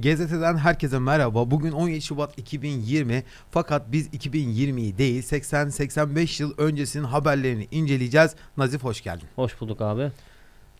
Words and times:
GZT'den 0.00 0.56
herkese 0.56 0.98
merhaba. 0.98 1.50
Bugün 1.50 1.72
17 1.72 2.02
Şubat 2.02 2.38
2020 2.38 3.24
fakat 3.50 3.92
biz 3.92 4.08
2020'yi 4.08 4.98
değil 4.98 5.22
80-85 5.22 6.42
yıl 6.42 6.54
öncesinin 6.58 7.04
haberlerini 7.04 7.68
inceleyeceğiz. 7.70 8.34
Nazif 8.56 8.84
hoş 8.84 9.02
geldin. 9.02 9.28
Hoş 9.36 9.60
bulduk 9.60 9.80
abi. 9.80 10.12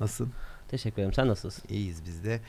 Nasılsın? 0.01 0.33
Teşekkür 0.69 0.97
ederim. 0.97 1.13
Sen 1.13 1.29
nasılsın? 1.29 1.65
İyiyiz 1.69 2.05
biz 2.07 2.25
de. 2.25 2.41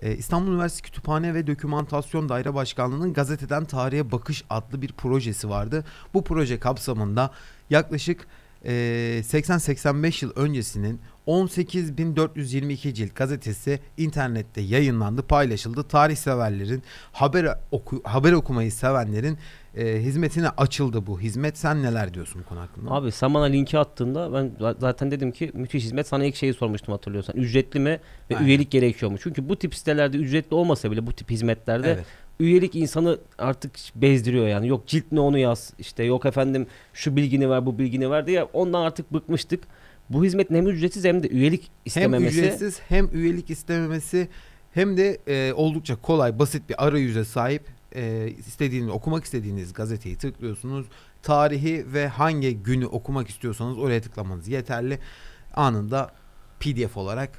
Ee, 0.00 0.14
İstanbul 0.16 0.52
Üniversitesi 0.52 0.82
Kütüphane 0.82 1.34
ve 1.34 1.46
Dokümantasyon 1.46 2.28
Daire 2.28 2.54
Başkanlığı'nın 2.54 3.12
Gazeteden 3.12 3.64
Tarihe 3.64 4.12
Bakış 4.12 4.44
adlı 4.50 4.82
bir 4.82 4.92
projesi 4.92 5.48
vardı. 5.48 5.84
Bu 6.14 6.24
proje 6.24 6.60
kapsamında 6.60 7.30
yaklaşık 7.70 8.26
80-85 8.64 10.24
yıl 10.24 10.32
öncesinin 10.36 11.00
18.422 11.26 12.94
cilt 12.94 13.14
gazetesi 13.14 13.80
internette 13.96 14.60
yayınlandı, 14.60 15.26
paylaşıldı. 15.26 15.82
Tarih 15.88 16.16
severlerin, 16.16 16.82
haber 17.12 17.58
oku, 17.70 18.02
haber 18.04 18.32
okumayı 18.32 18.72
sevenlerin 18.72 19.38
e, 19.76 20.02
hizmetine 20.02 20.48
açıldı 20.48 21.06
bu 21.06 21.20
hizmet. 21.20 21.58
Sen 21.58 21.82
neler 21.82 22.14
diyorsun 22.14 22.42
bu 22.44 22.48
konu 22.48 22.60
hakkında? 22.60 22.90
Abi 22.90 23.12
sen 23.12 23.34
bana 23.34 23.44
linki 23.44 23.78
attığında 23.78 24.32
ben 24.32 24.74
zaten 24.80 25.10
dedim 25.10 25.32
ki 25.32 25.50
müthiş 25.54 25.84
hizmet. 25.84 26.06
Sana 26.08 26.24
ilk 26.24 26.36
şeyi 26.36 26.54
sormuştum 26.54 26.92
hatırlıyorsan. 26.92 27.36
Ücretli 27.36 27.80
mi 27.80 28.00
ve 28.30 28.36
Aynen. 28.36 28.46
üyelik 28.48 28.70
gerekiyor 28.70 29.12
mu? 29.12 29.18
Çünkü 29.22 29.48
bu 29.48 29.56
tip 29.56 29.74
sitelerde 29.74 30.16
ücretli 30.16 30.54
olmasa 30.54 30.90
bile 30.90 31.06
bu 31.06 31.12
tip 31.12 31.30
hizmetlerde 31.30 31.92
Evet. 31.92 32.04
üyelik 32.40 32.74
insanı 32.74 33.18
artık 33.38 33.72
bezdiriyor 33.94 34.48
yani. 34.48 34.68
Yok 34.68 34.86
cilt 34.86 35.04
ne 35.12 35.20
onu 35.20 35.38
yaz. 35.38 35.72
işte 35.78 36.04
yok 36.04 36.26
efendim 36.26 36.66
şu 36.92 37.16
bilgini 37.16 37.50
ver 37.50 37.66
bu 37.66 37.78
bilgini 37.78 38.10
ver 38.10 38.26
diye 38.26 38.42
ondan 38.44 38.82
artık 38.82 39.12
bıkmıştık. 39.12 39.64
Bu 40.10 40.24
hizmetin 40.24 40.54
hem 40.54 40.66
ücretsiz 40.68 41.04
hem 41.04 41.22
de 41.22 41.28
üyelik 41.28 41.70
istememesi. 41.84 42.36
Hem 42.36 42.44
ücretsiz 42.44 42.80
hem 42.88 43.08
üyelik 43.12 43.50
istememesi 43.50 44.28
hem 44.72 44.96
de 44.96 45.18
e, 45.26 45.52
oldukça 45.52 45.96
kolay 45.96 46.38
basit 46.38 46.68
bir 46.68 46.86
arayüze 46.86 47.24
sahip 47.24 47.62
e, 47.94 48.30
istediğiniz 48.38 48.88
okumak 48.88 49.24
istediğiniz 49.24 49.72
gazeteyi 49.72 50.18
tıklıyorsunuz. 50.18 50.86
Tarihi 51.22 51.92
ve 51.92 52.08
hangi 52.08 52.56
günü 52.56 52.86
okumak 52.86 53.28
istiyorsanız 53.28 53.78
oraya 53.78 54.00
tıklamanız 54.00 54.48
yeterli. 54.48 54.98
Anında 55.54 56.10
PDF 56.60 56.96
olarak 56.96 57.30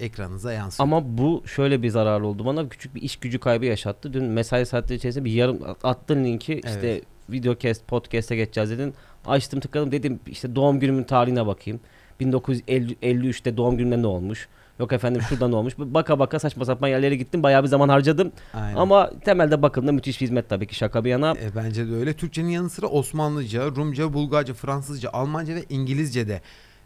ekranınıza 0.00 0.52
yansıyor. 0.52 0.88
Ama 0.88 1.18
bu 1.18 1.42
şöyle 1.46 1.82
bir 1.82 1.88
zararlı 1.88 2.26
oldu 2.26 2.46
bana. 2.46 2.68
Küçük 2.68 2.94
bir 2.94 3.02
iş 3.02 3.16
gücü 3.16 3.38
kaybı 3.38 3.64
yaşattı. 3.64 4.12
Dün 4.12 4.24
mesai 4.24 4.66
saatleri 4.66 4.98
içerisinde 4.98 5.24
bir 5.24 5.32
yarım 5.32 5.58
attın 5.82 6.24
linki 6.24 6.54
işte 6.54 6.88
Evet. 6.88 7.04
videocast 7.30 7.86
podcast'e 7.86 8.36
geçeceğiz 8.36 8.70
dedin. 8.70 8.94
Açtım 9.26 9.60
tıkladım 9.60 9.92
dedim 9.92 10.20
işte 10.26 10.56
doğum 10.56 10.80
günümün 10.80 11.04
tarihine 11.04 11.46
bakayım. 11.46 11.80
1953'te 12.20 13.56
doğum 13.56 13.76
günümde 13.76 14.02
ne 14.02 14.06
olmuş? 14.06 14.48
Yok 14.78 14.92
efendim 14.92 15.22
şurada 15.28 15.48
ne 15.48 15.56
olmuş? 15.56 15.74
Baka 15.78 16.18
baka 16.18 16.38
saçma 16.38 16.64
sapan 16.64 16.88
yerlere 16.88 17.16
gittim. 17.16 17.42
Bayağı 17.42 17.62
bir 17.62 17.68
zaman 17.68 17.88
harcadım. 17.88 18.32
Aynen. 18.54 18.76
Ama 18.76 19.10
temelde 19.24 19.62
bakımda 19.62 19.92
müthiş 19.92 20.20
bir 20.20 20.26
hizmet 20.26 20.48
tabii 20.48 20.66
ki 20.66 20.74
şaka 20.74 21.04
bir 21.04 21.10
yana. 21.10 21.30
E, 21.30 21.56
bence 21.56 21.88
de 21.88 21.94
öyle. 21.94 22.12
Türkçenin 22.12 22.48
yanı 22.48 22.70
sıra 22.70 22.86
Osmanlıca, 22.86 23.66
Rumca, 23.66 24.12
Bulgarca, 24.12 24.54
Fransızca, 24.54 25.10
Almanca 25.12 25.54
ve 25.54 25.64
İngilizce 25.68 26.28
de 26.28 26.40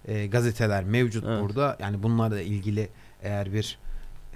e, 0.04 0.26
gazeteler 0.26 0.84
mevcut 0.84 1.24
Evet. 1.28 1.42
burada. 1.42 1.76
Yani 1.80 2.02
bunlarla 2.02 2.40
ilgili 2.40 2.88
eğer 3.22 3.52
bir 3.52 3.78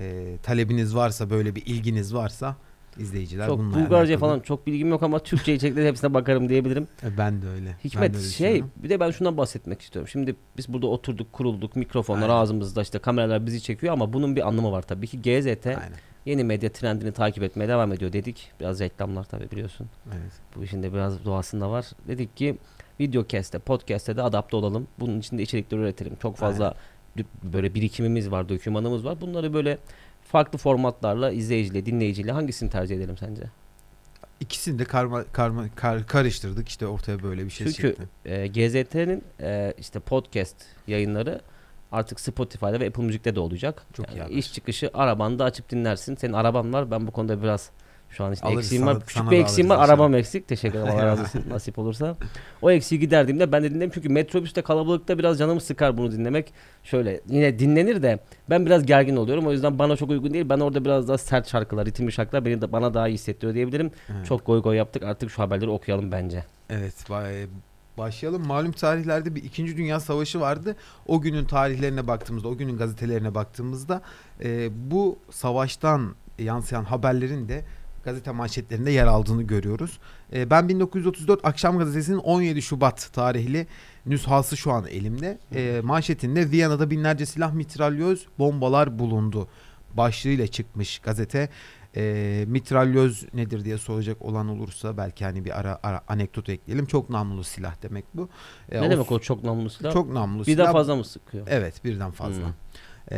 e, 0.01 0.37
talebiniz 0.43 0.97
varsa, 0.97 1.31
böyle 1.31 1.55
bir 1.55 1.67
ilginiz 1.67 2.15
varsa 2.15 2.57
izleyiciler 2.99 3.47
Çok 3.47 3.59
bununla 3.59 3.75
Bulgarca 3.75 3.97
alakalı. 4.15 4.19
falan 4.19 4.41
çok 4.41 4.67
bilgim 4.67 4.89
yok 4.89 5.03
ama 5.03 5.19
Türkçe 5.19 5.55
içerikleri 5.55 5.89
hepsine 5.89 6.15
bakarım 6.15 6.49
diyebilirim. 6.49 6.89
E, 7.03 7.19
ben 7.19 7.43
de 7.43 7.49
öyle. 7.49 7.67
Ben 7.67 7.73
de 7.73 7.85
Hikmet 7.85 8.15
öyle 8.17 8.25
şey 8.29 8.65
bir 8.77 8.91
de 8.91 9.01
ben 9.01 9.11
şundan 9.11 9.37
bahsetmek 9.37 9.83
istiyorum. 9.83 10.09
Şimdi 10.09 10.37
biz 10.57 10.69
burada 10.73 10.87
oturduk 10.87 11.33
kurulduk 11.33 11.77
mikrofonlar 11.77 12.23
Aynen. 12.23 12.35
ağzımızda 12.35 12.83
işte 12.83 12.99
kameralar 12.99 13.47
bizi 13.47 13.63
çekiyor 13.63 13.93
ama 13.93 14.13
bunun 14.13 14.37
bir 14.37 14.49
anlamı 14.49 14.73
var 14.73 14.83
tabii 14.83 15.07
ki. 15.07 15.19
GZT 15.23 15.67
Aynen. 15.67 15.83
yeni 16.27 16.45
medya 16.45 16.73
trendini 16.73 17.13
takip 17.13 17.43
etmeye 17.43 17.69
devam 17.69 17.93
ediyor 17.93 18.13
dedik. 18.13 18.51
Biraz 18.61 18.81
reklamlar 18.81 19.25
tabii 19.25 19.51
biliyorsun. 19.51 19.87
Evet. 20.09 20.33
Bu 20.57 20.65
işin 20.65 20.83
de 20.83 20.93
biraz 20.93 21.25
doğasında 21.25 21.71
var. 21.71 21.87
Dedik 22.09 22.37
ki 22.37 22.59
videocast'te 23.01 23.59
podcast'te 23.59 24.17
de 24.17 24.23
adapte 24.23 24.57
olalım. 24.57 24.87
Bunun 25.01 25.19
için 25.21 25.39
de 25.39 25.43
içerikler 25.43 25.79
üretelim. 25.79 26.17
Çok 26.23 26.37
fazla 26.37 26.75
dü- 27.17 27.25
böyle 27.43 27.75
birikimimiz 27.75 28.31
var, 28.31 28.49
dokümanımız 28.49 29.05
var. 29.05 29.21
Bunları 29.21 29.55
böyle 29.55 29.79
farklı 30.29 30.59
formatlarla 30.59 31.31
izleyiciyle, 31.31 31.87
dinleyiciyle 31.87 32.33
hangisini 32.33 32.71
tercih 32.71 32.97
edelim 32.97 33.17
sence? 33.19 33.43
İkisini 34.41 34.79
de 34.79 34.85
karma, 34.85 35.25
karma, 35.25 35.65
kar- 35.77 36.07
karıştırdık 36.07 36.69
işte 36.69 36.87
ortaya 36.87 37.23
böyle 37.23 37.45
bir 37.45 37.51
şey 37.51 37.67
Çünkü 37.73 37.89
çıktı. 37.89 38.09
e, 38.25 38.47
GZT'nin 38.47 39.25
e, 39.41 39.75
işte 39.79 40.01
podcast 40.01 40.57
yayınları 40.87 41.41
artık 41.93 42.21
Spotify'da 42.21 42.81
ve 42.81 42.87
Apple 42.87 43.03
Müzik'te 43.03 43.35
de 43.35 43.41
olacak. 43.41 43.83
Çok 43.93 44.07
iyi 44.09 44.19
Yani 44.19 44.23
haber. 44.23 44.35
iş 44.37 44.53
çıkışı 44.53 44.91
arabanda 44.95 45.45
açıp 45.45 45.71
dinlersin. 45.71 46.17
Senin 46.17 46.33
araban 46.33 46.73
var. 46.73 46.91
Ben 46.91 47.07
bu 47.07 47.11
konuda 47.11 47.43
biraz 47.43 47.71
şu 48.11 48.25
an 48.25 48.33
işte 48.33 48.47
Alırız, 48.47 48.65
eksiğim 48.65 48.85
sana- 48.85 48.95
var. 48.95 49.01
Küçük 49.01 49.19
sana 49.19 49.31
bir 49.31 49.39
eksiğim 49.39 49.71
var. 49.71 49.79
Arabam 49.89 50.15
eksik. 50.15 50.49
Teşekkür 50.49 50.79
ederim. 50.79 50.95
Allah 50.97 51.07
razı 51.07 51.23
olsun 51.23 51.45
nasip 51.51 51.79
olursa. 51.79 52.17
O 52.63 52.71
eksiği 52.71 53.01
giderdiğimde 53.01 53.53
ben 53.53 53.63
de 53.63 53.75
dinlerim. 53.75 53.91
Çünkü 53.95 54.09
metrobüste 54.09 54.63
kalabalıkta 54.63 55.19
biraz 55.19 55.39
canımı 55.39 55.61
sıkar 55.61 55.97
bunu 55.97 56.13
dinlemek. 56.13 56.53
Şöyle 56.85 57.21
yine 57.29 57.59
dinlenir 57.59 58.03
de 58.03 58.19
ben 58.51 58.67
biraz 58.67 58.87
gergin 58.87 59.17
oluyorum. 59.17 59.47
O 59.47 59.53
yüzden 59.53 59.79
bana 59.79 59.97
çok 59.97 60.11
uygun 60.11 60.35
değil. 60.35 60.49
Ben 60.49 60.61
orada 60.61 60.85
biraz 60.85 61.09
daha 61.09 61.19
sert 61.19 61.49
şarkılar, 61.49 61.87
ritimli 61.87 62.13
şarkılar 62.13 62.45
beni 62.45 62.61
de 62.61 62.73
bana 62.73 62.95
daha 62.95 63.09
iyi 63.09 63.15
hissettiriyor 63.15 63.55
diyebilirim. 63.55 63.91
Evet. 64.17 64.27
Çok 64.27 64.47
goy 64.47 64.63
goy 64.63 64.77
yaptık. 64.77 65.03
Artık 65.03 65.31
şu 65.31 65.43
haberleri 65.43 65.71
okuyalım 65.71 66.13
bence. 66.13 66.45
Evet 66.71 66.95
bay- 67.11 67.47
başlayalım. 67.99 68.47
Malum 68.47 68.73
tarihlerde 68.73 69.35
bir 69.35 69.45
İkinci 69.45 69.77
Dünya 69.77 70.01
Savaşı 70.01 70.41
vardı. 70.41 70.77
O 71.07 71.21
günün 71.21 71.45
tarihlerine 71.45 72.07
baktığımızda, 72.07 72.49
o 72.49 72.57
günün 72.57 72.77
gazetelerine 72.77 73.35
baktığımızda 73.35 74.03
e, 74.45 74.69
bu 74.91 75.19
savaştan 75.31 76.15
yansıyan 76.39 76.85
haberlerin 76.85 77.49
de 77.49 77.65
gazete 78.07 78.31
manşetlerinde 78.31 78.91
yer 78.91 79.07
aldığını 79.07 79.43
görüyoruz. 79.43 79.99
E, 80.33 80.51
ben 80.51 80.69
1934 80.69 81.41
Akşam 81.45 81.79
Gazetesi'nin 81.79 82.19
17 82.19 82.63
Şubat 82.63 83.11
tarihli 83.13 83.67
nüshası 84.07 84.57
şu 84.57 84.73
an 84.73 84.87
elimde. 84.87 85.39
E, 85.55 85.81
manşetinde 85.85 86.51
Viyana'da 86.51 86.91
binlerce 86.91 87.27
silah 87.27 87.53
mitralyöz 87.53 88.27
bombalar 88.39 88.99
bulundu 88.99 89.49
başlığıyla 89.95 90.47
çıkmış 90.47 90.99
gazete. 90.99 91.49
E, 91.97 92.45
mitralyöz 92.49 93.27
nedir 93.35 93.65
diye 93.65 93.79
soracak 93.79 94.23
olan 94.23 94.49
olursa 94.49 94.97
belki 94.97 95.25
hani 95.25 95.45
bir 95.45 95.61
ara, 95.61 95.79
ara 95.83 96.01
anekdot 96.09 96.49
ekleyelim. 96.49 96.87
Çok 96.87 97.11
namlulu 97.11 97.45
silah 97.45 97.75
demek 97.83 98.05
bu. 98.15 98.29
E, 98.71 98.77
ne 98.77 98.81
Avust- 98.87 98.91
demek 98.91 99.13
o 99.13 99.19
çok 99.19 99.45
namlu 99.45 99.71
silah? 99.71 99.93
Çok 99.93 100.13
namlulu 100.13 100.47
Birden 100.47 100.63
silah. 100.63 100.73
fazla 100.73 100.97
mı 100.97 101.05
sıkıyor? 101.05 101.47
Evet 101.51 101.85
birden 101.85 102.11
fazla. 102.11 102.43
Hmm. 102.47 102.53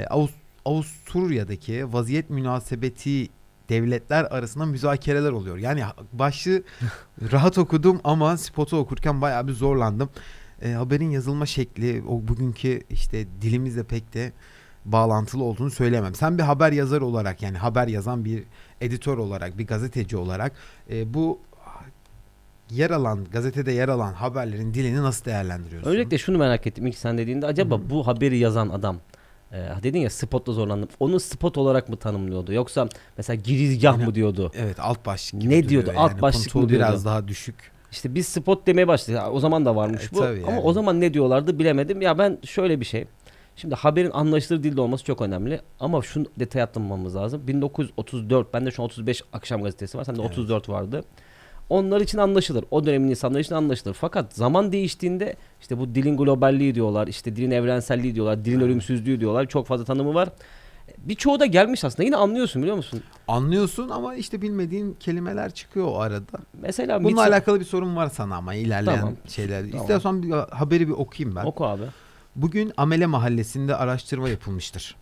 E, 0.00 0.05
Avust- 0.05 0.34
Avusturya'daki 0.65 1.93
vaziyet 1.93 2.31
münasebeti 2.31 3.28
devletler 3.69 4.25
arasında 4.25 4.67
müzakereler 4.67 5.31
oluyor. 5.31 5.56
Yani 5.56 5.84
başlığı 6.12 6.62
rahat 7.33 7.59
okudum 7.59 8.01
ama 8.05 8.37
spotu 8.37 8.77
okurken 8.77 9.21
bayağı 9.21 9.49
bir 9.49 9.53
zorlandım. 9.53 10.11
E, 10.62 10.73
haberin 10.73 11.11
yazılma 11.11 11.47
şekli 11.47 12.03
o 12.09 12.29
bugünkü 12.29 12.83
işte 12.91 13.27
dilimizle 13.43 13.84
pek 13.84 14.15
de 14.15 14.33
bağlantılı 14.84 15.45
olduğunu 15.45 15.71
söyleyemem. 15.71 16.15
Sen 16.15 16.39
bir 16.39 16.43
haber 16.43 16.73
yazar 16.73 17.01
olarak 17.01 17.43
yani 17.43 17.59
haber 17.59 17.89
yazan 17.89 18.25
bir 18.25 18.43
editör 18.81 19.19
olarak 19.19 19.59
bir 19.59 19.67
gazeteci 19.67 20.17
olarak 20.17 20.53
e, 20.91 21.15
bu 21.15 21.41
yer 22.71 22.91
alan 22.91 23.25
gazetede 23.25 23.73
yer 23.73 23.89
alan 23.89 24.12
haberlerin 24.12 24.75
dilini 24.75 25.03
nasıl 25.03 25.25
değerlendiriyorsun? 25.25 25.91
Öncelikle 25.91 26.19
şunu 26.19 26.39
merak 26.39 26.67
ettim 26.67 26.87
ilk 26.87 26.99
sen 26.99 27.19
dediğinde 27.19 27.47
acaba 27.47 27.79
Hı. 27.79 27.91
bu 27.91 28.06
haberi 28.06 28.39
yazan 28.39 28.69
adam 28.69 28.97
e, 29.53 29.69
dedin 29.82 30.00
ya 30.00 30.10
spotla 30.10 30.53
zorlandım. 30.53 30.88
Onu 31.00 31.20
spot 31.20 31.59
olarak 31.59 31.88
mı 31.88 31.97
tanımlıyordu 31.97 32.53
yoksa 32.53 32.88
mesela 33.16 33.34
girizgah 33.34 33.82
Yani- 33.92 34.04
mı 34.04 34.14
diyordu? 34.14 34.53
Evet 34.56 34.81
alt 34.81 35.06
başlık 35.06 35.42
Ne 35.42 35.69
diyordu? 35.69 35.92
Alt 35.97 36.10
yani. 36.10 36.22
başlık 36.22 36.47
mı 36.47 36.53
Kontrol 36.53 36.69
biraz 36.76 36.91
diyordu? 36.91 37.04
daha 37.04 37.28
düşük. 37.28 37.72
İşte 37.92 38.14
biz 38.14 38.28
spot 38.28 38.66
demeye 38.66 38.88
başladık. 38.88 39.20
O 39.32 39.41
zaman 39.41 39.64
da 39.64 39.76
varmış 39.76 40.03
E, 40.04 40.14
bu. 40.14 40.19
tabii 40.19 40.42
Ama 40.42 40.53
yani. 40.53 40.60
o 40.64 40.72
zaman 40.72 41.00
ne 41.00 41.14
diyorlardı 41.14 41.58
bilemedim. 41.58 42.03
Ya 42.03 42.19
ben 42.19 42.38
şöyle 42.44 42.81
bir 42.81 42.84
şey. 42.84 43.04
Şimdi 43.56 43.75
haberin 43.75 44.10
anlaşılır 44.10 44.62
dilde 44.62 44.81
olması 44.81 45.04
çok 45.04 45.20
önemli. 45.22 45.60
Ama 45.81 46.03
şu 46.03 46.25
detay 46.38 46.62
atlamamız 46.62 47.16
lazım. 47.16 47.47
1934, 47.47 48.54
bende 48.54 48.70
şu 48.70 48.82
an 48.82 48.87
35 48.87 49.22
akşam 49.32 49.62
gazetesi 49.62 49.99
var. 49.99 50.05
Sende 50.05 50.20
Evet. 50.20 50.31
34 50.31 50.69
vardı. 50.69 51.05
Onlar 51.69 52.00
için 52.00 52.19
anlaşılır. 52.19 52.65
O 52.70 52.87
dönemin 52.87 53.09
insanları 53.09 53.41
için 53.43 53.55
anlaşılır. 53.55 53.94
Fakat 53.94 54.35
zaman 54.35 54.73
değiştiğinde 54.73 55.37
işte 55.61 55.79
bu 55.79 55.94
dilin 55.94 56.17
globalliği 56.17 56.75
diyorlar. 56.75 57.09
işte 57.09 57.37
dilin 57.37 57.50
evrenselliği 57.50 58.15
diyorlar. 58.15 58.44
Dilin 58.44 58.61
ölümsüzlüğü 58.61 59.20
diyorlar. 59.20 59.47
Çok 59.47 59.67
fazla 59.67 59.85
tanımı 59.85 60.15
var. 60.15 60.29
Birçoğu 60.99 61.41
da 61.41 61.47
gelmiş 61.47 61.85
aslında. 61.85 62.03
Yine 62.05 62.17
anlıyorsun 62.17 62.62
biliyor 62.62 62.76
musun? 62.76 63.03
Anlıyorsun 63.29 63.88
ama 63.88 64.15
işte 64.15 64.43
bilmediğin 64.43 64.97
kelimeler 65.00 65.50
çıkıyor 65.55 65.87
o 65.87 65.99
arada. 66.00 66.38
Mesela 66.61 67.05
Bununla 67.05 67.20
Mitsa- 67.23 67.29
alakalı 67.29 67.61
bir 67.61 67.65
sorun 67.65 67.97
var 67.97 68.09
sana 68.09 68.37
ama 68.37 68.55
ilerleyen 68.55 69.00
Tamam. 69.00 69.14
şeyler. 69.29 69.61
Tamam. 69.71 69.81
İstersen 69.81 70.23
bir 70.23 70.31
haberi 70.31 70.88
bir 70.88 70.93
okuyayım 70.93 71.37
ben. 71.37 71.44
Oku 71.44 71.67
abi. 71.67 71.82
Bugün 72.37 72.73
Amele 72.76 73.06
Mahallesi'nde 73.06 73.76
araştırma 73.76 74.29
yapılmıştır. 74.29 74.97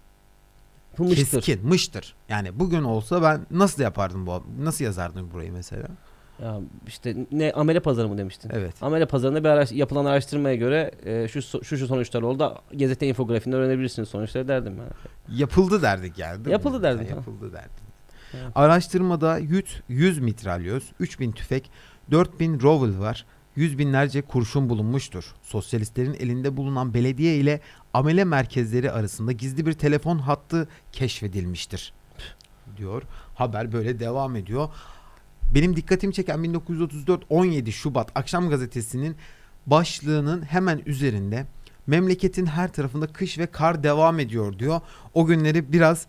Pılmıştır. 0.96 1.40
Keskin, 1.42 1.68
mıştır. 1.68 2.14
Yani 2.28 2.58
bugün 2.60 2.82
olsa 2.82 3.22
ben 3.22 3.40
nasıl 3.50 3.82
yapardım 3.82 4.26
bu? 4.26 4.42
Nasıl 4.60 4.84
yazardım 4.84 5.30
burayı 5.34 5.52
mesela? 5.52 5.88
Ya 6.42 6.60
işte 6.86 7.16
ne 7.32 7.52
amele 7.52 7.80
pazarı 7.80 8.08
mı 8.08 8.18
demiştin? 8.18 8.50
Evet. 8.54 8.82
Amele 8.82 9.06
pazarında 9.06 9.44
bir 9.44 9.48
araş- 9.48 9.72
yapılan 9.74 10.04
araştırmaya 10.04 10.54
göre 10.54 10.90
e, 11.04 11.28
şu 11.28 11.42
şu 11.42 11.64
şu 11.76 11.86
sonuçlar 11.86 12.22
oldu. 12.22 12.58
Gazete 12.74 13.06
infografiğinde 13.06 13.56
öğrenebilirsiniz 13.56 14.08
sonuçları 14.08 14.48
derdim 14.48 14.74
ben. 14.78 15.36
Yapıldı 15.36 15.82
derdik 15.82 16.18
yani. 16.18 16.34
değil 16.36 16.46
mi? 16.46 16.52
Yapıldı 16.52 16.82
derdim, 16.82 17.06
tamam. 17.08 17.24
Yapıldı 17.26 17.52
derdik. 17.52 17.86
Evet. 18.34 18.52
Araştırmada 18.54 19.38
100, 19.38 19.64
100 19.88 20.18
mitralyöz, 20.18 20.84
3000 21.00 21.32
tüfek, 21.32 21.70
4000 22.10 22.60
rovel 22.60 22.98
var. 23.00 23.24
Yüz 23.56 23.78
binlerce 23.78 24.22
kurşun 24.22 24.68
bulunmuştur. 24.68 25.34
Sosyalistlerin 25.42 26.14
elinde 26.14 26.56
bulunan 26.56 26.94
belediye 26.94 27.36
ile 27.36 27.60
amele 27.94 28.24
merkezleri 28.24 28.90
arasında 28.92 29.32
gizli 29.32 29.66
bir 29.66 29.72
telefon 29.72 30.18
hattı 30.18 30.68
keşfedilmiştir. 30.92 31.92
Diyor. 32.76 33.02
Haber 33.34 33.72
böyle 33.72 34.00
devam 34.00 34.36
ediyor. 34.36 34.68
Benim 35.54 35.76
dikkatimi 35.76 36.14
çeken 36.14 36.42
1934 36.42 37.22
17 37.30 37.72
Şubat 37.72 38.08
akşam 38.14 38.50
gazetesinin 38.50 39.16
başlığının 39.66 40.42
hemen 40.42 40.80
üzerinde 40.86 41.46
memleketin 41.86 42.46
her 42.46 42.72
tarafında 42.72 43.06
kış 43.06 43.38
ve 43.38 43.46
kar 43.46 43.82
devam 43.82 44.20
ediyor 44.20 44.58
diyor. 44.58 44.80
O 45.14 45.26
günleri 45.26 45.72
biraz 45.72 46.06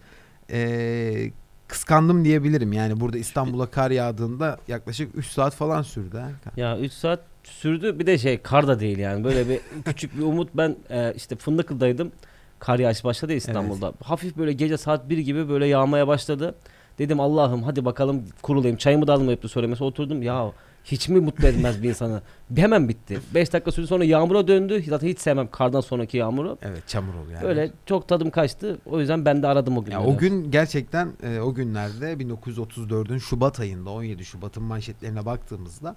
eee, 0.50 1.31
kıskandım 1.68 2.25
diyebilirim. 2.25 2.74
Yani 2.74 3.00
burada 3.00 3.18
İstanbul'a 3.18 3.66
kar 3.72 3.92
yağdığında 3.92 4.57
yaklaşık 4.68 5.16
3 5.18 5.25
saat 5.28 5.56
falan 5.56 5.81
sürdü. 5.81 6.18
ha. 6.18 6.30
Ya 6.57 6.80
3 6.80 6.92
saat 6.92 7.19
sürdü 7.44 8.00
bir 8.00 8.07
de 8.07 8.18
şey 8.18 8.38
kar 8.42 8.68
da 8.68 8.80
değil 8.80 8.98
yani 8.98 9.24
böyle 9.24 9.50
bir 9.50 9.60
küçük 9.86 10.18
bir 10.18 10.22
umut 10.24 10.50
ben 10.54 10.75
e, 10.89 11.13
işte 11.16 11.36
Fındıklı'daydım 11.36 12.12
kar 12.60 12.80
yağış 12.80 13.04
başladı 13.04 13.34
İstanbul'da 13.34 13.94
hafif 14.04 14.38
böyle 14.38 14.54
gece 14.54 14.78
saat 14.78 15.10
1 15.10 15.18
gibi 15.18 15.50
böyle 15.50 15.68
yağmaya 15.68 16.07
başladı 16.07 16.56
dedim 16.99 17.19
Allah'ım 17.19 17.63
hadi 17.63 17.85
bakalım 17.85 18.23
kurulayım. 18.41 18.77
Çayımı 18.77 19.07
da 19.07 19.13
almayıp 19.13 19.49
söylemesi 19.51 19.83
oturdum. 19.83 20.21
Ya 20.21 20.51
hiç 20.85 21.09
mi 21.09 21.19
mutlu 21.19 21.47
etmez 21.47 21.83
bir 21.83 21.89
insanı? 21.89 22.21
Hemen 22.55 22.89
bitti. 22.89 23.19
5 23.35 23.53
dakika 23.53 23.71
sürdü 23.71 23.88
sonra 23.88 24.03
yağmura 24.03 24.47
döndü. 24.47 24.83
Zaten 24.88 25.07
hiç 25.07 25.19
sevmem 25.19 25.47
kardan 25.51 25.81
sonraki 25.81 26.17
yağmuru. 26.17 26.57
Evet 26.61 26.88
çamur 26.88 27.13
oluyor 27.13 27.31
yani. 27.33 27.44
böyle 27.44 27.71
çok 27.85 28.07
tadım 28.07 28.29
kaçtı. 28.29 28.77
O 28.85 28.99
yüzden 28.99 29.25
ben 29.25 29.44
de 29.44 29.47
aradım 29.47 29.77
o 29.77 29.83
günleri. 29.83 30.01
Ya 30.01 30.07
o 30.07 30.17
gün 30.17 30.51
gerçekten 30.51 31.09
e, 31.23 31.39
o 31.39 31.53
günlerde 31.53 32.13
1934'ün 32.13 33.17
Şubat 33.17 33.59
ayında 33.59 33.89
17 33.89 34.25
Şubat'ın 34.25 34.63
manşetlerine 34.63 35.25
baktığımızda 35.25 35.95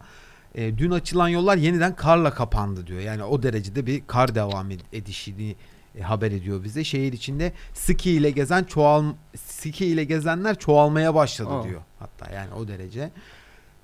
e, 0.54 0.78
dün 0.78 0.90
açılan 0.90 1.28
yollar 1.28 1.56
yeniden 1.56 1.96
karla 1.96 2.30
kapandı 2.30 2.86
diyor. 2.86 3.00
Yani 3.00 3.24
o 3.24 3.42
derecede 3.42 3.86
bir 3.86 4.02
kar 4.06 4.34
devam 4.34 4.70
ed- 4.70 4.80
edişini 4.92 5.56
e, 5.98 6.02
haber 6.02 6.30
ediyor 6.30 6.64
bize. 6.64 6.84
Şehir 6.84 7.12
içinde 7.12 7.52
ski 7.74 8.10
ile 8.10 8.30
gezen 8.30 8.64
çoğal 8.64 9.04
ski 9.36 9.86
ile 9.86 10.04
gezenler 10.04 10.58
çoğalmaya 10.58 11.14
başladı 11.14 11.50
Aa. 11.50 11.64
diyor. 11.64 11.80
Hatta 11.98 12.34
yani 12.34 12.54
o 12.54 12.68
derece. 12.68 13.10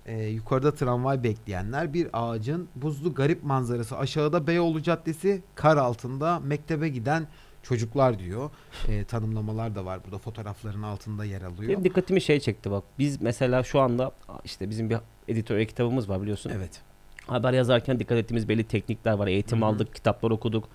E, 0.06 0.24
yukarıda 0.24 0.74
tramvay 0.74 1.22
bekleyenler 1.24 1.94
bir 1.94 2.08
ağacın 2.12 2.68
buzlu 2.76 3.14
garip 3.14 3.44
manzarası 3.44 3.98
aşağıda 3.98 4.46
Beyoğlu 4.46 4.82
Caddesi 4.82 5.42
kar 5.54 5.76
altında 5.76 6.40
mektebe 6.40 6.88
giden 6.88 7.26
çocuklar 7.62 8.18
diyor. 8.18 8.50
E, 8.88 9.04
tanımlamalar 9.04 9.74
da 9.74 9.84
var 9.84 10.00
burada 10.04 10.18
fotoğrafların 10.18 10.82
altında 10.82 11.24
yer 11.24 11.42
alıyor. 11.42 11.68
Benim 11.68 11.84
dikkatimi 11.84 12.20
şey 12.20 12.40
çekti 12.40 12.70
bak 12.70 12.84
biz 12.98 13.22
mesela 13.22 13.62
şu 13.62 13.80
anda 13.80 14.12
işte 14.44 14.70
bizim 14.70 14.90
bir 14.90 14.98
editör 15.28 15.64
kitabımız 15.64 16.08
var 16.08 16.22
biliyorsun. 16.22 16.52
Evet. 16.56 16.80
haber 17.26 17.52
yazarken 17.52 18.00
dikkat 18.00 18.18
ettiğimiz 18.18 18.48
belli 18.48 18.64
teknikler 18.64 19.12
var. 19.12 19.26
Eğitim 19.26 19.58
Hı 19.58 19.64
hı. 19.64 19.68
aldık, 19.68 19.94
kitaplar 19.94 20.30
okuduk 20.30 20.68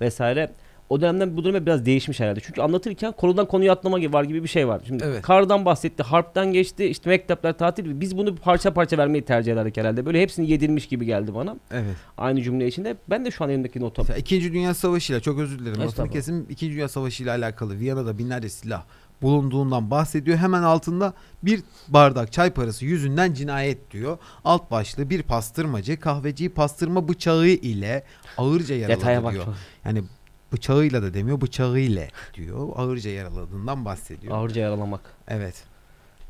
vesaire. 0.00 0.52
O 0.90 1.00
dönemden 1.00 1.36
bu 1.36 1.44
döneme 1.44 1.66
biraz 1.66 1.86
değişmiş 1.86 2.20
herhalde. 2.20 2.40
Çünkü 2.40 2.60
anlatırken 2.62 3.12
konudan 3.12 3.46
konuya 3.46 3.72
atlama 3.72 3.98
gibi 3.98 4.12
var 4.12 4.24
gibi 4.24 4.42
bir 4.42 4.48
şey 4.48 4.68
var. 4.68 4.80
Şimdi 4.86 5.04
Evet. 5.06 5.22
kardan 5.22 5.64
bahsetti, 5.64 6.02
harpten 6.02 6.52
geçti, 6.52 6.84
işte 6.84 7.10
mektepler 7.10 7.58
tatil. 7.58 8.00
Biz 8.00 8.16
bunu 8.16 8.36
parça 8.36 8.74
parça 8.74 8.98
vermeyi 8.98 9.24
tercih 9.24 9.52
ederdik 9.52 9.76
herhalde. 9.76 10.06
Böyle 10.06 10.22
hepsini 10.22 10.50
yedirmiş 10.50 10.86
gibi 10.88 11.06
geldi 11.06 11.34
bana. 11.34 11.56
Evet. 11.70 11.96
Aynı 12.18 12.42
cümle 12.42 12.66
içinde. 12.66 12.96
Ben 13.10 13.24
de 13.24 13.30
şu 13.30 13.44
an 13.44 13.50
elimdeki 13.50 13.80
nota. 13.80 14.02
Mesela 14.02 14.18
İkinci 14.18 14.52
Dünya 14.52 14.74
Savaşı 14.74 15.12
ile 15.12 15.20
çok 15.20 15.38
özür 15.38 15.58
dilerim. 15.58 15.80
Estağfurullah. 15.80 16.12
kesin. 16.12 16.46
İkinci 16.50 16.74
Dünya 16.74 16.88
Savaşı 16.88 17.22
ile 17.22 17.30
alakalı 17.30 17.78
Viyana'da 17.78 18.18
binlerce 18.18 18.48
silah 18.48 18.82
bulunduğundan 19.22 19.90
bahsediyor. 19.90 20.36
Hemen 20.38 20.62
altında 20.62 21.12
bir 21.42 21.60
bardak 21.88 22.32
çay 22.32 22.50
parası 22.50 22.84
yüzünden 22.84 23.32
cinayet 23.32 23.90
diyor. 23.90 24.18
Alt 24.44 24.70
başlığı 24.70 25.10
bir 25.10 25.22
pastırmacı 25.22 26.00
kahveciyi 26.00 26.50
pastırma 26.50 27.08
bıçağı 27.08 27.46
ile 27.46 28.02
ağırca 28.38 28.74
yaraladı 28.74 29.00
Detaya 29.00 29.24
bak. 29.24 29.32
diyor. 29.32 29.44
çok. 29.44 29.54
Yani 29.84 30.02
bıçağıyla 30.52 31.02
da 31.02 31.14
demiyor 31.14 31.40
bıçağı 31.40 31.78
ile 31.78 32.08
diyor. 32.34 32.68
Ağırca 32.76 33.10
yaraladığından 33.10 33.84
bahsediyor. 33.84 34.36
Ağırca 34.36 34.60
yaralamak. 34.62 35.00
Evet. 35.28 35.64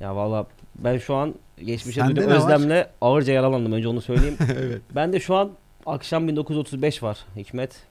Ya 0.01 0.17
valla 0.17 0.47
ben 0.75 0.99
şu 0.99 1.15
an 1.15 1.35
geçmişe 1.65 2.01
Sende 2.01 2.17
duyduğum 2.17 2.31
ne 2.31 2.35
var? 2.35 2.43
özlemle 2.43 2.91
ağırca 3.01 3.33
yaralandım. 3.33 3.73
Önce 3.73 3.89
onu 3.89 4.01
söyleyeyim. 4.01 4.37
evet. 4.59 4.83
Ben 4.95 5.13
de 5.13 5.21
şu 5.21 5.35
an 5.35 5.51
akşam 5.87 6.29
1935 6.29 7.03
var 7.03 7.19
Hikmet. 7.37 7.87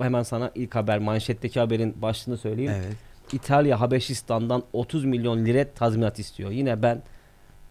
Hemen 0.00 0.22
sana 0.22 0.50
ilk 0.54 0.74
haber 0.74 0.98
manşetteki 0.98 1.60
haberin 1.60 2.02
başlığını 2.02 2.38
söyleyeyim. 2.38 2.72
Evet. 2.76 2.96
İtalya 3.32 3.80
Habeşistan'dan 3.80 4.62
30 4.72 5.04
milyon 5.04 5.44
lira 5.44 5.64
tazminat 5.74 6.18
istiyor. 6.18 6.50
Yine 6.50 6.82
ben 6.82 7.02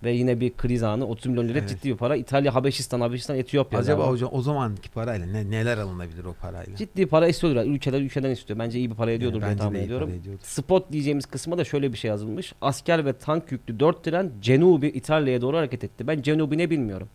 ve 0.03 0.11
yine 0.11 0.39
bir 0.39 0.53
kriz 0.53 0.83
anı 0.83 1.05
30 1.07 1.25
milyon 1.25 1.47
lira 1.47 1.59
Evet. 1.59 1.69
ciddi 1.69 1.89
bir 1.89 1.97
para. 1.97 2.15
İtalya 2.15 2.55
Habeşistan, 2.55 3.01
Habeşistan, 3.01 3.38
Etiyopya. 3.38 3.79
Acaba 3.79 3.97
galiba. 3.97 4.11
hocam 4.13 4.29
o 4.31 4.41
zamanki 4.41 4.89
parayla 4.89 5.25
ne, 5.27 5.49
neler 5.51 5.77
alınabilir 5.77 6.25
o 6.25 6.33
parayla? 6.41 6.75
ciddi 6.75 7.05
para 7.05 7.27
istiyorlar. 7.27 7.65
Ülkeler 7.65 8.01
ülkeden 8.01 8.29
istiyor. 8.31 8.59
Bence 8.59 8.79
iyi 8.79 8.89
bir 8.89 8.95
para 8.95 9.11
ediyordur 9.11 9.39
diye 9.41 9.49
Bence 9.49 9.59
de 9.59 9.63
tahmin 9.63 9.79
ediyorum. 9.79 10.11
Spot 10.44 10.91
diyeceğimiz 10.91 11.25
kısma 11.25 11.57
da 11.57 11.63
şöyle 11.63 11.94
bir 11.94 11.97
şey 11.97 12.09
yazılmış. 12.09 12.53
Asker 12.61 13.05
ve 13.05 13.13
tank 13.13 13.51
yüklü 13.51 13.79
4 13.79 14.03
tren 14.03 14.31
Cenubi 14.41 14.88
İtalya'ya 14.88 15.41
doğru 15.41 15.57
hareket 15.57 15.83
etti. 15.83 16.07
Ben 16.07 16.21
Cenubi 16.21 16.57
ne 16.57 16.69
bilmiyorum. 16.69 17.09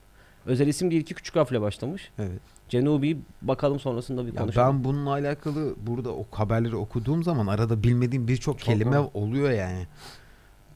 Özel 0.46 0.67
isim 0.67 0.90
değil 0.90 1.02
iki 1.02 1.14
küçük 1.14 1.37
harfle 1.37 1.61
başlamış. 1.61 2.11
Evet. 2.19 2.40
Cenubi 2.69 3.19
bakalım 3.43 3.81
sonrasında 3.81 4.26
bir 4.26 4.32
Ya 4.35 4.40
konuşalım. 4.40 4.76
ben 4.76 4.85
bununla 4.85 5.11
alakalı 5.11 5.75
burada 5.87 6.11
o 6.14 6.26
haberleri 6.31 6.76
okuduğum 6.76 7.23
zaman 7.23 7.46
arada 7.46 7.82
bilmediğim 7.82 8.28
birçok 8.28 8.58
Çok 8.58 8.67
kelime 8.67 8.99
var. 8.99 9.08
oluyor 9.14 9.50
yani. 9.50 9.87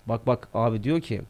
Bak 0.06 0.26
bak 0.26 0.49
abi 0.55 0.82
diyor 0.82 1.00
ki 1.00 1.23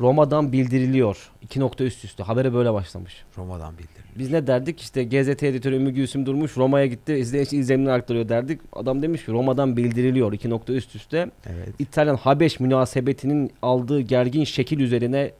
Roma'dan 0.00 0.52
bildiriliyor. 0.52 1.30
İki 1.42 1.60
nokta 1.60 1.84
üst 1.84 2.04
üste. 2.04 2.22
Habere 2.22 2.54
böyle 2.54 2.72
başlamış. 2.72 3.24
Roma'dan 3.38 3.72
bildiriliyor. 3.72 4.06
Biz 4.18 4.30
ne 4.30 4.46
derdik? 4.46 4.80
İşte 4.80 5.04
GZT 5.04 5.42
editörü 5.42 5.76
Ümmü 5.76 5.90
Gülsüm 5.90 6.26
Durmuş 6.26 6.56
Roma'ya 6.56 6.86
gitti. 6.86 7.14
İzleyici 7.14 7.56
izlenimini 7.56 7.92
aktarıyor 7.92 8.28
derdik. 8.28 8.60
Adam 8.72 9.02
demiş 9.02 9.24
ki 9.24 9.32
Roma'dan 9.32 9.76
bildiriliyor. 9.76 10.32
iki 10.32 10.50
nokta 10.50 10.72
üst 10.72 10.96
üste. 10.96 11.30
Evet. 11.46 11.68
İtalyan 11.78 12.16
Habeş 12.16 12.60
münasebetinin 12.60 13.50
aldığı 13.62 14.00
gergin 14.00 14.44
şekil 14.44 14.80
üzerine 14.80 15.32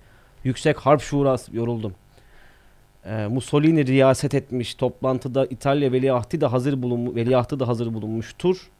yüksek 0.44 0.76
harp 0.76 1.00
şurası 1.00 1.56
yoruldum. 1.56 1.94
Ee, 3.05 3.26
Mussolini 3.26 3.87
riyaset 3.87 4.35
etmiş. 4.35 4.75
Toplantıda 4.75 5.47
İtalya 5.47 5.93
veliahtı 5.93 6.41
da 6.41 6.53
hazır 6.53 6.82
bulunmu 6.82 7.14
veliahtı 7.14 7.61
da 7.61 7.69
hazır 7.69 7.94
bulunmuştur. 7.94 8.70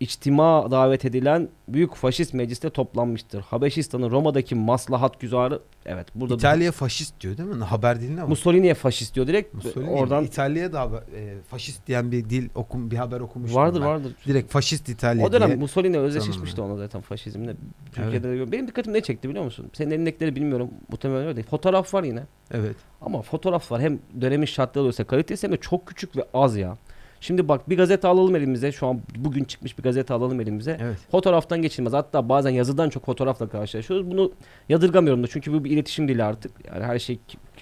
İçtima 0.00 0.70
davet 0.70 1.04
edilen 1.04 1.48
büyük 1.68 1.94
faşist 1.94 2.34
mecliste 2.34 2.70
toplanmıştır. 2.70 3.40
Habeşistan'ın 3.40 4.10
Roma'daki 4.10 4.54
maslahat 4.54 5.20
güzarı 5.20 5.60
evet 5.86 6.06
burada 6.14 6.34
İtalya 6.34 6.72
faşist 6.72 7.20
diyor 7.20 7.36
değil 7.38 7.48
mi? 7.48 7.64
Haber 7.64 8.00
diline 8.00 8.22
bak. 8.22 8.28
Mussolini'ye 8.28 8.74
faşist 8.74 9.14
diyor 9.14 9.26
direkt. 9.26 9.54
Mussolini 9.54 9.90
oradan 9.90 10.24
İtalya'ya 10.24 10.72
da 10.72 10.80
haber- 10.80 11.02
e, 11.16 11.42
faşist 11.42 11.86
diyen 11.86 12.12
bir 12.12 12.30
dil 12.30 12.48
okum 12.54 12.90
bir 12.90 12.96
haber 12.96 13.20
okumuştum 13.20 13.56
vardır 13.60 13.80
ben. 13.80 13.86
vardır. 13.86 14.12
Direkt 14.26 14.52
faşist 14.52 14.88
İtalya 14.88 15.26
O 15.26 15.32
dönem 15.32 15.48
diye. 15.48 15.56
Mussolini 15.58 15.98
özdeşleşmişti 15.98 16.60
ona 16.60 16.76
zaten 16.76 17.00
faşizmle. 17.00 17.56
Türkiye'de 17.92 18.38
de 18.38 18.52
benim 18.52 18.68
dikkatimi 18.68 18.96
ne 18.96 19.00
çekti 19.00 19.28
biliyor 19.28 19.44
musun? 19.44 19.70
Senin 19.72 19.90
elindekileri 19.90 20.36
bilmiyorum. 20.36 20.70
Muhtemelen 20.90 21.26
öyle. 21.26 21.42
Fotoğraf 21.42 21.94
var 21.94 22.02
yine. 22.04 22.22
Evet. 22.50 22.76
Ama 23.00 23.22
fotoğraf 23.22 23.72
var. 23.72 23.80
Hem 23.80 23.98
dönemin 24.20 24.46
şartları 24.46 24.84
olsa 24.84 25.04
kalitesi 25.04 25.46
hem 25.46 25.52
de 25.52 25.56
çok 25.56 25.86
küçük 25.86 26.16
ve 26.16 26.24
az 26.34 26.56
ya. 26.56 26.76
Şimdi 27.20 27.48
bak 27.48 27.68
bir 27.70 27.76
gazete 27.76 28.08
alalım 28.08 28.36
elimize. 28.36 28.72
Şu 28.72 28.86
an 28.86 29.00
bugün 29.16 29.44
çıkmış 29.44 29.78
bir 29.78 29.82
gazete 29.82 30.14
alalım 30.14 30.40
elimize. 30.40 30.78
Evet. 30.82 30.98
Fotoğraftan 31.10 31.62
geçilmez. 31.62 31.92
Hatta 31.92 32.28
bazen 32.28 32.50
yazıdan 32.50 32.88
çok 32.90 33.06
fotoğrafla 33.06 33.48
karşılaşıyoruz. 33.48 34.10
Bunu 34.10 34.32
yadırgamıyorum 34.68 35.22
da 35.22 35.26
çünkü 35.26 35.52
bu 35.52 35.64
bir 35.64 35.70
iletişim 35.70 36.08
dili 36.08 36.24
artık. 36.24 36.52
Yani 36.66 36.84
her 36.84 36.98
şey 36.98 37.18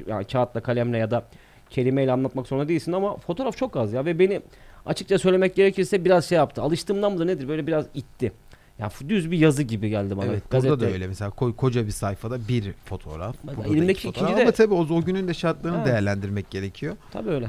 yani 0.07 0.25
kağıtla, 0.25 0.61
kalemle 0.61 0.99
ya 0.99 1.11
da 1.11 1.25
kelimeyle 1.71 2.13
anlatmak 2.13 2.47
zorunda 2.47 2.69
değilsin 2.69 2.93
ama 2.93 3.17
fotoğraf 3.17 3.57
çok 3.57 3.77
az 3.77 3.93
ya 3.93 4.05
ve 4.05 4.19
beni 4.19 4.41
açıkça 4.87 5.19
söylemek 5.19 5.55
gerekirse 5.57 6.05
biraz 6.05 6.25
şey 6.29 6.37
yaptı. 6.37 6.63
Alıştığımdan 6.63 7.13
mıdır 7.13 7.27
nedir 7.27 7.49
böyle 7.49 7.67
biraz 7.67 7.87
itti. 7.95 8.33
Ya 8.79 8.91
düz 9.09 9.31
bir 9.31 9.39
yazı 9.39 9.63
gibi 9.63 9.89
geldi 9.91 10.17
bana. 10.17 10.27
Evet. 10.27 10.51
Gazete. 10.51 10.71
Burada 10.71 10.87
da 10.87 10.91
öyle 10.93 11.07
mesela 11.07 11.31
ko- 11.31 11.57
koca 11.57 11.87
bir 11.87 11.91
sayfada 11.91 12.49
bir 12.49 12.73
fotoğraf. 12.85 13.37
Bak, 13.45 13.55
elimdeki 13.67 13.93
iki 13.93 14.07
fotoğraf. 14.09 14.25
ikinci 14.31 14.39
de- 14.39 14.43
Ama 14.43 14.53
tabii 14.53 14.75
o, 14.75 14.97
o 14.99 15.03
günün 15.05 15.29
de 15.29 15.35
şartlarını 15.35 15.79
Ha. 15.79 15.85
değerlendirmek 15.87 16.51
gerekiyor. 16.51 16.97
Tabii 17.11 17.31
öyle. 17.31 17.47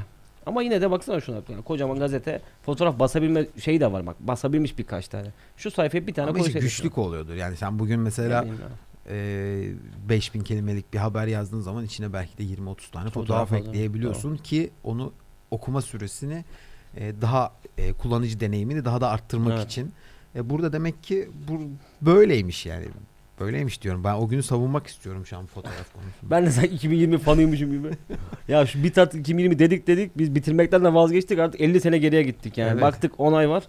Ama 0.48 0.62
yine 0.62 0.80
de 0.80 0.90
baksana 0.90 1.20
şuna. 1.20 1.36
Yani 1.48 1.62
kocaman 1.62 1.98
gazete 1.98 2.40
fotoğraf 2.62 2.98
basabilme 2.98 3.46
şeyi 3.60 3.80
de 3.80 3.92
var 3.92 4.06
bak. 4.06 4.16
Basabilmiş 4.20 4.78
birkaç 4.78 5.08
tane. 5.08 5.28
Şu 5.56 5.70
sayfaya 5.70 6.06
bir 6.06 6.14
tane 6.14 6.30
Ama 6.30 6.38
işte 6.38 6.58
güçlük 6.58 6.98
oluyordur. 6.98 7.34
Yani 7.34 7.56
sen 7.56 7.78
bugün 7.78 8.00
mesela 8.00 8.46
e, 9.10 9.68
5000 10.08 10.40
kelimelik 10.40 10.92
bir 10.92 10.98
haber 10.98 11.26
yazdığın 11.26 11.60
zaman 11.60 11.84
içine 11.84 12.12
belki 12.12 12.38
de 12.38 12.42
20-30 12.42 12.90
tane 12.90 13.10
fotoğraf 13.10 13.48
fazla. 13.50 13.68
ekleyebiliyorsun 13.68 14.36
ki 14.36 14.70
onu 14.84 15.12
okuma 15.50 15.82
süresini 15.82 16.44
e, 16.96 17.12
daha 17.20 17.52
e, 17.78 17.92
kullanıcı 17.92 18.40
deneyimini 18.40 18.84
daha 18.84 19.00
da 19.00 19.08
arttırmak 19.08 19.52
Evet. 19.52 19.66
için. 19.66 19.92
E, 20.34 20.50
burada 20.50 20.72
demek 20.72 21.02
ki 21.02 21.28
bu 21.48 21.60
böyleymiş 22.02 22.66
yani. 22.66 22.84
Böyleymiş 23.40 23.82
diyorum. 23.82 24.04
Ben 24.04 24.14
o 24.14 24.28
günü 24.28 24.42
savunmak 24.42 24.86
istiyorum 24.86 25.26
şu 25.26 25.38
an 25.38 25.46
fotoğraf 25.46 25.92
konusunda. 25.92 26.30
Ben 26.30 26.46
de 26.46 26.50
sanki 26.50 26.74
2020 26.74 27.18
fanıymışım 27.18 27.72
gibi. 27.72 27.90
ya 28.48 28.66
şu 28.66 28.82
bir 28.82 28.92
tat 28.92 29.14
2020 29.14 29.58
dedik 29.58 29.86
dedik 29.86 30.18
biz 30.18 30.34
bitirmekten 30.34 30.84
de 30.84 30.94
vazgeçtik 30.94 31.38
artık 31.38 31.60
50 31.60 31.80
sene 31.80 31.98
geriye 31.98 32.22
gittik 32.22 32.58
yani. 32.58 32.72
Evet. 32.72 32.82
Baktık 32.82 33.20
10 33.20 33.32
ay 33.32 33.48
var. 33.50 33.64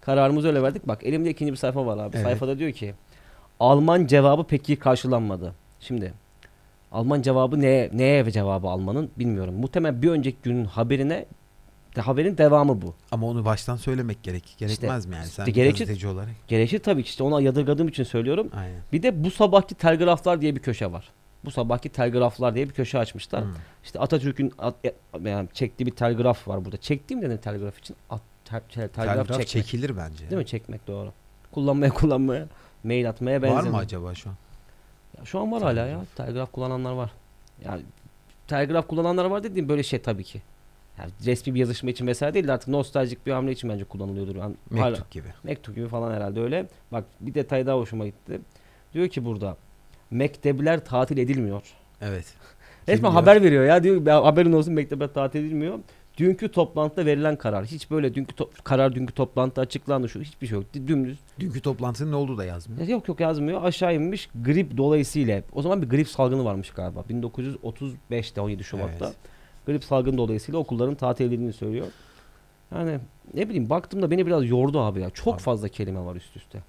Kararımızı 0.00 0.48
öyle 0.48 0.62
verdik. 0.62 0.88
Bak 0.88 1.04
elimde 1.04 1.30
ikinci 1.30 1.52
bir 1.52 1.56
sayfa 1.56 1.86
var 1.86 1.98
abi. 1.98 2.16
Evet. 2.16 2.26
Sayfada 2.26 2.58
diyor 2.58 2.72
ki 2.72 2.94
Alman 3.60 4.06
cevabı 4.06 4.44
pek 4.44 4.68
iyi 4.68 4.78
karşılanmadı. 4.78 5.54
Şimdi 5.80 6.12
Alman 6.92 7.22
cevabı 7.22 7.60
neye, 7.60 7.90
neye 7.92 8.30
cevabı 8.30 8.68
Alman'ın 8.68 9.10
bilmiyorum. 9.18 9.54
Muhtemelen 9.54 10.02
bir 10.02 10.08
önceki 10.08 10.36
günün 10.42 10.64
haberine 10.64 11.26
de 11.96 12.00
haberin 12.00 12.38
devamı 12.38 12.82
bu. 12.82 12.94
Ama 13.12 13.26
onu 13.26 13.44
baştan 13.44 13.76
söylemek 13.76 14.22
gerek 14.22 14.54
gerekmez 14.58 15.06
mi 15.06 15.14
yani 15.14 15.24
işte 15.24 15.44
sen 15.44 15.52
gerekir- 15.52 15.78
gazeteci 15.78 16.08
olarak? 16.08 16.30
Gerekir 16.48 16.78
tabii 16.78 17.02
ki 17.02 17.08
işte 17.08 17.22
ona 17.24 17.40
yadırgadığım 17.40 17.88
için 17.88 18.04
söylüyorum. 18.04 18.50
Aynen. 18.56 18.80
Bir 18.92 19.02
de 19.02 19.24
bu 19.24 19.30
sabahki 19.30 19.74
telgraflar 19.74 20.40
diye 20.40 20.56
bir 20.56 20.60
köşe 20.60 20.92
var. 20.92 21.10
Bu 21.44 21.50
sabahki 21.50 21.88
telgraflar 21.88 22.54
diye 22.54 22.68
bir 22.68 22.72
köşe 22.72 22.98
açmışlar. 22.98 23.44
Hmm. 23.44 23.50
İşte 23.84 23.98
Atatürk'ün 23.98 24.52
at- 24.58 24.74
e- 24.84 24.94
yani 25.24 25.48
çektiği 25.52 25.86
bir 25.86 25.90
telgraf 25.90 26.48
var 26.48 26.64
burada. 26.64 26.76
Çektiğim 26.76 27.22
dedim 27.22 27.38
telgraf 27.38 27.78
için. 27.78 27.96
At, 28.10 28.20
tel- 28.44 28.60
tel- 28.60 28.88
telgraf, 28.88 29.16
Telgraf 29.16 29.26
çekmek. 29.28 29.48
çekilir 29.48 29.96
bence. 29.96 30.30
Değil 30.30 30.38
mi? 30.38 30.46
Çekmek 30.46 30.86
doğru. 30.86 31.12
Kullanmaya 31.52 31.90
kullanmaya. 31.94 32.46
Mail 32.84 33.08
atmaya 33.08 33.36
Var 33.36 33.42
benzemiyor. 33.42 33.70
mı 33.74 33.78
acaba 33.78 34.14
şu 34.14 34.30
an? 34.30 34.36
Ya 35.18 35.24
şu 35.24 35.40
an 35.40 35.52
var 35.52 35.62
hala 35.62 35.80
ya. 35.80 35.86
Telgraf. 35.86 36.16
Telgraf 36.16 36.52
kullananlar 36.52 36.92
var. 36.92 37.10
Yani 37.64 37.82
telgraf 38.46 38.88
kullananlar 38.88 39.24
var 39.24 39.42
dediğim 39.44 39.68
böyle 39.68 39.82
şey 39.82 40.02
tabii 40.02 40.24
ki. 40.24 40.42
Yani 40.98 41.10
resmi 41.26 41.54
bir 41.54 41.60
yazışma 41.60 41.90
için 41.90 42.06
vesaire 42.06 42.34
değil 42.34 42.48
de 42.48 42.52
artık 42.52 42.68
nostaljik 42.68 43.26
bir 43.26 43.32
hamle 43.32 43.52
için 43.52 43.70
bence 43.70 43.84
kullanılıyordur. 43.84 44.36
Yani 44.36 44.54
hala- 44.72 44.90
Mektup 44.90 45.10
gibi. 45.10 45.28
Mektup 45.44 45.74
gibi 45.74 45.88
falan 45.88 46.12
herhalde 46.14 46.40
öyle. 46.40 46.66
Bak 46.92 47.04
bir 47.20 47.34
detay 47.34 47.66
daha 47.66 47.76
hoşuma 47.76 48.06
gitti. 48.06 48.40
Diyor 48.94 49.08
ki 49.08 49.24
burada 49.24 49.56
mektepler 50.10 50.84
tatil 50.84 51.18
edilmiyor. 51.18 51.62
Evet. 52.00 52.34
Resmen 52.88 53.10
haber 53.10 53.42
veriyor 53.42 53.64
ya 53.64 53.82
diyor 53.82 54.06
"Ya 54.06 54.24
haberin 54.24 54.52
olsun 54.52 54.74
mektepler 54.74 55.12
tatil 55.14 55.40
edilmiyor. 55.40 55.78
Dünkü 56.18 56.48
toplantıda 56.48 57.06
verilen 57.06 57.36
karar. 57.36 57.64
Hiç 57.66 57.90
böyle 57.90 58.14
dünkü 58.14 58.34
to- 58.34 58.48
karar 58.64 58.94
dünkü 58.94 59.14
toplantıda 59.14 59.60
açıklandı 59.60 60.08
şu 60.08 60.20
hiçbir 60.20 60.46
şey 60.46 60.58
yok. 60.58 60.66
Dümdüz. 60.74 61.18
Dünkü 61.40 61.60
toplantının 61.60 62.12
ne 62.12 62.16
olduğu 62.16 62.38
da 62.38 62.44
yazmıyor. 62.44 62.88
Yok 62.88 63.08
yok 63.08 63.20
yazmıyor. 63.20 63.62
Aşağı 63.64 63.94
inmiş 63.94 64.28
grip 64.44 64.76
dolayısıyla. 64.76 65.42
O 65.52 65.62
zaman 65.62 65.82
bir 65.82 65.88
grip 65.88 66.08
salgını 66.08 66.44
varmış 66.44 66.70
galiba. 66.70 67.00
1935'te 67.10 68.40
17 68.40 68.64
Şubat'ta. 68.64 69.04
Evet. 69.06 69.14
Grip 69.66 69.84
salgını 69.84 70.18
dolayısıyla 70.18 70.58
okulların 70.60 70.94
tatil 70.94 71.24
edildiğini 71.24 71.52
söylüyor. 71.52 71.86
Yani 72.74 72.98
ne 73.34 73.48
bileyim 73.48 73.70
baktığımda 73.70 74.10
beni 74.10 74.26
biraz 74.26 74.48
yordu 74.48 74.80
abi 74.80 75.00
ya. 75.00 75.10
Çok 75.10 75.34
Abi. 75.34 75.42
fazla 75.42 75.68
kelime 75.68 76.04
var 76.04 76.16
üst 76.16 76.36
üste. 76.36 76.62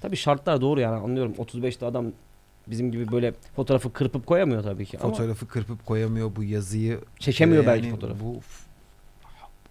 Tabii 0.00 0.16
şartlar 0.16 0.60
doğru 0.60 0.80
yani 0.80 0.96
anlıyorum. 1.02 1.32
35'te 1.38 1.86
adam 1.86 2.06
bizim 2.66 2.92
gibi 2.92 3.12
böyle 3.12 3.32
fotoğrafı 3.56 3.92
kırpıp 3.92 4.26
koyamıyor 4.26 4.62
tabii 4.62 4.86
ki. 4.86 4.98
Ama 4.98 5.10
Fotoğrafı 5.10 5.48
kırpıp 5.48 5.86
koyamıyor 5.86 6.36
bu 6.36 6.44
yazıyı. 6.44 7.00
çekemiyor 7.18 7.64
Ee, 7.64 7.66
belki 7.66 7.86
yani 7.86 7.94
fotoğrafı. 7.94 8.20
Bu 8.24 8.40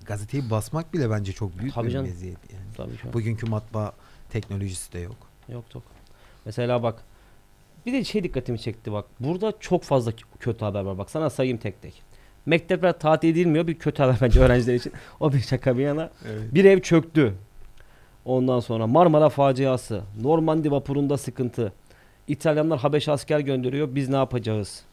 gazeteyi 0.06 0.50
basmak 0.50 0.94
bile 0.94 1.10
bence 1.10 1.32
çok 1.32 1.60
büyük 1.60 1.74
Tabii 1.74 1.88
bir 1.88 1.92
canım. 1.92 2.06
meziyet 2.08 2.38
yani. 2.54 2.66
Tabii 2.78 3.08
an. 3.08 3.14
Bugünkü 3.14 3.46
matbaa 3.50 3.94
teknolojisi 4.30 4.94
de 4.94 5.00
yok. 5.00 5.16
Yok 5.50 5.76
yok. 5.76 5.84
Mesela 6.46 6.84
bak 6.84 7.04
bir 7.86 7.94
de 7.94 8.04
şey 8.04 8.24
dikkatimi 8.24 8.60
çekti 8.60 8.92
bak. 8.92 9.06
Burada 9.20 9.54
çok 9.60 9.84
fazla 9.84 10.12
kötü 10.40 10.66
haber 10.66 10.82
var. 10.82 10.98
Bak 10.98 11.10
sana 11.10 11.30
sayayım 11.30 11.58
tek 11.58 11.82
tek. 11.82 12.04
Mektepler 12.48 13.00
tatil 13.00 13.30
edilmiyor. 13.30 13.68
Bir 13.68 13.76
kötü 13.76 14.04
haber 14.04 14.18
bence 14.22 14.40
öğrenciler 14.40 14.76
için. 14.76 14.94
O 15.20 15.34
bir 15.34 15.40
şaka 15.40 15.78
bir 15.78 15.84
yana. 15.84 16.10
Evet. 16.32 16.54
Bir 16.54 16.66
ev 16.66 16.80
çöktü. 16.82 17.34
Ondan 18.26 18.60
sonra 18.60 18.88
Marmara 18.88 19.30
faciası. 19.30 20.02
Normandiya 20.22 20.72
vapurunda 20.72 21.18
sıkıntı. 21.18 21.74
İtalyanlar 22.28 22.80
Habeş 22.80 23.10
asker 23.10 23.40
gönderiyor. 23.40 23.96
Biz 23.96 24.10
ne 24.10 24.16
yapacağız? 24.16 24.84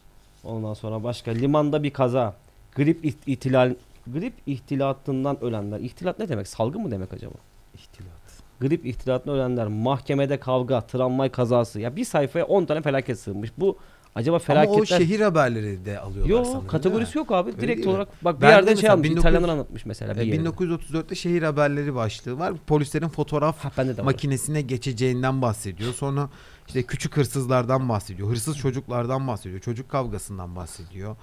Ondan 0.45 0.75
sonra 0.75 1.05
başka. 1.05 1.31
Limanda 1.31 1.83
bir 1.83 1.91
kaza. 1.91 2.35
Grip 2.75 3.05
iht- 3.05 3.27
ihtilal 3.27 3.75
grip 4.07 4.35
ihtilatından 4.47 5.45
ölenler. 5.45 5.81
İhtilat 5.81 6.19
ne 6.19 6.29
demek? 6.29 6.49
Salgın 6.49 6.83
mı 6.83 6.91
demek 6.91 7.13
acaba? 7.13 7.35
İhtilat. 7.75 8.15
Grip 8.61 8.87
ihtilatına 8.87 9.33
ölenler, 9.33 9.67
mahkemede 9.67 10.41
kavga, 10.41 10.81
tramvay 10.81 11.31
kazası. 11.31 11.81
Ya 11.81 11.97
bir 11.97 12.05
sayfaya 12.05 12.45
10 12.45 12.65
tane 12.65 12.83
felaket 12.83 13.19
sığmış. 13.19 13.51
Bu 13.59 13.79
acaba 14.14 14.38
felaketler... 14.38 14.75
Ama 14.75 14.83
o 14.83 14.87
şehir 14.87 15.21
haberleri 15.21 15.85
de 15.85 15.99
alıyorlar 15.99 16.30
Yok 16.30 16.47
sanırım, 16.47 16.66
kategorisi 16.66 17.18
yok 17.18 17.33
abi. 17.33 17.50
Öyle 17.50 17.61
Direkt 17.61 17.87
olarak 17.87 18.25
bak 18.25 18.37
bir 18.37 18.42
Ben 18.42 18.49
de 18.49 18.52
yerde 18.52 18.76
şey 18.76 18.90
almış. 18.90 19.04
1900 19.04 19.25
İtalyanlar 19.25 19.49
anlatmış 19.49 19.87
mesela 19.87 20.14
bir 20.14 20.21
Ee, 20.21 20.25
yerde. 20.25 20.49
1934'te 20.49 21.14
şehir 21.14 21.42
haberleri 21.42 21.94
başlığı 21.94 22.38
var. 22.38 22.54
Polislerin 22.66 23.09
fotoğraf 23.09 23.64
Ha 23.64 23.97
de 23.97 24.02
makinesine 24.02 24.61
geçeceğinden 24.62 25.42
bahsediyor. 25.42 25.94
Sonra 25.94 26.28
işte 26.66 26.83
küçük 26.83 27.16
hırsızlardan 27.16 27.88
bahsediyor. 27.88 28.28
Hırsız 28.28 28.56
çocuklardan 28.56 29.28
bahsediyor. 29.28 29.61
Çocuk 29.61 29.88
kavgasından 29.88 30.56
bahsediyor. 30.56 31.16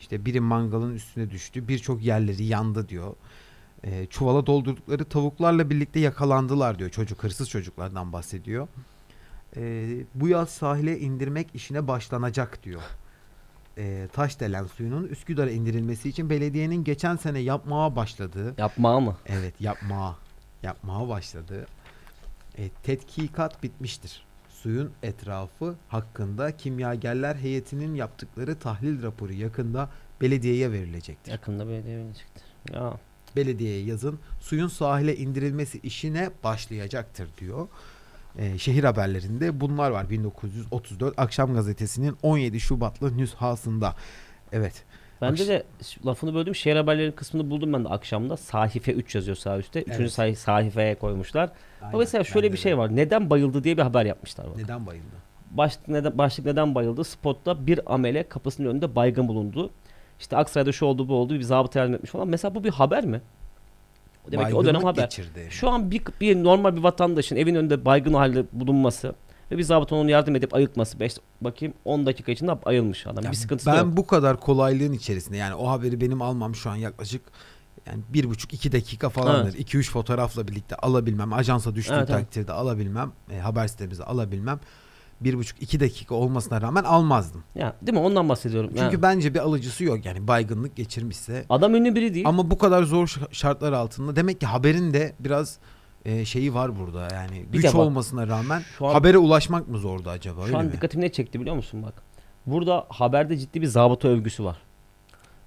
İşte 0.00 0.24
biri 0.24 0.40
mangalın 0.40 0.94
üstüne 0.94 1.30
düştü. 1.30 1.68
Birçok 1.68 2.02
yerleri 2.02 2.44
yandı 2.44 2.88
diyor. 2.88 3.14
Ee, 3.84 4.06
çuvala 4.10 4.46
doldurdukları 4.46 5.04
tavuklarla 5.04 5.70
birlikte 5.70 6.00
yakalandılar 6.00 6.78
diyor. 6.78 6.90
Çocuk 6.90 7.24
hırsız 7.24 7.48
çocuklardan 7.48 8.12
bahsediyor. 8.12 8.68
Ee, 9.56 10.04
bu 10.14 10.28
yaz 10.28 10.48
sahile 10.50 10.98
indirmek 10.98 11.54
işine 11.54 11.88
başlanacak 11.88 12.62
diyor. 12.62 12.82
Ee, 13.78 14.08
Taşdelen 14.12 14.66
suyunun 14.66 15.06
Üsküdar'a 15.08 15.50
indirilmesi 15.50 16.08
için 16.08 16.30
belediyenin 16.30 16.84
geçen 16.84 17.16
sene 17.16 17.38
yapmaya 17.38 17.96
başladığı 17.96 18.54
Yapma 18.58 19.00
mı? 19.00 19.16
Evet 19.26 19.60
yapmaya 19.60 20.16
yapmaya 20.62 21.08
başladı. 21.08 21.66
E, 22.58 22.68
tetkikat 22.68 23.62
bitmiştir. 23.62 24.26
Suyun 24.48 24.90
etrafı 25.02 25.76
hakkında 25.88 26.56
kimyagerler 26.56 27.34
heyetinin 27.34 27.94
yaptıkları 27.94 28.58
tahlil 28.58 29.02
raporu 29.02 29.32
yakında 29.32 29.90
belediyeye 30.20 30.72
verilecektir. 30.72 31.32
Yakında 31.32 31.68
belediye 31.68 32.14
çıktı. 32.14 32.42
Ya 32.72 32.92
Belediyeye 33.36 33.84
yazın 33.84 34.18
suyun 34.40 34.68
sahile 34.68 35.16
indirilmesi 35.16 35.78
işine 35.78 36.30
başlayacaktır 36.44 37.28
diyor. 37.38 37.68
E, 38.38 38.58
şehir 38.58 38.84
haberlerinde 38.84 39.60
bunlar 39.60 39.90
var 39.90 40.10
1934 40.10 41.14
Akşam 41.18 41.54
Gazetesi'nin 41.54 42.16
17 42.22 42.60
Şubatlı 42.60 43.16
nüshasında. 43.18 43.94
Evet. 44.52 44.84
bende 45.22 45.42
Akş- 45.42 45.48
de 45.48 45.62
lafını 46.06 46.34
böldüm. 46.34 46.54
Şehir 46.54 46.76
haberlerinin 46.76 47.12
kısmını 47.12 47.50
buldum 47.50 47.72
ben 47.72 47.84
de 47.84 47.88
akşamda. 47.88 48.36
Sahife 48.36 48.92
3 48.92 49.14
yazıyor 49.14 49.36
sağ 49.36 49.58
üstte. 49.58 49.80
Üçüncü 49.82 50.02
Evet. 50.02 50.12
say- 50.12 50.34
sayfaya 50.34 50.98
koymuşlar. 50.98 51.50
Aynen, 51.82 51.98
mesela 51.98 52.24
şöyle 52.24 52.46
bir 52.52 52.56
de. 52.56 52.60
şey 52.60 52.78
var. 52.78 52.96
Neden 52.96 53.30
bayıldı 53.30 53.64
diye 53.64 53.76
bir 53.76 53.82
haber 53.82 54.04
yapmışlar. 54.04 54.46
Bak. 54.50 54.56
Neden 54.56 54.86
bayıldı? 54.86 55.06
Başlık 55.50 55.88
neden, 55.88 56.18
başlık 56.18 56.46
neden 56.46 56.74
bayıldı? 56.74 57.04
Spotta 57.04 57.66
bir 57.66 57.94
amele 57.94 58.28
kapısının 58.28 58.68
önünde 58.68 58.96
baygın 58.96 59.28
bulundu. 59.28 59.70
İşte 60.20 60.36
Aksaray'da 60.36 60.72
şu 60.72 60.86
oldu 60.86 61.08
bu 61.08 61.14
oldu 61.14 61.34
bir 61.34 61.42
zabıta 61.42 61.78
yardım 61.78 61.94
etmiş 61.94 62.10
falan. 62.10 62.28
Mesela 62.28 62.54
bu 62.54 62.64
bir 62.64 62.70
haber 62.70 63.04
mi? 63.04 63.20
Demek 64.32 64.48
ki 64.48 64.54
o 64.54 64.64
dönem 64.64 64.74
Baygınlık 64.74 64.96
haber. 64.96 65.02
geçirdi. 65.04 65.46
Şu 65.50 65.70
an 65.70 65.90
bir, 65.90 66.02
bir 66.20 66.44
normal 66.44 66.76
bir 66.76 66.82
vatandaşın 66.82 67.36
evin 67.36 67.54
önünde 67.54 67.84
baygın 67.84 68.14
halde 68.14 68.44
bulunması 68.52 69.14
ve 69.50 69.58
bir 69.58 69.62
zabıta 69.62 69.96
onu 69.96 70.10
yardım 70.10 70.36
edip 70.36 70.54
ayıltması. 70.54 71.00
Beş, 71.00 71.14
bakayım 71.40 71.74
10 71.84 72.06
dakika 72.06 72.32
içinde 72.32 72.52
ayılmış 72.64 73.06
adam. 73.06 73.24
Ya 73.24 73.30
bir 73.30 73.36
sıkıntısı 73.36 73.70
ben 73.70 73.76
yok. 73.84 73.96
bu 73.96 74.06
kadar 74.06 74.40
kolaylığın 74.40 74.92
içerisinde 74.92 75.36
yani 75.36 75.54
o 75.54 75.68
haberi 75.70 76.00
benim 76.00 76.22
almam 76.22 76.54
şu 76.54 76.70
an 76.70 76.76
yaklaşık 76.76 77.22
yani 77.86 78.02
bir 78.08 78.30
buçuk 78.30 78.54
iki 78.54 78.72
dakika 78.72 79.08
falandır. 79.08 79.50
Evet. 79.50 79.60
2 79.60 79.78
üç 79.78 79.90
fotoğrafla 79.90 80.48
birlikte 80.48 80.76
alabilmem. 80.76 81.32
Ajansa 81.32 81.74
düştüğü 81.74 81.94
Evet, 81.94 82.10
evet. 82.10 82.20
takdirde 82.20 82.52
alabilmem. 82.52 83.12
e, 83.30 83.38
haber 83.38 83.68
sitemize 83.68 84.04
alabilmem. 84.04 84.60
Bir 85.20 85.34
buçuk 85.38 85.62
iki 85.62 85.80
dakika 85.80 86.14
olmasına 86.14 86.60
rağmen 86.60 86.84
almazdım. 86.84 87.44
Ya, 87.54 87.76
değil 87.82 87.98
mi? 87.98 88.04
Ondan 88.04 88.28
bahsediyorum. 88.28 88.70
Çünkü 88.78 88.96
Ya, 88.96 89.02
bence 89.02 89.34
bir 89.34 89.38
alıcısı 89.38 89.84
yok 89.84 90.06
yani 90.06 90.28
baygınlık 90.28 90.76
geçirmişse. 90.76 91.44
adam 91.48 91.74
ünlü 91.74 91.94
biri 91.94 92.14
değil. 92.14 92.28
Ama 92.28 92.50
bu 92.50 92.58
kadar 92.58 92.82
zor 92.82 93.14
şartlar 93.32 93.72
altında 93.72 94.16
demek 94.16 94.40
ki 94.40 94.46
haberin 94.46 94.92
de 94.94 95.12
biraz 95.20 95.58
e, 96.04 96.24
şeyi 96.24 96.54
var 96.54 96.78
burada 96.78 97.08
yani 97.14 97.46
Bir 97.52 97.58
güç 97.58 97.64
bak, 97.66 97.74
olmasına 97.74 98.28
rağmen 98.28 98.62
şu 98.78 98.86
an- 98.86 98.92
habere 98.92 99.18
ulaşmak 99.18 99.68
mı 99.68 99.78
zordu 99.78 100.10
acaba 100.10 100.46
Şu 100.46 100.58
an 100.58 100.66
mi? 100.66 100.72
dikkatimi 100.72 101.04
ne 101.04 101.12
çekti 101.12 101.40
biliyor 101.40 101.56
musun 101.56 101.82
bak. 101.82 101.94
Burada 102.46 102.86
haberde 102.88 103.36
ciddi 103.38 103.62
bir 103.62 103.66
zabıta 103.66 104.08
övgüsü 104.08 104.44
var. 104.44 104.56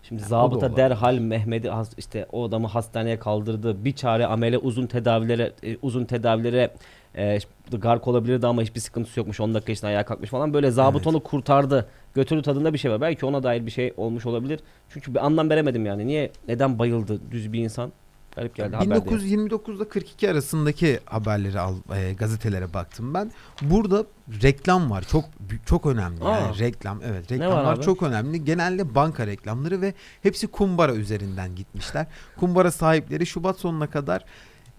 Şimdi 0.03 0.23
zabıta 0.23 0.75
derhal 0.75 1.17
Mehmet'i 1.17 1.71
işte 1.97 2.25
o 2.31 2.43
adamı 2.43 2.67
hastaneye 2.67 3.19
kaldırdı. 3.19 3.85
Bir 3.85 3.93
çare 3.93 4.25
amele 4.25 4.57
uzun 4.57 4.87
tedavilere 4.87 5.51
e, 5.63 5.77
uzun 5.81 6.05
tedavilere 6.05 6.71
e, 7.15 7.37
gark 7.71 8.07
olabilirdi 8.07 8.47
ama 8.47 8.61
hiçbir 8.61 8.79
sıkıntısı 8.79 9.19
yokmuş. 9.19 9.39
10 9.39 9.53
dakika 9.53 9.71
içinde 9.71 9.87
ayağa 9.87 10.05
kalkmış 10.05 10.29
falan. 10.29 10.53
Böyle 10.53 10.71
zabıt 10.71 10.95
Evet. 10.95 11.07
onu 11.07 11.19
kurtardı. 11.19 11.87
Götürdü 12.13 12.41
tadında 12.41 12.73
bir 12.73 12.77
şey 12.77 12.91
var. 12.91 13.01
Belki 13.01 13.25
ona 13.25 13.43
dair 13.43 13.65
bir 13.65 13.71
şey 13.71 13.93
olmuş 13.97 14.25
olabilir. 14.25 14.59
Çünkü 14.89 15.13
bir 15.13 15.25
anlam 15.25 15.49
veremedim 15.49 15.85
yani. 15.85 16.07
Niye 16.07 16.31
neden 16.47 16.79
bayıldı 16.79 17.21
düz 17.31 17.53
bir 17.53 17.59
insan? 17.59 17.91
Garip 18.35 18.55
geldi 18.55 18.75
haberde. 18.75 19.09
1929'da 19.09 19.89
42 19.89 20.29
arasındaki 20.29 20.99
haberleri 21.05 21.59
al 21.59 21.75
e, 21.95 22.13
gazetelere 22.13 22.73
baktım 22.73 23.13
ben. 23.13 23.31
Burada 23.61 24.05
reklam 24.43 24.91
var. 24.91 25.05
Çok 25.11 25.25
çok 25.65 25.85
önemli. 25.85 26.23
Aa. 26.23 26.39
Yani 26.39 26.59
reklam 26.59 26.99
evet 27.03 27.31
var 27.31 27.37
reklamlar 27.37 27.73
abi? 27.73 27.83
çok 27.83 28.03
önemli. 28.03 28.45
Genelde 28.45 28.95
banka 28.95 29.27
reklamları 29.27 29.81
ve 29.81 29.93
hepsi 30.23 30.47
kumbara 30.47 30.95
üzerinden 30.95 31.55
gitmişler. 31.55 32.07
kumbara 32.37 32.71
sahipleri 32.71 33.25
Şubat 33.25 33.59
sonuna 33.59 33.87
kadar 33.87 34.25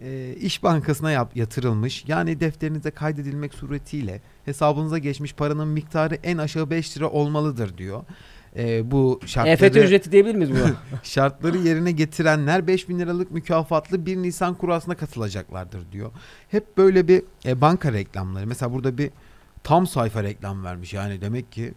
e, 0.02 0.34
İş 0.40 0.62
Bankası'na 0.62 1.10
yap, 1.10 1.36
yatırılmış. 1.36 2.04
Yani 2.06 2.40
defterinize 2.40 2.90
kaydedilmek 2.90 3.54
suretiyle 3.54 4.20
hesabınıza 4.44 4.98
geçmiş 4.98 5.34
paranın 5.34 5.68
miktarı 5.68 6.14
en 6.14 6.38
aşağı 6.38 6.70
5 6.70 6.96
lira 6.96 7.10
olmalıdır 7.10 7.78
diyor. 7.78 8.02
E, 8.56 8.90
bu 8.90 9.20
şartları 9.26 9.66
EFT 9.66 9.76
ücreti 9.76 10.12
diyebilir 10.12 10.34
miyiz 10.34 10.50
buna? 10.50 10.74
Şartları 11.02 11.58
yerine 11.58 11.92
getirenler 11.92 12.66
5000 12.66 12.98
liralık 12.98 13.30
mükafatlı 13.30 14.06
1 14.06 14.16
Nisan 14.16 14.54
kurasına 14.54 14.94
katılacaklardır 14.96 15.92
diyor. 15.92 16.10
Hep 16.48 16.76
böyle 16.76 17.08
bir 17.08 17.22
e, 17.46 17.60
banka 17.60 17.92
reklamları. 17.92 18.46
Mesela 18.46 18.72
burada 18.72 18.98
bir 18.98 19.10
tam 19.64 19.86
sayfa 19.86 20.22
reklam 20.22 20.64
vermiş. 20.64 20.92
Yani 20.92 21.20
demek 21.20 21.52
ki 21.52 21.74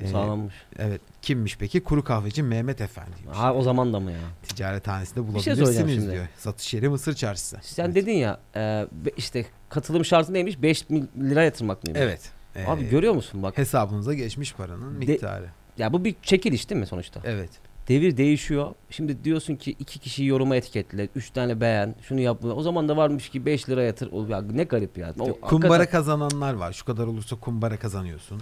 e, 0.00 0.06
Sağlanmış. 0.06 0.54
evet 0.78 1.00
kimmiş 1.22 1.56
peki? 1.58 1.80
Kuru 1.80 2.04
kahveci 2.04 2.42
Mehmet 2.42 2.80
Efendi'ymiş. 2.80 3.36
Ha 3.38 3.54
o 3.54 3.62
zaman 3.62 3.92
da 3.92 4.00
mı 4.00 4.10
ya? 4.10 4.18
Ticarethanesinde 4.42 5.14
şey 5.20 5.28
bulabilirsiniz 5.28 5.94
şimdi. 5.94 6.12
diyor. 6.12 6.26
Satış 6.38 6.74
yeri 6.74 6.88
Mısır 6.88 7.14
Çarşısı. 7.14 7.58
Sen 7.62 7.84
evet. 7.84 7.94
dedin 7.94 8.12
ya 8.12 8.40
e, 8.56 8.86
işte 9.16 9.46
katılım 9.68 10.04
şartı 10.04 10.32
neymiş? 10.32 10.62
5 10.62 10.90
bin 10.90 11.10
lira 11.20 11.42
yatırmak 11.42 11.84
mıymış? 11.84 12.00
Evet. 12.02 12.30
Abi 12.66 12.84
Ee, 12.84 12.88
görüyor 12.88 13.14
musun 13.14 13.42
bak. 13.42 13.58
hesabınıza 13.58 14.14
geçmiş 14.14 14.54
paranın 14.54 14.94
De- 15.00 15.06
miktarı. 15.12 15.46
Ya 15.78 15.92
bu 15.92 16.04
bir 16.04 16.14
çekiliş 16.22 16.70
değil 16.70 16.80
mi 16.80 16.86
sonuçta? 16.86 17.20
Evet. 17.24 17.50
Devir 17.88 18.16
değişiyor. 18.16 18.74
Şimdi 18.90 19.24
diyorsun 19.24 19.56
ki 19.56 19.76
iki 19.78 19.98
kişiyi 19.98 20.26
yoruma 20.26 20.56
etiketle, 20.56 21.08
üç 21.16 21.30
tane 21.30 21.60
beğen, 21.60 21.94
şunu 22.02 22.20
yap. 22.20 22.38
bunu. 22.42 22.52
O 22.54 22.62
zaman 22.62 22.88
da 22.88 22.96
varmış 22.96 23.28
ki 23.28 23.46
5 23.46 23.68
lira 23.68 23.82
yatır. 23.82 24.28
Ya 24.28 24.42
ne 24.42 24.64
garip 24.64 24.98
ya. 24.98 25.14
O, 25.18 25.40
kumbara 25.40 25.72
hakikaten- 25.72 25.90
kazananlar 25.90 26.54
var. 26.54 26.72
Şu 26.72 26.84
kadar 26.84 27.06
olursa 27.06 27.36
kumbara 27.36 27.76
kazanıyorsun. 27.76 28.40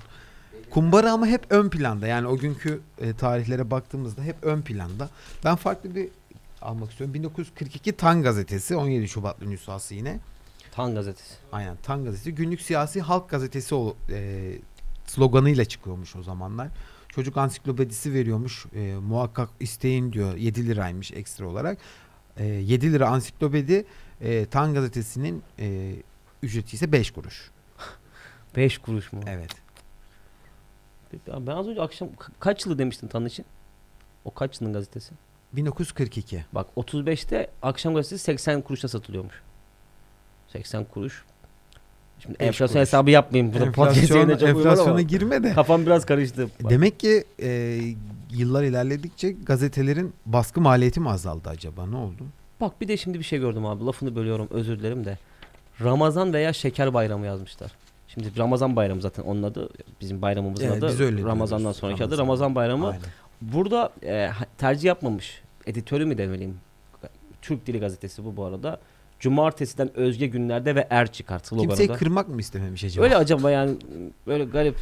Kumbara 0.70 1.12
ama 1.12 1.26
hep 1.26 1.46
ön 1.50 1.68
planda. 1.68 2.06
Yani 2.06 2.26
o 2.26 2.36
günkü 2.36 2.80
e, 3.00 3.12
tarihlere 3.12 3.70
baktığımızda 3.70 4.22
hep 4.22 4.36
ön 4.42 4.62
planda. 4.62 5.08
Ben 5.44 5.56
farklı 5.56 5.94
bir 5.94 6.08
almak 6.62 6.90
istiyorum. 6.90 7.14
1942 7.14 7.92
Tan 7.92 8.22
gazetesi 8.22 8.76
17 8.76 9.08
Şubatlı 9.08 9.50
nüshası 9.50 9.94
yine. 9.94 10.18
Tan 10.72 10.94
gazetesi. 10.94 11.34
Aynen 11.52 11.76
Tan 11.82 12.04
gazetesi. 12.04 12.34
Günlük 12.34 12.60
siyasi 12.60 13.00
halk 13.00 13.28
gazetesi 13.30 13.74
o, 13.74 13.96
e, 14.10 14.52
sloganıyla 15.06 15.64
çıkıyormuş 15.64 16.16
o 16.16 16.22
zamanlar. 16.22 16.68
Çocuk 17.10 17.36
ansiklopedisi 17.36 18.14
veriyormuş. 18.14 18.66
E, 18.74 18.94
muhakkak 18.94 19.48
isteyin 19.60 20.12
diyor. 20.12 20.36
7 20.36 20.66
liraymış 20.66 21.12
ekstra 21.12 21.46
olarak. 21.48 21.78
E, 22.36 22.44
7 22.46 22.92
lira 22.92 23.08
ansiklopedi 23.08 23.84
e, 24.20 24.46
Tan 24.46 24.74
gazetesinin 24.74 25.42
e, 25.58 25.94
ücreti 26.42 26.76
ise 26.76 26.92
5 26.92 27.10
kuruş. 27.10 27.50
5 28.56 28.78
kuruş 28.78 29.12
mu? 29.12 29.20
Evet. 29.26 29.50
Ben 31.28 31.52
az 31.56 31.68
önce 31.68 31.82
akşam 31.82 32.08
ka- 32.08 32.30
kaç 32.40 32.66
yılı 32.66 32.78
demiştin 32.78 33.08
Tan 33.08 33.26
için? 33.26 33.44
O 34.24 34.34
kaç 34.34 34.60
yılın 34.60 34.72
gazetesi? 34.72 35.14
1942. 35.52 36.44
Bak 36.52 36.66
35'te 36.76 37.50
akşam 37.62 37.94
gazetesi 37.94 38.24
80 38.24 38.62
kuruşa 38.62 38.88
satılıyormuş. 38.88 39.42
80 40.48 40.84
kuruş. 40.84 41.24
Şimdi 42.22 42.38
Beş 42.40 42.46
enflasyon 42.46 42.66
kuruş. 42.68 42.80
hesabı 42.80 43.10
yapmayayım. 43.10 43.52
Burada 43.54 43.64
Enflasyon, 43.66 44.28
enflasyona 44.28 45.00
girme 45.02 45.42
de. 45.42 45.52
Kafam 45.52 45.86
biraz 45.86 46.06
karıştı. 46.06 46.48
Bak. 46.62 46.70
Demek 46.70 47.00
ki 47.00 47.24
e, 47.42 47.80
yıllar 48.30 48.62
ilerledikçe 48.64 49.30
gazetelerin 49.32 50.12
baskı 50.26 50.60
maliyeti 50.60 51.00
mi 51.00 51.10
azaldı 51.10 51.48
acaba? 51.48 51.86
Ne 51.86 51.96
oldu? 51.96 52.22
Bak 52.60 52.80
bir 52.80 52.88
de 52.88 52.96
şimdi 52.96 53.18
bir 53.18 53.24
şey 53.24 53.38
gördüm 53.38 53.66
abi. 53.66 53.84
Lafını 53.84 54.16
bölüyorum 54.16 54.48
özür 54.50 54.78
dilerim 54.78 55.04
de. 55.04 55.18
Ramazan 55.84 56.32
veya 56.32 56.52
şeker 56.52 56.94
bayramı 56.94 57.26
yazmışlar. 57.26 57.70
Şimdi 58.08 58.38
Ramazan 58.38 58.76
bayramı 58.76 59.00
zaten 59.00 59.22
onun 59.22 59.42
adı. 59.42 59.68
Bizim 60.00 60.22
bayramımızın 60.22 60.64
Evet, 60.66 60.82
adı. 60.82 61.04
öyle 61.04 61.22
Ramazan'dan 61.22 61.60
diyoruz. 61.62 61.76
sonraki 61.76 62.04
adı 62.04 62.18
Ramazan. 62.18 62.24
Ramazan 62.24 62.54
bayramı. 62.54 62.86
Aynen. 62.86 63.00
Burada 63.42 63.90
e, 64.04 64.30
tercih 64.58 64.84
yapmamış. 64.84 65.42
Editörü 65.66 66.04
mü 66.06 66.18
demeliyim? 66.18 66.56
Türk 67.42 67.66
Dili 67.66 67.80
Gazetesi 67.80 68.24
bu 68.24 68.36
bu 68.36 68.44
arada. 68.44 68.80
Cumartesiden 69.20 69.96
özge 69.96 70.26
günlerde 70.26 70.74
ve 70.74 70.86
er 70.90 71.12
çıkar 71.12 71.38
sloganında. 71.38 71.74
Kimseyi 71.76 71.98
kırmak 71.98 72.28
mı 72.28 72.40
istememiş 72.40 72.84
acaba? 72.84 73.04
Öyle 73.04 73.16
acaba 73.16 73.50
yani 73.50 73.76
böyle 74.26 74.44
garip. 74.44 74.76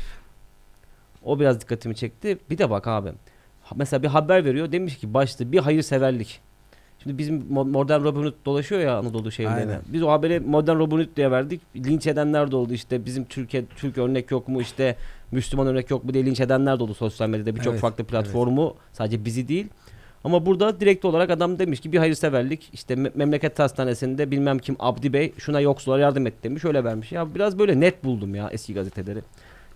O 1.22 1.40
biraz 1.40 1.60
dikkatimi 1.60 1.94
çekti. 1.96 2.38
Bir 2.50 2.58
de 2.58 2.70
bak 2.70 2.86
abi. 2.86 3.12
Mesela 3.76 4.02
bir 4.02 4.08
haber 4.08 4.44
veriyor. 4.44 4.72
Demiş 4.72 4.96
ki 4.98 5.14
başta 5.14 5.52
bir 5.52 5.58
hayırseverlik. 5.58 6.40
Şimdi 7.02 7.18
bizim 7.18 7.40
Mo- 7.40 7.70
Modern 7.70 8.04
Robin 8.04 8.22
Hood 8.22 8.34
dolaşıyor 8.44 8.80
ya 8.80 8.98
Anadolu 8.98 9.32
şehirlerine. 9.32 9.60
Aynen. 9.70 9.82
Biz 9.88 10.02
o 10.02 10.10
haberi 10.10 10.40
Modern 10.40 10.78
Robin 10.78 10.96
Hood 10.96 11.16
diye 11.16 11.30
verdik. 11.30 11.60
Linç 11.76 12.06
edenler 12.06 12.50
de 12.50 12.56
oldu 12.56 12.72
işte. 12.72 13.04
Bizim 13.04 13.24
Türkiye 13.24 13.64
Türk 13.76 13.98
örnek 13.98 14.30
yok 14.30 14.48
mu 14.48 14.60
işte 14.62 14.96
Müslüman 15.32 15.66
örnek 15.66 15.90
yok 15.90 16.04
mu 16.04 16.14
diye 16.14 16.26
linç 16.26 16.40
edenler 16.40 16.78
de 16.78 16.82
oldu 16.82 16.94
sosyal 16.94 17.28
medyada 17.28 17.54
birçok 17.54 17.72
Evet, 17.72 17.80
farklı 17.80 18.04
platformu 18.04 18.74
sadece 18.92 19.24
bizi 19.24 19.48
değil. 19.48 19.66
Ama 20.28 20.46
burada 20.46 20.80
direkt 20.80 21.04
olarak 21.04 21.30
adam 21.30 21.58
demiş 21.58 21.80
ki 21.80 21.92
bir 21.92 21.98
hayırseverlik 21.98 22.70
işte 22.72 22.94
me- 22.94 23.12
memleket 23.14 23.58
hastanesinde 23.58 24.30
bilmem 24.30 24.58
kim 24.58 24.76
Abdi 24.78 25.12
Bey 25.12 25.32
şuna 25.38 25.60
yoksullara 25.60 26.00
yardım 26.02 26.26
et 26.26 26.44
demiş 26.44 26.64
öyle 26.64 26.84
vermiş. 26.84 27.12
Ya 27.12 27.34
biraz 27.34 27.58
böyle 27.58 27.80
net 27.80 28.04
buldum 28.04 28.34
ya 28.34 28.48
eski 28.52 28.74
gazeteleri. 28.74 29.22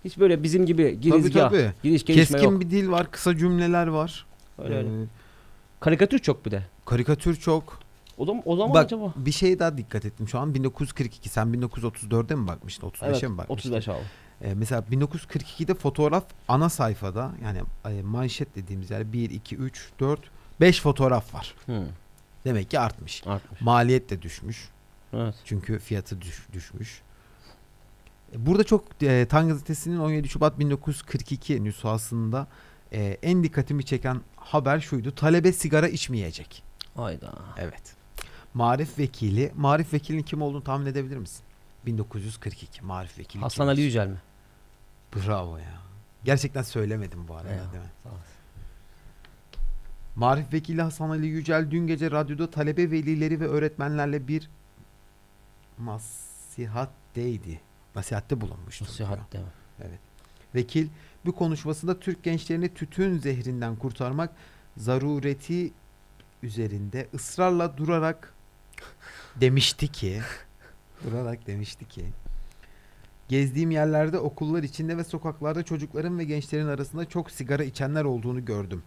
Hiç 0.05 0.17
böyle 0.17 0.43
bizim 0.43 0.65
gibi 0.65 0.83
Tabii 0.83 0.99
girizgah, 0.99 1.49
tabii. 1.49 1.71
giriş 1.83 2.05
gelişme 2.05 2.37
Keskin 2.37 2.51
yok. 2.51 2.61
bir 2.61 2.69
dil 2.69 2.89
var, 2.89 3.11
kısa 3.11 3.37
cümleler 3.37 3.87
var. 3.87 4.25
Öyle 4.63 4.75
öyle. 4.77 4.87
Ee, 4.87 5.05
Karikatür 5.79 6.19
çok 6.19 6.45
bir 6.45 6.51
de. 6.51 6.63
karikatür 6.85 7.35
çok. 7.35 7.79
O 8.17 8.25
zaman, 8.25 8.41
o 8.45 8.55
zaman 8.55 8.73
Bak 8.73 8.85
acaba? 8.85 9.13
bir 9.15 9.31
şeye 9.31 9.59
daha 9.59 9.77
dikkat 9.77 10.05
ettim 10.05 10.27
şu 10.27 10.39
an 10.39 10.53
1942 10.53 11.29
sen 11.29 11.47
1934'e 11.47 12.35
mi 12.35 12.47
bakmıştın 12.47 12.87
35'e 12.87 13.07
Evet, 13.09 13.23
mi 13.23 13.37
bakmıştın? 13.37 13.69
35 13.69 13.87
abi. 13.89 13.97
Ee, 14.43 14.53
mesela 14.53 14.83
1942'de 14.91 15.73
fotoğraf 15.73 16.23
ana 16.47 16.69
sayfada 16.69 17.31
yani 17.43 17.59
e, 17.89 18.01
manşet 18.01 18.55
dediğimiz 18.55 18.91
yer 18.91 19.13
1 19.13 19.29
2 19.29 19.55
3 19.55 19.89
4 19.99 20.19
5 20.61 20.81
fotoğraf 20.81 21.33
var. 21.33 21.55
Hı, 21.65 21.85
Demek 22.45 22.69
ki 22.71 22.79
artmış. 22.79 23.23
artmış. 23.27 23.61
Maliyet 23.61 24.09
de 24.09 24.21
düşmüş. 24.21 24.69
Evet. 25.13 25.35
Çünkü 25.45 25.79
fiyatı 25.79 26.21
düş- 26.21 26.47
düşmüş. 26.53 27.01
E, 28.35 28.45
Burada 28.45 28.63
çok 28.63 29.03
e, 29.03 29.25
Tan 29.29 29.47
gazetesinin 29.47 29.97
17 29.99 30.29
Şubat 30.29 30.59
1942 30.59 31.63
nüshasında 31.63 32.47
e, 32.93 33.17
en 33.23 33.43
dikkatimi 33.43 33.85
çeken 33.85 34.21
haber 34.35 34.79
şuydu. 34.79 35.15
Talebe 35.15 35.51
sigara 35.53 35.87
içmeyecek. 35.87 36.63
Hayda. 36.95 37.33
Evet. 37.57 37.95
Marif 38.53 38.99
vekili. 38.99 39.51
Marif 39.55 39.93
vekilinin 39.93 40.23
kim 40.23 40.41
olduğunu 40.41 40.63
tahmin 40.63 40.85
edebilir 40.85 41.17
misin? 41.17 41.43
1942 41.85 42.85
Marif 42.85 43.19
vekili. 43.19 43.41
Hasan 43.41 43.55
kimmiş? 43.65 43.71
Ali 43.77 43.81
Yücel 43.81 44.07
mi? 44.07 44.17
Bravo 45.15 45.57
ya. 45.57 45.73
Gerçekten 46.23 46.61
söylemedim 46.61 47.27
bu 47.27 47.35
arada 47.35 47.53
Eyvallah, 47.53 47.71
değil 47.73 47.83
mi? 47.83 47.89
sağ 48.03 48.09
olasın. 48.09 48.25
Marif 50.15 50.53
Vekili 50.53 50.81
Hasan 50.81 51.09
Ali 51.09 51.27
Yücel 51.27 51.71
dün 51.71 51.87
gece 51.87 52.11
radyoda 52.11 52.51
talebe 52.51 52.91
velileri 52.91 53.39
ve 53.39 53.47
öğretmenlerle 53.47 54.27
bir 54.27 54.49
nasihatteydi. 55.79 57.61
Nasihatte 57.95 58.41
bulunmuştu. 58.41 58.85
diyor. 58.85 59.09
Nasihat 59.09 59.33
deme. 59.33 59.45
Vekil 60.55 60.87
bu 61.25 61.35
konuşmasında 61.35 61.99
Türk 61.99 62.23
gençlerini 62.23 62.73
tütün 62.73 63.17
zehrinden 63.17 63.75
kurtarmak 63.75 64.29
zarureti 64.77 65.71
üzerinde 66.43 67.07
ısrarla 67.13 67.77
durarak 67.77 68.33
demişti 69.41 69.87
ki 69.87 70.21
durarak 71.03 71.47
demişti 71.47 71.87
ki 71.87 72.05
gezdiğim 73.29 73.71
yerlerde 73.71 74.19
okullar 74.19 74.63
içinde 74.63 74.97
ve 74.97 75.03
sokaklarda 75.03 75.63
çocukların 75.63 76.19
ve 76.19 76.23
gençlerin 76.23 76.67
arasında 76.67 77.09
çok 77.09 77.31
sigara 77.31 77.63
içenler 77.63 78.03
olduğunu 78.03 78.45
gördüm. 78.45 78.83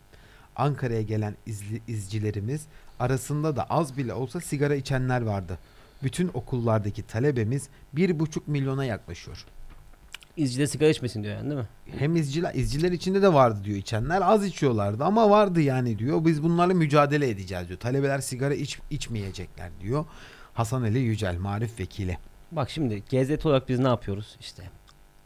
Ankara'ya 0.57 1.03
gelen 1.03 1.37
izli, 1.47 1.83
izcilerimiz 1.89 2.67
arasında 3.01 3.57
da 3.57 3.65
az 3.65 3.97
bile 3.97 4.15
olsa 4.15 4.41
sigara 4.41 4.75
içenler 4.75 5.23
vardı. 5.23 5.59
Bütün 6.03 6.31
okullardaki 6.35 7.03
talebemiz 7.03 7.69
bir 7.93 8.19
buçuk 8.19 8.49
milyona 8.49 8.85
yaklaşıyor. 8.85 9.45
İzcide 10.37 10.67
sigara 10.67 10.91
içmesin 10.91 11.23
diyor 11.23 11.35
yani 11.35 11.51
değil 11.51 11.61
mi? 11.61 11.69
Hem 11.99 12.17
izciler, 12.17 12.55
izciler 12.55 12.93
içinde 12.93 13.23
de 13.23 13.35
vardı 13.35 13.65
diyor 13.65 13.77
içenler. 13.77 14.23
Az 14.25 14.45
içiyorlardı 14.45 15.05
ama 15.05 15.31
vardı 15.31 15.61
yani 15.61 15.99
diyor. 15.99 16.25
Biz 16.25 16.43
bunlarla 16.43 16.75
mücadele 16.75 17.29
edeceğiz 17.29 17.69
diyor. 17.69 17.79
Talebeler 17.79 18.19
sigara 18.19 18.55
iç, 18.55 18.79
içmeyecekler 18.91 19.71
diyor. 19.81 20.05
Hasan 20.55 20.83
Ali 20.83 20.99
Yücel, 20.99 21.37
Marif 21.39 21.81
Vekili. 21.81 22.19
Bak 22.53 22.71
şimdi 22.71 23.03
GZT 23.11 23.47
olarak 23.47 23.69
biz 23.69 23.79
ne 23.79 23.89
yapıyoruz? 23.89 24.37
İşte 24.41 24.63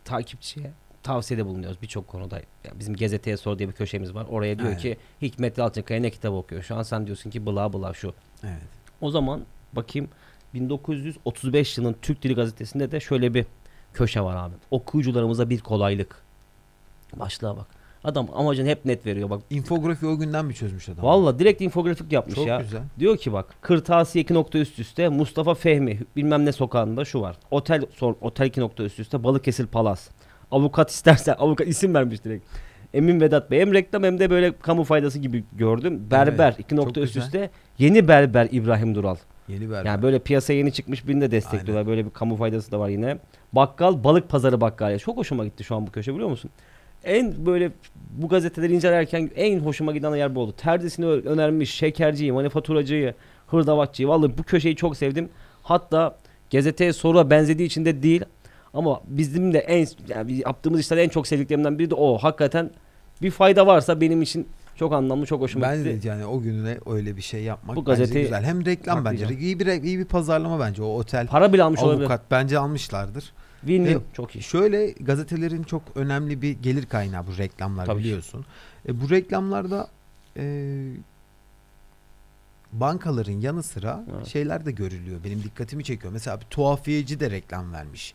takipçiye 0.04 0.72
tavsiyede 1.02 1.46
bulunuyoruz 1.46 1.82
birçok 1.82 2.08
konuda. 2.08 2.36
Ya 2.38 2.72
bizim 2.78 2.94
GZT'ye 2.94 3.36
sor 3.36 3.58
diye 3.58 3.68
bir 3.68 3.74
köşemiz 3.74 4.14
var. 4.14 4.26
Oraya 4.30 4.58
diyor 4.58 4.68
Aynen. 4.68 4.80
ki 4.80 4.96
Hikmet 5.22 5.58
Yalçınkaya 5.58 6.00
ne 6.00 6.10
kitap 6.10 6.32
okuyor? 6.32 6.62
Şu 6.62 6.76
an 6.76 6.82
sen 6.82 7.06
diyorsun 7.06 7.30
ki 7.30 7.46
bla 7.46 7.72
bla 7.72 7.94
şu. 7.94 8.14
Evet. 8.44 8.62
O 9.00 9.10
zaman 9.10 9.40
bakayım 9.72 10.08
1935 10.54 11.78
yılının 11.78 11.96
Türk 12.02 12.22
Dili 12.22 12.34
Gazetesi'nde 12.34 12.90
de 12.90 13.00
şöyle 13.00 13.34
bir 13.34 13.46
köşe 13.94 14.20
var 14.20 14.36
abi. 14.36 14.54
Okuyucularımıza 14.70 15.50
bir 15.50 15.60
kolaylık. 15.60 16.22
Başlığa 17.16 17.56
bak. 17.56 17.66
Adam 18.04 18.28
amacını 18.34 18.68
hep 18.68 18.84
net 18.84 19.06
veriyor 19.06 19.30
bak. 19.30 19.42
İnfografi 19.50 20.06
o 20.06 20.18
günden 20.18 20.44
mi 20.44 20.54
çözmüş 20.54 20.88
adam? 20.88 21.04
Valla 21.04 21.38
direkt 21.38 21.60
infografik 21.60 22.12
yapmış 22.12 22.34
Çok 22.34 22.46
ya. 22.46 22.60
güzel. 22.60 22.82
Diyor 22.98 23.16
ki 23.16 23.32
bak 23.32 23.54
kırtasiye 23.60 24.24
2 24.24 24.34
nokta 24.34 24.58
üst 24.58 24.78
üste 24.78 25.08
Mustafa 25.08 25.54
Fehmi 25.54 26.00
bilmem 26.16 26.44
ne 26.46 26.52
sokağında 26.52 27.04
şu 27.04 27.20
var. 27.20 27.36
Otel 27.50 27.82
sor, 27.96 28.14
otel 28.20 28.46
2 28.46 28.60
nokta 28.60 28.82
üst 28.82 29.00
üste 29.00 29.24
Balıkesir 29.24 29.66
Palas. 29.66 30.08
Avukat 30.50 30.90
istersen 30.96 31.34
avukat 31.38 31.66
isim 31.66 31.94
vermiş 31.94 32.24
direkt. 32.24 32.46
Emin 32.94 33.20
Vedat 33.20 33.50
Bey 33.50 33.60
hem 33.60 33.74
reklam 33.74 34.02
hem 34.02 34.18
de 34.18 34.30
böyle 34.30 34.52
kamu 34.58 34.84
faydası 34.84 35.18
gibi 35.18 35.44
gördüm. 35.52 36.10
Berber 36.10 36.48
Evet, 36.48 36.60
2 36.60 36.76
nokta 36.76 37.00
üst 37.00 37.16
üste 37.16 37.50
yeni 37.78 38.08
berber 38.08 38.48
İbrahim 38.52 38.94
Dural. 38.94 39.16
Yeni 39.48 39.70
berber. 39.70 39.84
Yani 39.84 40.02
böyle 40.02 40.18
piyasaya 40.18 40.58
yeni 40.58 40.72
çıkmış 40.72 41.08
birini 41.08 41.20
de 41.20 41.30
destekliyorlar. 41.30 41.86
Böyle 41.86 42.04
bir 42.04 42.10
kamu 42.10 42.36
faydası 42.36 42.72
da 42.72 42.80
var 42.80 42.88
yine. 42.88 43.18
Bakkal 43.52 44.04
balık 44.04 44.28
pazarı 44.28 44.60
bakkal. 44.60 44.98
Çok 44.98 45.16
hoşuma 45.16 45.44
gitti 45.44 45.64
şu 45.64 45.76
an 45.76 45.86
bu 45.86 45.90
köşe 45.90 46.14
biliyor 46.14 46.28
musun? 46.28 46.50
En 47.04 47.46
böyle 47.46 47.70
bu 48.10 48.28
gazeteleri 48.28 48.74
incelerken 48.74 49.30
en 49.36 49.60
hoşuma 49.60 49.92
giden 49.92 50.14
yer 50.16 50.34
bu 50.34 50.40
oldu. 50.40 50.54
Terzisini 50.56 51.06
önermiş, 51.06 51.74
şekerciyi, 51.74 52.32
manifaturacıyı, 52.32 53.14
hırdavatçıyı. 53.46 54.08
Vallahi 54.08 54.38
bu 54.38 54.42
köşeyi 54.42 54.76
çok 54.76 54.96
sevdim. 54.96 55.28
Hatta 55.62 56.16
gazeteye 56.52 56.92
soruya 56.92 57.30
benzediği 57.30 57.66
için 57.66 57.84
de 57.84 58.02
değil. 58.02 58.22
Ama 58.74 59.00
bizim 59.06 59.52
de 59.54 59.58
en 59.58 59.86
yani 60.08 60.32
yaptığımız 60.46 60.80
işler 60.80 60.96
en 60.96 61.08
çok 61.08 61.26
sevdiklerimden 61.26 61.78
biri 61.78 61.90
de 61.90 61.94
o. 61.94 62.18
Hakikaten 62.18 62.70
bir 63.22 63.30
fayda 63.30 63.66
varsa 63.66 64.00
benim 64.00 64.22
için 64.22 64.48
çok 64.76 64.92
anlamlı, 64.92 65.26
çok 65.26 65.40
hoşuma 65.40 65.66
Ben 65.66 65.76
gitti. 65.84 66.02
de 66.02 66.08
yani 66.08 66.26
o 66.26 66.40
gününe 66.40 66.78
öyle 66.86 67.16
bir 67.16 67.22
şey 67.22 67.42
yapmak 67.42 67.76
Bu 67.76 67.80
bence 67.86 67.90
gazeteyi 68.00 68.24
güzel. 68.24 68.44
Hem 68.44 68.66
reklam 68.66 69.04
bence. 69.04 69.36
İyi 69.38 69.60
bir 69.60 69.66
iyi 69.82 69.98
bir 69.98 70.04
pazarlama 70.04 70.60
bence 70.60 70.82
o 70.82 70.86
otel. 70.86 71.26
Para 71.26 71.52
bile 71.52 71.62
almış 71.62 71.80
olabilir. 71.80 72.00
Avukat 72.02 72.30
bence 72.30 72.58
almışlardır. 72.58 73.32
Win-win. 73.66 73.94
Ve 73.94 73.98
Çok 74.12 74.36
iyi. 74.36 74.42
Şöyle 74.42 74.90
gazetelerin 74.90 75.62
çok 75.62 75.82
önemli 75.94 76.42
bir 76.42 76.50
gelir 76.52 76.86
kaynağı 76.86 77.26
bu 77.26 77.38
reklamlar 77.38 77.86
Tabii 77.86 77.98
ki. 77.98 78.04
biliyorsun. 78.04 78.44
E, 78.88 79.00
bu 79.00 79.10
reklamlarda 79.10 79.88
e, 80.36 80.44
bankaların 82.72 83.32
yanı 83.40 83.62
sıra 83.62 84.04
Evet. 84.16 84.26
şeyler 84.26 84.66
de 84.66 84.72
görülüyor. 84.72 85.20
Benim 85.24 85.42
dikkatimi 85.42 85.84
çekiyor. 85.84 86.12
Mesela 86.12 86.40
bir 86.40 86.44
tuhafiyeci 86.44 87.20
de 87.20 87.30
reklam 87.30 87.72
vermiş. 87.72 88.14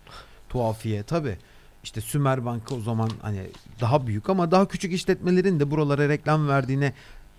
Tuhafiye 0.55 1.03
tabi. 1.03 1.37
İşte 1.83 2.01
Sümer 2.01 2.45
Banka 2.45 2.75
o 2.75 2.79
zaman 2.79 3.09
hani 3.21 3.41
daha 3.81 4.07
büyük 4.07 4.29
ama 4.29 4.51
daha 4.51 4.67
küçük 4.67 4.93
işletmelerin 4.93 5.59
de 5.59 5.71
buralara 5.71 6.09
reklam 6.09 6.47
verdiğine 6.47 6.93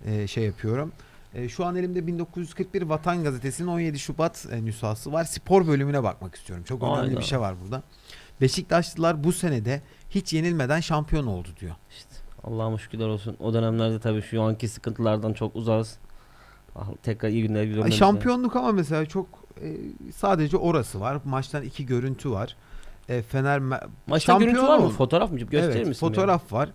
e, 0.04 0.26
şey 0.26 0.44
yapıyorum. 0.44 0.92
E, 1.34 1.48
şu 1.48 1.64
an 1.64 1.76
elimde 1.76 2.06
1941 2.06 2.82
Vatan 2.82 3.24
Gazetesi'nin 3.24 3.68
17 3.68 3.98
Şubat 3.98 4.46
e, 4.52 4.64
nüshası 4.64 5.12
var. 5.12 5.24
Spor 5.24 5.66
bölümüne 5.66 6.02
bakmak 6.02 6.34
istiyorum. 6.34 6.64
Çok 6.68 6.82
önemli 6.82 6.96
Hayda. 6.96 7.18
bir 7.18 7.24
şey 7.24 7.40
var 7.40 7.54
burada. 7.62 7.82
Beşiktaşlılar 8.40 9.24
bu 9.24 9.32
senede 9.32 9.82
hiç 10.10 10.32
yenilmeden 10.32 10.80
şampiyon 10.80 11.26
oldu 11.26 11.48
diyor. 11.60 11.74
İşte 11.90 12.14
Allah'a 12.44 12.78
şükürler 12.78 13.06
olsun. 13.06 13.36
O 13.40 13.54
dönemlerde 13.54 14.00
tabii 14.00 14.22
şu 14.22 14.42
anki 14.42 14.68
sıkıntılardan 14.68 15.32
çok 15.32 15.56
uzağız. 15.56 15.98
Ah, 16.76 16.88
tekrar 17.02 17.28
iyi 17.28 17.42
günler 17.42 17.64
görmemiz 17.64 17.94
şampiyonluk 17.94 18.56
ama 18.56 18.72
mesela 18.72 19.06
çok 19.06 19.26
e, 19.62 19.76
sadece 20.12 20.56
orası 20.56 21.00
var. 21.00 21.18
Maçtan 21.24 21.62
iki 21.62 21.86
görüntü 21.86 22.30
var. 22.30 22.56
E, 23.08 23.22
Fener 23.22 23.58
Maçta 23.58 24.18
şampiyon 24.18 24.54
görüntü 24.54 24.68
var 24.68 24.78
mı? 24.78 24.88
Fotoğraf 24.88 25.30
mı? 25.32 25.38
Gösterir 25.38 25.76
evet, 25.76 25.86
misin? 25.86 26.00
fotoğraf 26.00 26.52
var. 26.52 26.68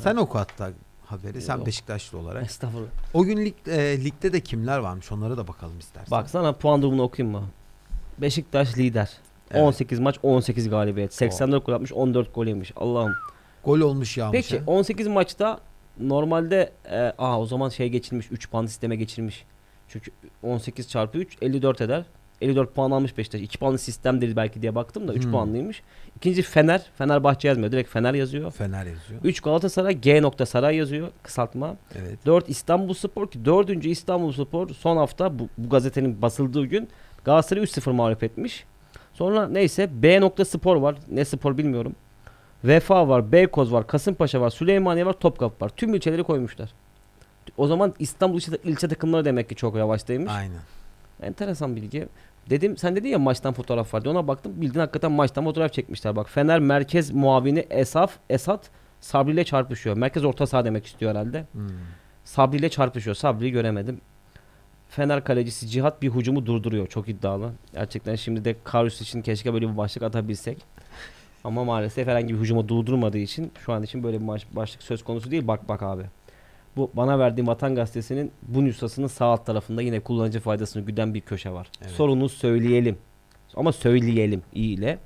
Sen 0.00 0.16
oku 0.16 0.38
hatta 0.38 0.70
haberi. 1.06 1.42
Sen 1.42 1.56
Yok. 1.56 1.66
Beşiktaşlı 1.66 2.18
Ya? 2.18 2.24
olarak. 2.24 2.44
Estağfurullah. 2.44 2.88
O 3.14 3.24
gün 3.24 3.36
lig, 3.44 3.54
e, 3.68 4.04
ligde 4.04 4.32
de 4.32 4.40
kimler 4.40 4.78
varmış 4.78 5.12
onlara 5.12 5.36
da 5.36 5.48
bakalım 5.48 5.78
istersen. 5.78 6.10
Bak 6.10 6.30
sana 6.30 6.52
puan 6.52 6.82
durumunu 6.82 7.02
okuyayım 7.02 7.36
mı? 7.36 7.44
Beşiktaş 8.18 8.78
lider. 8.78 9.10
Evet. 9.50 9.62
18 9.62 10.00
maç 10.00 10.18
18 10.22 10.70
galibiyet. 10.70 11.14
84 11.14 11.66
gol 11.66 11.72
atmış 11.72 11.92
14 11.92 12.34
gol 12.34 12.46
yemiş. 12.46 12.72
Allah'ım. 12.76 13.14
Gol 13.64 13.80
olmuş 13.80 14.16
yağmış. 14.16 14.32
Peki 14.32 14.58
ha. 14.58 14.64
18 14.66 15.06
maçta 15.06 15.60
normalde 16.00 16.72
e, 16.90 16.98
aa 17.18 17.40
o 17.40 17.46
zaman 17.46 17.68
şey 17.68 17.88
geçilmiş 17.88 18.32
3 18.32 18.50
puan 18.50 18.66
sisteme 18.66 18.96
geçilmiş. 18.96 19.44
Çünkü 19.88 20.10
18 20.42 20.88
çarpı 20.88 21.18
3 21.18 21.36
54 21.42 21.80
eder. 21.80 22.04
54 22.40 22.74
puan 22.74 22.90
almış 22.90 23.18
Beşiktaş. 23.18 23.40
2 23.40 23.58
puanlı 23.58 23.78
sistemdir 23.78 24.36
belki 24.36 24.62
diye 24.62 24.74
baktım 24.74 25.08
da 25.08 25.14
3 25.14 25.24
Hmm. 25.24 25.32
puanlıymış. 25.32 25.82
İkinci 26.16 26.42
Fener. 26.42 26.82
Fenerbahçe 26.98 27.48
yazmıyor. 27.48 27.72
Direkt 27.72 27.90
Fener 27.90 28.14
yazıyor. 28.14 28.50
Fener 28.50 28.86
yazıyor. 28.86 29.20
3 29.24 29.40
Galatasaray 29.40 29.94
G 30.00 30.22
nokta 30.22 30.46
Saray 30.46 30.76
yazıyor. 30.76 31.08
Kısaltma. 31.22 31.76
Evet. 31.94 32.26
4 32.26 32.48
İstanbul 32.48 32.94
Spor 32.94 33.30
ki 33.30 33.44
4. 33.44 33.84
İstanbul 33.86 34.32
Spor 34.32 34.68
son 34.68 34.96
hafta 34.96 35.38
bu, 35.38 35.48
bu 35.58 35.68
gazetenin 35.68 36.22
basıldığı 36.22 36.64
gün 36.64 36.88
Galatasaray 37.24 37.62
3-0 37.64 37.92
mağlup 37.92 38.22
etmiş. 38.22 38.64
Sonra 39.14 39.48
neyse 39.48 39.90
B 40.02 40.20
nokta 40.20 40.44
Spor 40.44 40.76
var. 40.76 40.96
Ne 41.10 41.24
spor 41.24 41.58
bilmiyorum. 41.58 41.94
Vefa 42.64 43.08
var, 43.08 43.32
Beykoz 43.32 43.72
var, 43.72 43.86
Kasımpaşa 43.86 44.40
var, 44.40 44.50
Süleymaniye 44.50 45.06
var, 45.06 45.12
Topkapı 45.12 45.64
var. 45.64 45.68
Tüm 45.76 45.94
ilçeleri 45.94 46.22
koymuşlar. 46.22 46.70
O 47.56 47.66
zaman 47.66 47.94
İstanbul 47.98 48.36
ilçe, 48.36 48.52
ilçe 48.64 48.88
takımları 48.88 49.24
demek 49.24 49.48
ki 49.48 49.54
çok 49.54 49.76
yavaştaymış. 49.76 50.32
Aynen. 50.32 50.60
Enteresan 51.22 51.76
bilgi. 51.76 52.08
Dedim 52.50 52.76
sen 52.76 52.96
dedin 52.96 53.08
ya 53.08 53.18
maçtan 53.18 53.52
fotoğraf 53.52 53.94
var 53.94 54.04
diye 54.04 54.14
ona 54.14 54.28
baktım. 54.28 54.52
Bildiğin 54.56 54.80
hakikaten 54.80 55.12
maçtan 55.12 55.44
fotoğraf 55.44 55.72
çekmişler. 55.72 56.16
Bak 56.16 56.30
Fener 56.30 56.60
merkez 56.60 57.10
muavini 57.10 57.66
Esaf, 57.70 58.12
Esat 58.30 58.70
Sabri 59.00 59.32
ile 59.32 59.44
çarpışıyor. 59.44 59.96
Merkez 59.96 60.24
orta 60.24 60.46
saha 60.46 60.64
demek 60.64 60.86
istiyor 60.86 61.10
herhalde. 61.10 61.44
Hmm. 61.52 61.68
Sabri 62.24 62.56
ile 62.56 62.68
çarpışıyor. 62.68 63.16
Sabri'yi 63.16 63.52
göremedim. 63.52 64.00
Fener 64.88 65.24
kalecisi 65.24 65.68
Cihat 65.68 66.02
bir 66.02 66.10
hücumu 66.10 66.46
durduruyor. 66.46 66.86
Çok 66.86 67.08
iddialı. 67.08 67.52
Gerçekten 67.74 68.14
şimdi 68.14 68.44
de 68.44 68.56
Karius 68.64 69.00
için 69.00 69.22
keşke 69.22 69.54
böyle 69.54 69.68
bir 69.72 69.76
başlık 69.76 70.02
atabilsek. 70.02 70.58
Ama 71.44 71.64
maalesef 71.64 72.08
herhangi 72.08 72.34
bir 72.34 72.40
hücumu 72.40 72.68
durdurmadığı 72.68 73.18
için 73.18 73.52
şu 73.58 73.72
an 73.72 73.82
için 73.82 74.02
böyle 74.02 74.20
bir 74.20 74.28
baş- 74.28 74.46
başlık 74.52 74.82
söz 74.82 75.04
konusu 75.04 75.30
değil. 75.30 75.46
Bak 75.46 75.68
bak 75.68 75.82
abi. 75.82 76.02
Bu 76.76 76.90
bana 76.94 77.18
verdiğim 77.18 77.46
Vatan 77.46 77.74
Gazetesi'nin 77.74 78.32
bu 78.42 78.64
nüshasının 78.64 79.06
sağ 79.06 79.26
alt 79.26 79.46
tarafında 79.46 79.82
yine 79.82 80.00
kullanıcı 80.00 80.40
faydasını 80.40 80.82
güden 80.82 81.14
bir 81.14 81.20
köşe 81.20 81.50
var. 81.50 81.70
Evet. 81.82 81.90
Sorunu 81.90 82.28
söyleyelim. 82.28 82.98
Ama 83.54 83.72
söyleyelim 83.72 84.42
iyi 84.54 84.78
ile. 84.78 84.98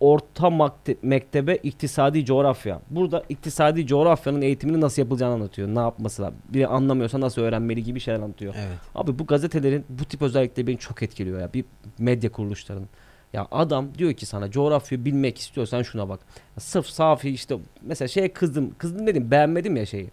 Orta 0.00 0.72
mektebe 1.02 1.56
iktisadi 1.56 2.24
coğrafya. 2.24 2.80
Burada 2.90 3.24
iktisadi 3.28 3.86
coğrafyanın 3.86 4.42
eğitimini 4.42 4.80
nasıl 4.80 5.02
yapılacağını 5.02 5.34
anlatıyor. 5.34 5.68
Ne 5.68 5.78
yapması 5.78 6.22
lazım. 6.22 6.38
Biri 6.48 6.66
anlamıyorsa 6.66 7.20
nasıl 7.20 7.42
öğrenmeli 7.42 7.84
gibi 7.84 8.00
şeyler 8.00 8.20
anlatıyor. 8.20 8.54
Evet. 8.58 8.78
Abi 8.94 9.18
bu 9.18 9.26
gazetelerin 9.26 9.84
bu 9.88 10.04
tip 10.04 10.22
özellikleri 10.22 10.66
beni 10.66 10.78
çok 10.78 11.02
etkiliyor 11.02 11.40
ya. 11.40 11.52
Bir 11.54 11.64
medya 11.98 12.32
kuruluşlarının. 12.32 12.88
Ya 13.32 13.48
adam 13.50 13.94
diyor 13.98 14.12
ki 14.12 14.26
sana 14.26 14.50
coğrafyayı 14.50 15.04
bilmek 15.04 15.38
istiyorsan 15.38 15.82
şuna 15.82 16.08
bak. 16.08 16.20
Ya 16.56 16.60
sırf 16.60 16.86
safi 16.86 17.30
işte 17.30 17.56
mesela 17.82 18.08
şeye 18.08 18.32
kızdım. 18.32 18.74
Kızdım 18.78 19.06
dedim 19.06 19.30
beğenmedim 19.30 19.76
ya 19.76 19.86
şeyi. 19.86 20.10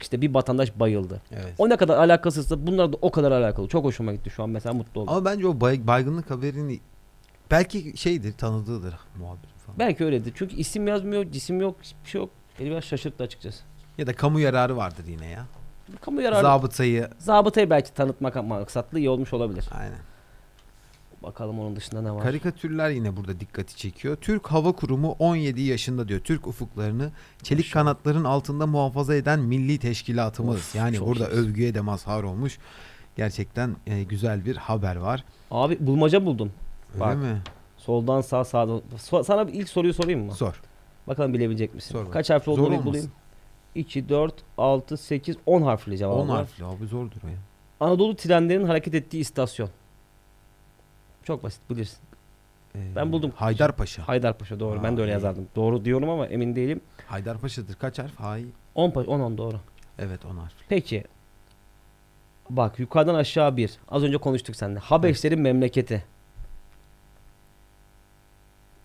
İşte 0.00 0.20
bir 0.20 0.34
vatandaş 0.34 0.78
bayıldı. 0.80 1.22
Evet. 1.32 1.54
O 1.58 1.68
ne 1.68 1.76
kadar 1.76 1.96
alakasızsa 1.98 2.66
bunlar 2.66 2.92
da 2.92 2.96
o 3.02 3.10
kadar 3.10 3.32
alakalı. 3.32 3.68
Çok 3.68 3.84
hoşuma 3.84 4.12
gitti 4.12 4.30
şu 4.30 4.42
an 4.42 4.50
mesela 4.50 4.72
mutlu 4.72 5.00
oldum. 5.00 5.12
Ama 5.14 5.24
bence 5.24 5.46
o 5.46 5.60
bay- 5.60 5.86
baygınlık 5.86 6.30
haberini 6.30 6.80
belki 7.50 7.96
şeydir 7.96 8.32
tanıdığıdır 8.32 8.94
muhabir 9.18 9.48
falan. 9.66 9.78
Belki 9.78 10.04
öyledir. 10.04 10.32
Çünkü 10.36 10.56
isim 10.56 10.88
yazmıyor, 10.88 11.24
cisim 11.32 11.60
yok, 11.60 11.76
hiçbir 11.82 12.08
şey 12.10 12.20
yok. 12.20 12.30
Beni 12.60 12.70
biraz 12.70 12.84
şaşırttı 12.84 13.24
açıkçası. 13.24 13.62
Ya 13.98 14.06
da 14.06 14.12
kamu 14.12 14.40
yararı 14.40 14.76
vardır 14.76 15.04
yine 15.06 15.26
ya. 15.26 15.46
Kamu 16.00 16.22
yararı. 16.22 16.42
Zabıtayı 16.42 17.08
Zabıtayı 17.18 17.70
belki 17.70 17.94
tanıtmak 17.94 18.44
maksatlı 18.44 18.98
iyi 18.98 19.10
olmuş 19.10 19.32
olabilir. 19.32 19.64
aynen. 19.78 19.98
Bakalım 21.22 21.60
onun 21.60 21.76
dışında 21.76 22.02
ne 22.02 22.12
var. 22.12 22.22
Karikatürler 22.22 22.90
yine 22.90 23.16
burada 23.16 23.40
dikkati 23.40 23.76
çekiyor. 23.76 24.16
Türk 24.16 24.46
Hava 24.46 24.72
Kurumu 24.72 25.16
17 25.18 25.62
yaşında 25.62 26.08
diyor. 26.08 26.20
Türk 26.20 26.46
ufuklarını 26.46 27.10
çelik 27.42 27.64
Maşallah. 27.64 27.84
kanatların 27.84 28.24
altında 28.24 28.66
muhafaza 28.66 29.14
eden 29.14 29.40
milli 29.40 29.78
teşkilatımız. 29.78 30.56
Of, 30.56 30.74
yani 30.74 31.00
burada 31.00 31.28
iyi. 31.28 31.32
övgüye 31.32 31.74
de 31.74 31.80
mazhar 31.80 32.22
olmuş. 32.22 32.58
Gerçekten 33.16 33.76
e, 33.86 34.02
güzel 34.02 34.44
bir 34.44 34.56
haber 34.56 34.96
var. 34.96 35.24
Abi 35.50 35.76
bulmaca 35.80 36.24
buldum. 36.26 36.52
Öyle 36.94 37.00
Bak. 37.04 37.16
mi? 37.16 37.42
Soldan 37.76 38.20
sağ 38.20 38.44
sağdan. 38.44 38.82
So- 38.96 39.24
sana 39.24 39.42
ilk 39.50 39.68
soruyu 39.68 39.94
sorayım 39.94 40.24
mı? 40.26 40.32
Sor. 40.34 40.60
Bakalım 41.08 41.34
bilebilecek 41.34 41.74
misin? 41.74 41.92
Sor. 41.92 42.10
Kaç 42.12 42.30
harfli 42.30 42.52
olduğunu 42.52 42.80
bir 42.80 42.84
bulayım. 42.84 43.10
2, 43.74 44.08
4, 44.08 44.34
6, 44.58 44.96
8, 44.96 45.36
10 45.46 45.62
harfli 45.62 45.98
cevabı 45.98 46.20
10 46.20 46.28
var. 46.28 46.36
harfli 46.36 46.64
abi 46.64 46.86
zordur 46.86 47.16
o 47.24 47.28
ya. 47.28 47.34
Anadolu 47.80 48.16
trenlerinin 48.16 48.66
hareket 48.66 48.94
ettiği 48.94 49.18
istasyon. 49.18 49.70
Çok 51.30 51.42
basit 51.42 51.70
bilirsin. 51.70 51.98
Ee, 52.74 52.78
Ben 52.96 53.12
buldum. 53.12 53.32
Haydarpaşa. 53.36 54.08
Haydarpaşa 54.08 54.60
doğru. 54.60 54.82
ben 54.82 54.96
de 54.96 55.00
öyle 55.00 55.12
yazardım. 55.12 55.48
Doğru 55.56 55.84
diyorum 55.84 56.08
ama 56.10 56.26
emin 56.26 56.56
değilim. 56.56 56.80
Haydarpaşa'dır. 57.06 57.74
Kaç 57.74 57.98
harf? 57.98 58.20
Hay. 58.20 58.44
10 58.74 58.90
paş 58.90 59.06
10 59.08 59.20
10 59.20 59.38
doğru. 59.38 59.56
Evet 59.98 60.24
10 60.24 60.36
harf. 60.36 60.52
Peki. 60.68 61.04
Bak 62.50 62.78
yukarıdan 62.78 63.14
aşağı 63.14 63.56
bir. 63.56 63.70
Az 63.88 64.02
önce 64.02 64.18
konuştuk 64.18 64.56
seninle. 64.56 64.78
Habeşlerin 64.78 65.40
memleketi. 65.40 66.04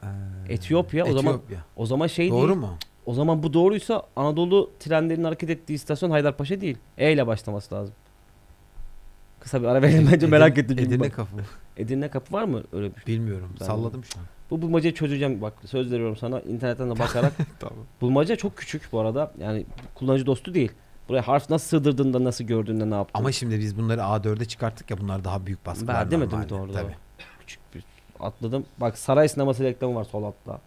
Ee, 0.04 0.08
Etiyopya, 0.50 1.06
o 1.06 1.14
zaman- 1.14 1.34
Etiyopya. 1.34 1.60
O 1.76 1.86
zaman 1.86 2.08
şey 2.08 2.30
Doğru 2.30 2.48
değil. 2.48 2.60
mu? 2.60 2.78
O 3.06 3.14
zaman 3.14 3.44
bu 3.44 3.54
doğruysa 3.54 4.04
Anadolu 4.16 4.72
trenlerinin 4.80 5.24
hareket 5.24 5.50
ettiği 5.50 5.74
istasyon 5.74 6.12
Haydarpaşa 6.12 6.62
değil. 6.62 6.78
E 6.98 7.12
ile 7.12 7.28
başlaması 7.28 7.76
lazım. 7.76 7.94
Kısa 9.46 9.62
bir 9.62 9.68
ara 9.68 9.82
verelim 9.82 10.10
bence 10.14 10.28
merak 10.28 10.58
Edirne- 10.58 10.74
ettim. 10.74 10.80
Edirne 10.88 11.00
bak. 11.04 11.14
kapı. 11.16 11.32
Edirne 11.78 12.10
kapı 12.10 12.34
var 12.34 12.44
mı 12.44 12.64
öyle 12.74 12.96
bir 12.96 13.02
şey? 13.02 13.16
Bilmiyorum. 13.16 13.50
Ben 13.62 13.66
Salladım 13.66 14.04
şu 14.04 14.20
an. 14.20 14.26
Bu 14.52 14.62
bulmacayı 14.62 14.94
çözeceğim 14.94 15.42
bak 15.42 15.54
söz 15.66 15.92
veriyorum 15.92 16.16
sana 16.18 16.40
internetten 16.40 16.90
de 16.90 17.00
bakarak. 17.00 17.34
Tamam. 17.60 17.78
bulmaca 18.02 18.36
çok 18.36 18.58
küçük 18.58 18.90
bu 18.92 19.00
arada. 19.00 19.32
Yani 19.40 19.66
kullanıcı 19.96 20.26
dostu 20.26 20.54
değil. 20.54 20.72
Buraya 21.10 21.22
harf 21.22 21.50
nasıl 21.50 21.68
sığdırdığında 21.68 22.24
nasıl 22.24 22.44
gördüğünde 22.44 22.90
ne 22.90 22.96
yaptın. 22.96 23.20
Ama 23.20 23.32
şimdi 23.32 23.60
biz 23.60 23.78
bunları 23.78 24.02
A4'e 24.02 24.46
çıkarttık 24.46 24.92
ya 24.92 24.98
bunlar 24.98 25.24
daha 25.24 25.46
büyük 25.46 25.66
baskılar. 25.66 25.96
Ben 26.06 26.12
demedim 26.12 26.32
normalde. 26.32 26.50
doğru 26.50 26.72
Tabii. 26.74 26.96
Küçük 27.40 27.60
bir 27.76 27.84
atladım. 28.20 28.66
Bak 28.78 28.98
saray 28.98 29.28
sineması 29.30 29.64
reklamı 29.64 29.96
var 29.96 30.04
sol 30.04 30.24
altta. 30.24 30.60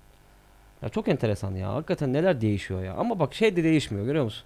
Ya 0.83 0.89
çok 0.89 1.09
enteresan 1.09 1.55
ya. 1.55 1.75
Hakikaten 1.75 2.13
neler 2.13 2.41
değişiyor 2.41 2.83
ya. 2.85 2.95
Ama 2.95 3.19
bak 3.19 3.35
şey 3.35 3.57
de 3.57 3.65
değişmiyor 3.65 4.07
görüyor 4.07 4.25
musun? 4.25 4.45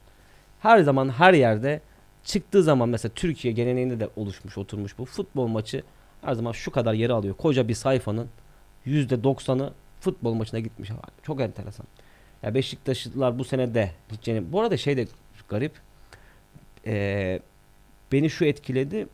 Her 0.60 0.82
zaman 0.82 1.08
her 1.08 1.34
yerde 1.34 1.80
çıktığı 2.24 2.62
zaman 2.62 2.88
mesela 2.88 3.12
Türkiye 3.14 3.54
geleneğinde 3.54 4.00
de 4.00 4.08
oluşmuş 4.16 4.58
oturmuş 4.58 4.98
bu 4.98 5.04
futbol 5.04 5.46
maçı 5.46 5.82
her 6.22 6.34
zaman 6.34 6.52
şu 6.52 6.70
kadar 6.70 6.94
yeri 6.94 7.12
alıyor. 7.12 7.34
Koca 7.36 7.68
bir 7.68 7.74
sayfanın 7.74 8.28
%90'ı 8.86 9.72
futbol 10.00 10.34
maçına 10.34 10.60
gitmiş. 10.60 10.90
Çok 11.22 11.40
enteresan. 11.40 11.86
Ya 12.42 12.54
Beşiktaşlılar 12.54 13.38
bu 13.38 13.44
sene 13.44 13.74
de. 13.74 13.90
Bu 14.52 14.60
arada 14.60 14.76
şey 14.76 14.96
de 14.96 15.06
garip. 15.48 15.72
Ee, 16.86 17.40
beni 18.12 18.30
şu 18.30 18.44
etkiledi. 18.44 19.06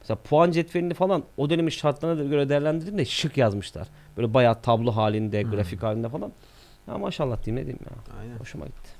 Mesela 0.00 0.18
puan 0.24 0.50
cetvelini 0.50 0.94
falan 0.94 1.22
o 1.36 1.50
dönemin 1.50 1.70
şartlarına 1.70 2.24
göre 2.24 2.48
değerlendirdiğimde 2.48 3.04
şık 3.04 3.36
yazmışlar. 3.36 3.88
Böyle 4.16 4.34
bayağı 4.34 4.62
tablo 4.62 4.90
halinde, 4.92 5.42
Hmm. 5.42 5.50
grafik 5.50 5.82
halinde 5.82 6.08
falan. 6.08 6.32
Ya 6.88 6.98
maşallah 6.98 7.44
diyeyim 7.44 7.62
ne 7.62 7.66
diyeyim 7.66 7.84
ya. 7.90 8.18
Aynen. 8.20 8.36
Hoşuma 8.38 8.66
gitti. 8.66 8.90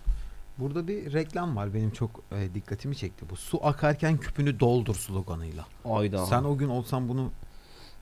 Burada 0.58 0.88
bir 0.88 1.12
reklam 1.12 1.56
var 1.56 1.74
benim 1.74 1.90
çok 1.90 2.10
e, 2.32 2.54
dikkatimi 2.54 2.96
çekti 2.96 3.30
bu. 3.30 3.36
Su 3.36 3.66
akarken 3.66 4.16
küpünü 4.16 4.60
doldur 4.60 4.94
sloganıyla. 4.94 5.66
Ayda. 5.84 6.26
Sen 6.26 6.44
o 6.44 6.56
gün 6.58 6.68
olsan 6.68 7.08
bunu 7.08 7.30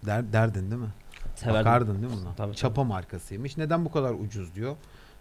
der, 0.06 0.32
derdin 0.32 0.70
değil 0.70 0.82
mi? 0.82 0.88
Severdim. 1.36 1.60
Bakardın 1.60 2.02
değil 2.02 2.14
mi 2.14 2.20
buna? 2.22 2.34
Tabii, 2.34 2.56
Çapa 2.56 2.84
markasıymış. 2.84 3.56
Neden 3.56 3.84
bu 3.84 3.92
kadar 3.92 4.14
ucuz 4.14 4.54
diyor. 4.54 4.76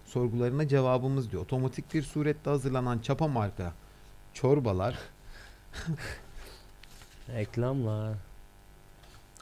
Sorgularına 0.05 0.67
cevabımız 0.67 1.31
diyor. 1.31 1.43
Otomatik 1.43 1.93
bir 1.93 2.03
surette 2.03 2.49
hazırlanan 2.49 2.99
çapa 2.99 3.27
marka 3.27 3.73
çorbalar 4.33 4.95
Reklamlar. 7.29 8.13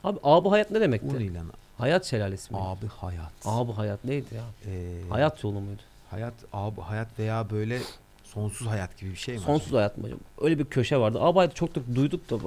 Abi 0.04 0.19
abi 0.23 0.49
hayat 0.49 0.71
ne 0.71 0.82
demekti? 0.82 1.15
un 1.15 1.19
ilanı. 1.19 1.51
Hayat 1.77 2.06
şelalesi 2.06 2.54
mi? 2.54 2.60
Abi 2.62 2.88
hayat. 2.88 3.32
Abi 3.45 3.71
hayat 3.71 4.06
neydi 4.06 4.36
ya? 4.36 4.43
Ee, 4.65 5.01
Hayat 5.10 5.43
yolu 5.43 5.60
muydu? 5.62 5.82
Hayat 6.12 6.34
abi 6.54 6.82
hayat 6.82 7.19
veya 7.19 7.50
böyle 7.50 7.80
sonsuz 8.24 8.67
hayat 8.67 8.97
gibi 8.97 9.12
bir 9.12 9.15
şey 9.15 9.36
mi? 9.36 9.41
Sonsuz 9.41 9.74
hayat 9.74 9.97
mı 9.97 10.06
acaba? 10.06 10.19
Öyle 10.41 10.60
bir 10.60 10.65
köşe 10.65 10.97
vardı. 10.97 11.17
Abi 11.21 11.38
hayat 11.38 11.56
çok 11.56 11.76
da 11.76 11.95
duyduk 11.95 12.30
da 12.30 12.38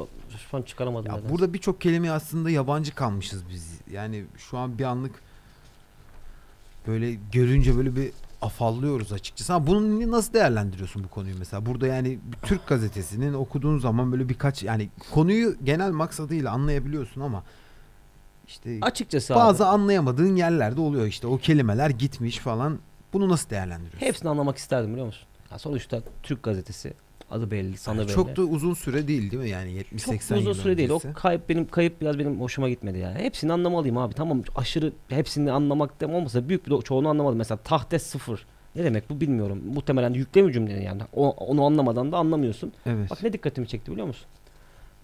şu 0.51 0.57
an 0.57 0.63
çıkaramadım. 0.63 1.13
Ya 1.13 1.31
burada 1.31 1.55
birçok 1.55 1.81
kelime 1.81 2.11
aslında 2.11 2.51
yabancı 2.51 2.95
kalmışız 2.95 3.43
biz. 3.51 3.81
Yani 3.93 4.25
şu 4.37 4.59
an 4.59 4.79
bir 4.79 4.85
anlık 4.85 5.13
böyle 6.87 7.15
görünce 7.33 7.77
böyle 7.77 7.97
bir 7.97 8.13
afallıyoruz 8.43 9.13
açıkçası. 9.13 9.55
Ama 9.55 9.67
bunu 9.67 10.11
nasıl 10.11 10.33
değerlendiriyorsun 10.33 11.05
bu 11.05 11.09
konuyu 11.09 11.35
mesela? 11.39 11.67
Burada 11.67 11.87
yani 11.87 12.19
bir 12.25 12.49
Türk 12.49 12.67
gazetesinin 12.67 13.35
okuduğun 13.35 13.79
zaman 13.79 14.13
böyle 14.13 14.29
birkaç 14.29 14.63
yani 14.63 14.89
konuyu 15.13 15.57
genel 15.65 15.91
maksadıyla 15.91 16.53
anlayabiliyorsun 16.53 17.21
ama 17.21 17.43
işte 18.47 18.79
Açıkçası 18.83 19.35
bazı 19.35 19.67
abi, 19.67 19.73
anlayamadığın 19.73 20.37
yerlerde 20.37 20.81
oluyor 20.81 21.07
işte 21.07 21.27
o 21.27 21.39
kelimeler 21.39 21.91
gitmiş 21.91 22.39
falan. 22.39 22.79
Bunu 23.15 23.29
nasıl 23.29 23.51
değerlendiriyorsun? 23.51 24.07
hepsini 24.07 24.29
anlamak 24.29 24.57
isterdim 24.57 24.91
biliyor 24.91 25.07
musun? 25.07 25.29
Ya 25.53 25.59
sonuçta 25.59 26.03
Türk 26.23 26.43
gazetesi 26.43 26.95
adı 27.31 27.51
belli, 27.51 27.77
sanı 27.77 28.01
belli. 28.01 28.09
Çok 28.13 28.37
da 28.37 28.43
uzun 28.43 28.75
süre 28.75 29.09
değil 29.09 29.31
değil 29.31 29.43
mi? 29.43 29.49
Yani 29.49 29.71
70-80 29.71 29.99
Çok 29.99 30.39
uzun 30.39 30.51
yıl 30.51 30.55
süre 30.55 30.77
değil. 30.77 30.91
O 30.91 30.95
öncesi. 30.95 31.15
kayıp 31.15 31.49
benim 31.49 31.69
kayıp 31.69 32.01
biraz 32.01 32.19
benim 32.19 32.41
hoşuma 32.41 32.69
gitmedi 32.69 32.99
yani. 32.99 33.19
Hepsini 33.19 33.53
anlamalıyım 33.53 33.99
abi. 33.99 34.15
Tamam 34.15 34.43
aşırı 34.57 34.93
hepsini 35.09 35.53
anlamak 35.53 36.01
dem 36.01 36.15
olmasa 36.15 36.49
büyük 36.49 36.67
bir 36.67 36.83
çoğunu 36.83 37.09
anlamadım. 37.09 37.39
Mesela 37.39 37.59
tahte 37.59 37.99
sıfır. 37.99 38.47
Ne 38.77 38.85
demek 38.85 39.11
bu 39.11 39.21
bilmiyorum. 39.21 39.63
Muhtemelen 39.75 40.13
yüklemi 40.13 40.53
cümleni 40.53 40.85
yani. 40.85 41.03
O, 41.13 41.31
onu 41.31 41.65
anlamadan 41.65 42.13
da 42.13 42.17
anlamıyorsun. 42.19 42.73
Evet. 42.87 43.11
Bak 43.11 43.23
ne 43.23 43.33
dikkatimi 43.33 43.69
çekti 43.69 43.93
biliyor 43.93 44.07
musun? 44.07 44.27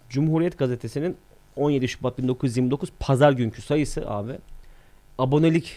Cumhuriyet 0.09 0.59
Gazetesi'nin 0.59 1.17
17 1.57 1.89
Şubat 1.89 2.19
1929 2.19 2.91
pazar 3.01 3.33
günkü 3.33 3.63
sayısı 3.63 4.11
abi 4.11 4.33
abonelik 5.19 5.77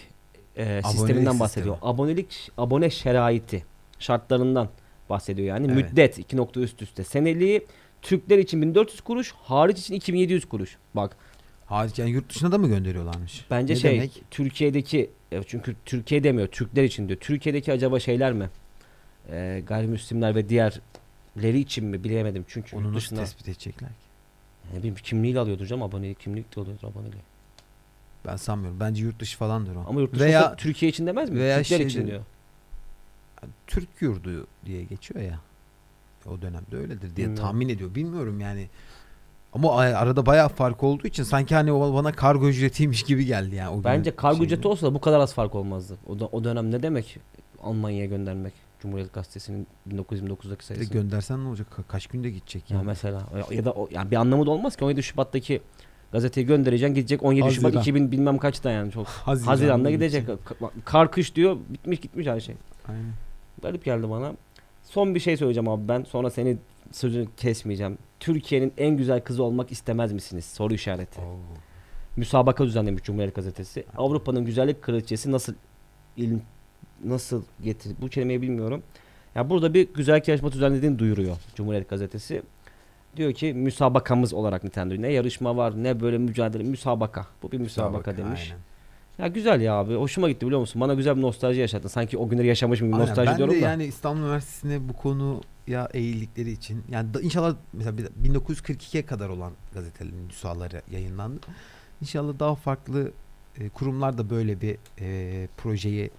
e, 0.56 0.82
sisteminden 0.84 1.20
sistemi. 1.20 1.40
bahsediyor. 1.40 1.76
Abonelik 1.82 2.50
abone 2.58 2.90
şeraiti 2.90 3.64
şartlarından 3.98 4.68
bahsediyor 5.10 5.48
yani. 5.48 5.66
Evet. 5.72 5.76
Müddet 5.90 6.18
2 6.18 6.36
nokta 6.36 6.60
üst 6.60 6.82
üste. 6.82 7.04
Seneliği 7.04 7.66
Türkler 8.02 8.38
için 8.38 8.62
1400 8.62 9.00
kuruş, 9.00 9.32
hariç 9.32 9.78
için 9.78 9.94
2700 9.94 10.44
kuruş. 10.44 10.76
Bak 10.94 11.16
Hariç 11.66 11.98
yani 11.98 12.10
yurt 12.10 12.30
dışına 12.30 12.52
da 12.52 12.58
mı 12.58 12.68
gönderiyorlarmış? 12.68 13.44
bence 13.50 13.74
Ne 13.74 13.78
şey 13.78 13.94
demek? 13.94 14.22
Türkiye'deki 14.30 15.10
e, 15.32 15.42
çünkü 15.46 15.76
Türkiye 15.84 16.24
demiyor 16.24 16.48
Türkler 16.48 16.84
için 16.84 17.08
diyor. 17.08 17.20
Türkiye'deki 17.20 17.72
acaba 17.72 18.00
şeyler 18.00 18.32
mi? 18.32 18.50
E, 19.30 19.62
gayrimüslimler 19.66 20.34
ve 20.34 20.48
diğerleri 20.48 21.58
için 21.58 21.84
mi 21.84 22.04
bilemedim. 22.04 22.44
Çünkü 22.48 22.76
Onu 22.76 22.86
yurt 22.86 22.96
dışına 22.96 23.18
tespit 23.20 23.48
edecekler 23.48 23.88
ki? 23.88 23.94
ne 24.72 24.78
bileyim 24.78 24.94
kimliğiyle 25.02 25.40
alıyordur 25.40 25.66
canım 25.66 25.82
abonelik 25.82 26.20
kimlik 26.20 26.56
de 26.56 26.60
alıyordur 26.60 26.88
aboneliği. 26.88 27.22
Ben 28.26 28.36
sanmıyorum. 28.36 28.80
Bence 28.80 29.04
yurt 29.04 29.20
dışı 29.20 29.38
falandır 29.38 29.76
o. 29.76 29.84
Ama 29.88 30.00
yurt 30.00 30.12
dışı 30.14 30.24
Veya 30.24 30.56
Türkiye 30.56 30.90
için 30.90 31.06
demez 31.06 31.30
mi? 31.30 31.38
veya 31.38 31.58
Türkler 31.62 31.76
şeyde- 31.76 31.88
için 31.90 32.06
diyor. 32.06 32.22
Türk 33.66 33.88
yurdu 34.00 34.46
diye 34.66 34.84
geçiyor 34.84 35.20
ya. 35.24 35.40
O 36.26 36.42
dönemde 36.42 36.76
öyledir 36.76 37.00
diye 37.00 37.16
Bilmiyorum. 37.16 37.36
tahmin 37.44 37.68
ediyor. 37.68 37.94
Bilmiyorum 37.94 38.40
yani. 38.40 38.68
Ama 39.52 39.76
arada 39.80 40.26
bayağı 40.26 40.48
fark 40.48 40.82
olduğu 40.82 41.06
için 41.06 41.22
sanki 41.22 41.54
hani 41.54 41.72
bana 41.74 42.12
kargo 42.12 42.48
ücretiymiş 42.48 43.02
gibi 43.02 43.24
geldi 43.26 43.54
yani. 43.54 43.68
O 43.80 43.84
Bence 43.84 44.16
kargo 44.16 44.36
şeyinde. 44.36 44.54
ücreti 44.54 44.68
olsa 44.68 44.86
da 44.86 44.94
bu 44.94 45.00
kadar 45.00 45.20
az 45.20 45.34
fark 45.34 45.54
olmazdı. 45.54 45.96
O, 46.06 46.20
da, 46.20 46.26
o 46.26 46.44
dönem 46.44 46.70
ne 46.70 46.82
demek 46.82 47.18
Almanya'ya 47.62 48.06
göndermek? 48.06 48.52
Cumhuriyet 48.82 49.12
Gazetesi'nin 49.12 49.66
1929'daki 49.90 50.44
Bir 50.44 50.58
de 50.58 50.62
sayısı. 50.62 50.92
göndersen 50.92 51.44
ne 51.44 51.48
olacak? 51.48 51.66
Ka- 51.78 51.82
kaç 51.88 52.06
günde 52.06 52.30
gidecek 52.30 52.70
ya 52.70 52.76
ya? 52.76 52.82
mesela 52.82 53.22
ya, 53.36 53.56
ya 53.56 53.64
da 53.64 53.72
o, 53.72 53.88
yani 53.92 54.10
bir 54.10 54.16
anlamı 54.16 54.46
da 54.46 54.50
olmaz 54.50 54.76
ki 54.76 54.84
17 54.84 55.02
Şubat'taki 55.02 55.62
gazeteyi 56.14 56.46
göndereceksin 56.46 56.94
gidecek 56.94 57.22
17 57.22 57.54
Şubat 57.54 57.64
Haziran. 57.64 57.82
2000 57.82 58.12
bilmem 58.12 58.38
kaçta 58.38 58.70
yani 58.70 58.92
çok. 58.92 59.06
Haziran'da 59.06 59.50
Haziran'da 59.50 59.90
gidecek. 59.90 60.28
Ka- 60.28 60.70
Kar 60.84 61.12
kış 61.12 61.34
diyor 61.36 61.56
bitmiş 61.70 62.00
gitmiş 62.00 62.26
her 62.26 62.40
şey. 62.40 62.54
Aynen. 62.88 63.12
Garip 63.62 63.84
geldi 63.84 64.10
bana. 64.10 64.32
Son 64.82 65.14
bir 65.14 65.20
şey 65.20 65.36
söyleyeceğim 65.36 65.68
abi 65.68 65.88
ben. 65.88 66.02
Sonra 66.04 66.30
seni 66.30 66.56
sözünü 66.92 67.26
kesmeyeceğim. 67.36 67.98
Türkiye'nin 68.20 68.72
en 68.78 68.96
güzel 68.96 69.20
kızı 69.20 69.42
olmak 69.42 69.72
istemez 69.72 70.12
misiniz? 70.12 70.44
Soru 70.44 70.74
işareti. 70.74 71.20
Oo. 71.20 71.36
Müsabaka 72.16 72.64
düzenlemiş 72.64 73.02
Cumhuriyet 73.02 73.34
Gazetesi. 73.34 73.84
Avrupa'nın 73.96 74.44
güzellik 74.44 74.82
kraliçesi 74.82 75.32
nasıl 75.32 75.54
ilim 76.16 76.42
nasıl 77.04 77.42
getir 77.62 77.92
bu 78.00 78.08
kelimeyi 78.08 78.42
bilmiyorum. 78.42 78.82
Ya 79.34 79.50
burada 79.50 79.74
bir 79.74 79.94
güzellik 79.94 80.28
yarışması 80.28 80.54
düzenlediğini 80.54 80.98
duyuruyor 80.98 81.36
Cumhuriyet 81.54 81.88
Gazetesi. 81.88 82.42
Diyor 83.16 83.32
ki 83.32 83.54
müsabakamız 83.54 84.34
olarak 84.34 84.64
nitelendiriyor. 84.64 85.02
Ne 85.02 85.12
yarışma 85.12 85.56
var 85.56 85.82
ne 85.84 86.00
böyle 86.00 86.18
mücadele 86.18 86.62
müsabaka. 86.62 87.26
Bu 87.42 87.52
bir 87.52 87.58
müsabaka, 87.58 88.16
demiş. 88.16 88.50
aynen. 88.52 88.62
Ya 89.18 89.26
güzel 89.28 89.60
ya 89.60 89.74
abi. 89.74 89.94
Hoşuma 89.94 90.28
gitti 90.28 90.46
biliyor 90.46 90.60
musun? 90.60 90.80
Bana 90.80 90.94
güzel 90.94 91.16
bir 91.16 91.22
nostalji 91.22 91.60
yaşattın. 91.60 91.88
Sanki 91.88 92.18
o 92.18 92.28
günleri 92.28 92.46
yaşamış 92.46 92.80
mıyım 92.80 92.94
Aynen. 92.94 93.06
nostalji 93.08 93.30
ben 93.30 93.36
diyorum 93.36 93.54
de 93.54 93.62
da. 93.62 93.66
yani 93.68 93.84
İstanbul 93.84 94.20
Üniversitesi'ne 94.22 94.88
bu 94.88 94.92
konuya 94.92 95.88
eğildikleri 95.94 96.50
için 96.50 96.82
yani 96.90 97.14
da, 97.14 97.20
inşallah 97.20 97.54
mesela 97.72 97.98
bir- 97.98 98.06
1942'ye 98.30 99.06
kadar 99.06 99.28
olan 99.28 99.52
gazetelerin 99.74 100.28
nüshaları 100.28 100.82
yayınlandı. 100.92 101.46
İnşallah 102.00 102.38
daha 102.38 102.54
farklı 102.54 103.10
e, 103.60 103.68
kurumlar 103.68 104.18
da 104.18 104.30
böyle 104.30 104.60
bir 104.60 104.76
e, 105.00 105.48
projeyi 105.56 106.10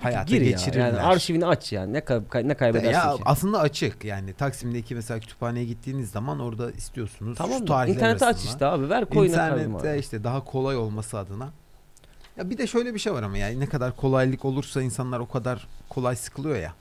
hayata 0.00 0.22
gir 0.22 0.40
ya. 0.40 0.50
geçirirler. 0.50 0.86
Yani 0.86 1.00
arşivini 1.00 1.46
aç 1.46 1.72
yani. 1.72 1.92
Ne, 1.92 2.00
kay- 2.04 2.48
ne 2.48 2.54
kaybedersin 2.54 2.90
ya 2.90 3.16
ki? 3.16 3.22
aslında 3.24 3.60
açık 3.60 4.04
yani 4.04 4.32
Taksim'deki 4.32 4.94
mesela 4.94 5.20
kütüphaneye 5.20 5.64
gittiğiniz 5.64 6.10
zaman 6.10 6.40
orada 6.40 6.70
istiyorsunuz 6.70 7.38
Tamam 7.38 7.58
şu 7.58 7.64
tarihler 7.64 7.94
internete 7.94 8.26
aç 8.26 8.44
işte 8.44 8.66
abi. 8.66 8.88
Ver 8.88 9.04
koyun 9.04 9.32
atarım 9.32 9.74
İnternette 9.74 9.98
işte 9.98 10.24
daha 10.24 10.44
kolay 10.44 10.76
olması 10.76 11.18
adına. 11.18 11.48
Ya 12.36 12.50
bir 12.50 12.58
de 12.58 12.66
şöyle 12.66 12.94
bir 12.94 12.98
şey 12.98 13.12
var 13.12 13.22
ama 13.22 13.38
yani 13.38 13.60
ne 13.60 13.66
kadar 13.66 13.96
kolaylık 13.96 14.44
olursa 14.44 14.82
insanlar 14.82 15.20
o 15.20 15.28
kadar 15.28 15.68
kolay 15.88 16.16
sıkılıyor 16.16 16.56
ya. 16.56 16.74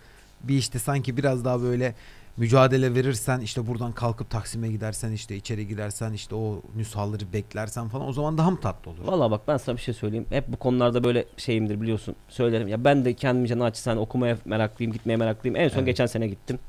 Bir 0.44 0.58
işte 0.58 0.80
sanki 0.80 1.18
biraz 1.18 1.46
daha 1.46 1.62
böyle 1.62 1.96
mücadele 2.38 2.96
verirsen 2.96 3.40
işte 3.40 3.68
buradan 3.68 3.92
kalkıp 3.92 4.30
Taksim'e 4.30 4.68
gidersen 4.68 5.12
işte 5.12 5.36
içeri 5.36 5.68
gidersen 5.68 6.14
işte 6.14 6.36
o 6.36 6.62
nüshaları 6.76 7.34
beklersen 7.34 7.88
falan 7.88 8.08
o 8.08 8.14
zaman 8.14 8.38
daha 8.38 8.52
mı 8.52 8.60
tatlı 8.60 8.92
olur? 8.92 9.00
Valla 9.06 9.32
bak 9.32 9.42
ben 9.48 9.58
sana 9.58 9.76
bir 9.78 9.82
şey 9.82 9.94
söyleyeyim. 9.94 10.26
Hep 10.30 10.48
bu 10.48 10.58
konularda 10.58 11.04
böyle 11.04 11.26
şeyimdir 11.38 11.82
biliyorsun. 11.82 12.16
Söylerim. 12.30 12.68
Ya 12.68 12.84
ben 12.84 13.06
de 13.06 13.14
kendimce 13.14 13.60
naçizane 13.60 14.00
okumaya 14.00 14.38
meraklıyım, 14.46 14.94
gitmeye 14.94 15.16
meraklıyım. 15.18 15.56
En 15.56 15.68
son 15.70 15.78
Evet. 15.78 15.86
geçen 15.88 16.06
sene 16.06 16.28
gittim. 16.28 16.60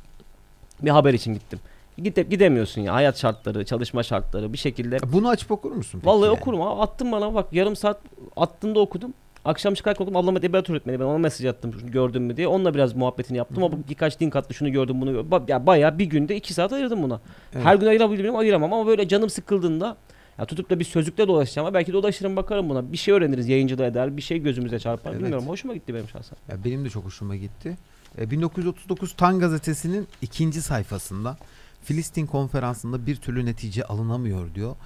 Bir 0.82 0.90
haber 0.90 1.14
için 1.14 1.34
gittim. 1.34 1.60
Gide, 1.98 2.22
gidemiyorsun 2.22 2.80
ya. 2.80 2.94
Hayat 2.94 3.18
şartları, 3.18 3.64
çalışma 3.64 4.02
şartları 4.02 4.52
bir 4.52 4.58
şekilde. 4.58 4.98
Bunu 5.12 5.28
açıp 5.28 5.50
okur 5.50 5.72
musun? 5.72 6.02
Vallahi 6.04 6.26
yani? 6.26 6.36
okurum 6.36 6.62
abi. 6.62 6.82
Attın 6.82 7.12
bana 7.12 7.34
bak 7.34 7.52
yarım 7.52 7.76
saat 7.76 8.00
attığında 8.36 8.80
okudum. 8.80 9.14
Akşam 9.46 9.74
çıkarken 9.74 10.04
okudum. 10.04 10.16
Ablam 10.16 10.36
edebiyat 10.36 10.70
öğretmeni. 10.70 11.00
Ben 11.00 11.04
ona 11.04 11.18
mesaj 11.18 11.46
attım 11.46 11.72
şunu 11.80 11.90
gördün 11.90 12.22
mü 12.22 12.36
diye. 12.36 12.48
Onunla 12.48 12.74
biraz 12.74 12.94
muhabbetini 12.94 13.38
yaptım 13.38 13.62
ama 13.64 13.76
birkaç 13.88 14.22
link 14.22 14.36
attı 14.36 14.54
şunu 14.54 14.72
gördüm 14.72 15.00
bunu 15.00 15.12
gördüm. 15.12 15.30
Ba- 15.30 15.50
Ya 15.50 15.66
bayağı 15.66 15.98
bir 15.98 16.04
günde 16.04 16.36
iki 16.36 16.54
saat 16.54 16.72
ayırdım 16.72 17.02
buna. 17.02 17.20
Evet. 17.54 17.64
Her 17.64 17.74
gün 17.76 17.86
ayırabilirim 17.86 18.36
ayıramam 18.36 18.72
ama 18.72 18.86
böyle 18.86 19.08
canım 19.08 19.30
sıkıldığında 19.30 19.96
ya 20.38 20.44
tutup 20.44 20.70
da 20.70 20.80
bir 20.80 20.84
sözlükle 20.84 21.28
dolaşacağım 21.28 21.66
ama 21.66 21.74
belki 21.74 21.92
dolaşırım 21.92 22.36
bakarım 22.36 22.68
buna. 22.68 22.92
Bir 22.92 22.96
şey 22.96 23.14
öğreniriz 23.14 23.48
yayıncılığa 23.48 23.86
eder. 23.86 24.16
Bir 24.16 24.22
şey 24.22 24.38
gözümüze 24.42 24.78
çarpar. 24.78 25.10
Evet. 25.10 25.20
Bilmiyorum. 25.22 25.48
Hoşuma 25.48 25.74
gitti 25.74 25.94
benim 25.94 26.08
şahsen. 26.08 26.38
Ya 26.48 26.64
benim 26.64 26.84
de 26.84 26.90
çok 26.90 27.04
hoşuma 27.04 27.36
gitti. 27.36 27.76
E, 28.18 28.30
1939 28.30 29.12
Tan 29.12 29.38
gazetesinin 29.38 30.08
ikinci 30.22 30.62
sayfasında 30.62 31.36
Filistin 31.82 32.26
konferansında 32.26 33.06
bir 33.06 33.16
türlü 33.16 33.46
netice 33.46 33.84
alınamıyor 33.84 34.54
diyor. 34.54 34.76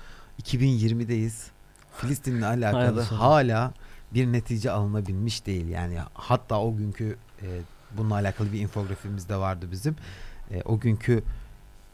2020'deyiz. 0.43 1.47
Filistin'le 1.97 2.43
alakalı 2.43 2.81
Hayırlısı 2.81 3.15
hala 3.15 3.73
bir 4.15 4.27
netice 4.27 4.71
alınabilmiş 4.71 5.47
değil. 5.47 5.69
Yani 5.69 5.99
hatta 6.15 6.61
o 6.61 6.77
günkü 6.77 7.17
e, 7.43 7.47
bununla 7.97 8.15
alakalı 8.15 8.53
bir 8.53 8.61
infografimiz 8.61 9.29
de 9.29 9.37
vardı 9.37 9.69
bizim. 9.73 9.97
E, 10.51 10.63
o 10.63 10.81
günkü 10.81 11.23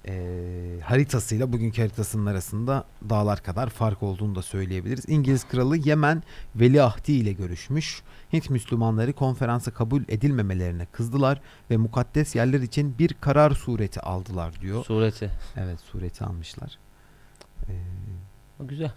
e, 0.08 0.80
haritasıyla 0.84 1.52
bugünkü 1.52 1.82
haritasının 1.82 2.26
arasında 2.26 2.84
dağlar 3.10 3.42
kadar 3.42 3.70
fark 3.70 4.02
olduğunu 4.02 4.34
da 4.34 4.42
söyleyebiliriz. 4.42 5.04
İngiliz 5.08 5.48
kralı 5.48 5.76
Yemen 5.76 6.22
Veliahdi 6.56 7.12
ile 7.12 7.32
görüşmüş. 7.32 8.02
Hint 8.32 8.50
Müslümanları 8.50 9.12
konferansa 9.12 9.70
kabul 9.70 10.02
edilmemelerine 10.08 10.86
kızdılar 10.86 11.40
ve 11.70 11.76
mukaddes 11.76 12.34
yerler 12.34 12.60
için 12.60 12.98
bir 12.98 13.14
karar 13.20 13.50
sureti 13.50 14.00
aldılar 14.00 14.60
diyor. 14.60 14.84
Sureti. 14.84 15.30
Evet 15.56 15.80
sureti 15.80 16.24
almışlar. 16.24 16.78
Ee, 17.68 17.72
Güzel. 18.60 18.92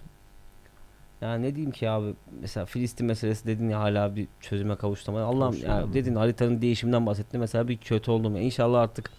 Yani 1.21 1.45
ne 1.45 1.55
diyeyim 1.55 1.71
ki 1.71 1.89
abi 1.89 2.13
mesela 2.41 2.65
Filistin 2.65 3.07
meselesi 3.07 3.45
dedin 3.47 3.69
ya 3.69 3.79
hala 3.79 4.15
bir 4.15 4.27
çözüme 4.39 4.75
kavuşturamadı. 4.75 5.25
Allah'ım 5.25 5.57
ya 5.63 5.93
dedin 5.93 6.15
haritanın 6.15 6.61
değişiminden 6.61 7.05
bahsettin 7.05 7.39
mesela 7.39 7.67
bir 7.67 7.77
kötü 7.77 8.11
oldum 8.11 8.35
ya. 8.35 8.41
İnşallah 8.41 8.81
artık 8.81 9.11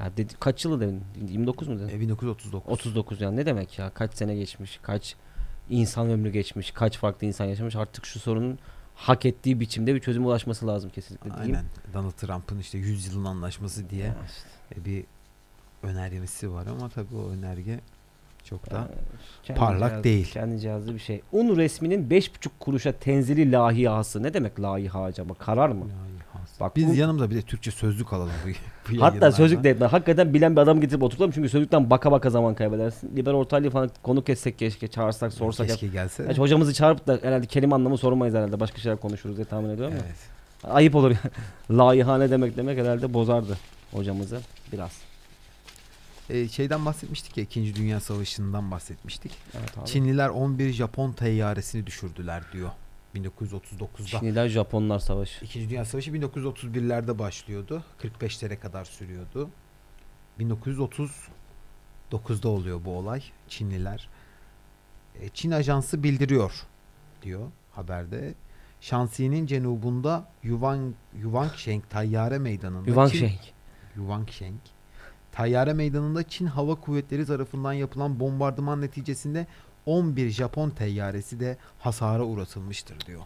ya 0.00 0.16
dedi, 0.16 0.32
kaç 0.40 0.64
yılı 0.64 0.80
dedin? 0.80 1.02
29 1.28 1.68
mu 1.68 1.78
dedin? 1.78 1.88
E, 1.88 2.00
1939. 2.00 2.72
39 2.72 3.20
yani 3.20 3.36
ne 3.36 3.46
demek 3.46 3.78
ya? 3.78 3.90
Kaç 3.90 4.14
sene 4.14 4.34
geçmiş? 4.34 4.78
Kaç 4.82 5.16
insan 5.70 6.10
ömrü 6.10 6.30
geçmiş? 6.30 6.70
Kaç 6.70 6.98
farklı 6.98 7.26
insan 7.26 7.44
yaşamış? 7.44 7.76
Artık 7.76 8.06
şu 8.06 8.20
sorunun 8.20 8.58
hak 8.94 9.26
ettiği 9.26 9.60
biçimde 9.60 9.94
bir 9.94 10.00
çözüme 10.00 10.26
ulaşması 10.26 10.66
lazım 10.66 10.90
kesinlikle 10.90 11.30
diyeyim. 11.34 11.56
Aynen. 11.56 11.64
Donald 11.94 12.12
Trump'ın 12.12 12.58
işte 12.58 12.78
100 12.78 13.06
yılın 13.06 13.24
anlaşması 13.24 13.90
diye 13.90 14.04
Ya 14.04 14.16
işte. 14.26 14.80
e, 14.80 14.84
bir 14.84 15.04
önergesi 15.82 16.52
var 16.52 16.66
ama 16.66 16.88
tabii 16.88 17.14
o 17.16 17.28
önerge 17.30 17.80
çok 18.44 18.70
da 18.70 18.74
Yani 18.76 18.86
kendi 19.42 19.60
parlak 19.60 19.90
cihaz- 19.92 20.04
değil. 20.04 20.30
Kendi 20.32 20.60
cihazlı 20.60 20.94
bir 20.94 20.98
şey. 20.98 21.20
Un 21.32 21.56
resminin 21.56 22.10
5,5 22.10 22.48
kuruşa 22.60 22.92
tenzili 22.92 23.52
lahiyası. 23.52 24.22
Ne 24.22 24.34
demek 24.34 24.60
layiha 24.60 25.02
acaba? 25.02 25.34
Karar 25.34 25.68
mı? 25.68 25.84
Layihası. 25.84 26.60
Bak 26.60 26.76
Biz 26.76 26.88
bu- 26.88 26.94
yanımıza 26.94 27.30
bir 27.30 27.34
de 27.34 27.42
Türkçe 27.42 27.70
sözlük 27.70 28.12
alalım 28.12 28.32
bu, 28.46 28.48
bu 28.96 29.02
Hatta 29.02 29.32
sözlük 29.32 29.64
de 29.64 29.70
etme. 29.70 29.86
Hakikaten 29.86 30.34
bilen 30.34 30.56
bir 30.56 30.60
adam 30.60 30.80
getirip 30.80 31.02
oturtalım 31.02 31.30
çünkü 31.30 31.48
sözlükten 31.48 31.90
baka 31.90 32.12
baka 32.12 32.30
zaman 32.30 32.54
kaybedersin. 32.54 33.16
Liber 33.16 33.32
Ortaylı'yı 33.32 33.70
falan 33.70 33.90
konuk 34.02 34.28
etsek 34.28 34.58
keşke 34.58 34.88
çağırsak 34.88 35.32
sorsak. 35.32 35.68
Keşke 35.68 35.86
gelse. 35.88 36.24
Gerçi 36.24 36.40
hocamızı 36.40 36.74
çağırıp 36.74 37.06
da 37.06 37.18
herhalde 37.22 37.46
kelime 37.46 37.74
anlamı 37.74 37.98
sormayız 37.98 38.34
herhalde. 38.34 38.60
Başka 38.60 38.78
şeyler 38.78 38.98
konuşuruz 38.98 39.36
diye 39.36 39.44
tahmin 39.44 39.68
ediyorum. 39.70 39.94
Evet. 39.96 40.16
Ayıp 40.74 40.94
olur. 40.94 41.12
Layiha 41.70 42.18
ne 42.18 42.30
demek 42.30 42.56
demek 42.56 42.78
herhalde 42.78 43.14
bozardı 43.14 43.56
hocamızı 43.92 44.40
biraz. 44.72 45.13
E, 46.30 46.48
şeyden 46.48 46.86
bahsetmiştik 46.86 47.36
ya 47.36 47.44
2. 47.44 47.74
Dünya 47.74 48.00
Savaşı'ndan 48.00 48.70
bahsetmiştik. 48.70 49.32
Evet 49.58 49.78
abi. 49.78 49.86
Çinliler 49.86 50.28
11 50.28 50.72
Japon 50.72 51.12
teyyaresini 51.12 51.86
düşürdüler 51.86 52.42
diyor 52.52 52.70
1939'da. 53.14 54.18
Çinliler 54.20 54.48
Japonlar 54.48 54.98
savaşı. 54.98 55.44
İkinci 55.44 55.70
Dünya 55.70 55.84
Savaşı 55.84 56.10
1931'lerde 56.10 57.18
başlıyordu. 57.18 57.84
45'lere 58.02 58.60
kadar 58.60 58.84
sürüyordu. 58.84 59.50
1939'da 60.40 62.48
oluyor 62.48 62.84
bu 62.84 62.90
olay. 62.98 63.22
Çinliler. 63.48 64.08
E, 65.20 65.28
Çin 65.28 65.50
ajansı 65.50 66.02
bildiriyor 66.02 66.52
diyor 67.22 67.50
haberde. 67.72 68.34
Şansi'nin 68.80 69.46
cenubunda 69.46 70.28
Yuvan 70.42 70.94
Yuvansheng 71.18 71.84
Tayyare 71.90 72.38
Meydanı'nda 72.38 72.90
Yuvan 72.90 73.08
Çin- 73.08 73.18
Şenk. 73.18 73.40
Yuvansheng 73.96 74.58
Tayyare 75.34 75.72
Meydanı'nda 75.72 76.22
Çin 76.22 76.46
Hava 76.46 76.74
Kuvvetleri 76.74 77.26
tarafından 77.26 77.72
yapılan 77.72 78.20
bombardıman 78.20 78.80
neticesinde 78.80 79.46
11 79.86 80.30
Japon 80.30 80.70
teyyaresi 80.70 81.40
de 81.40 81.56
hasara 81.78 82.22
uğratılmıştır 82.24 83.00
diyor. 83.06 83.20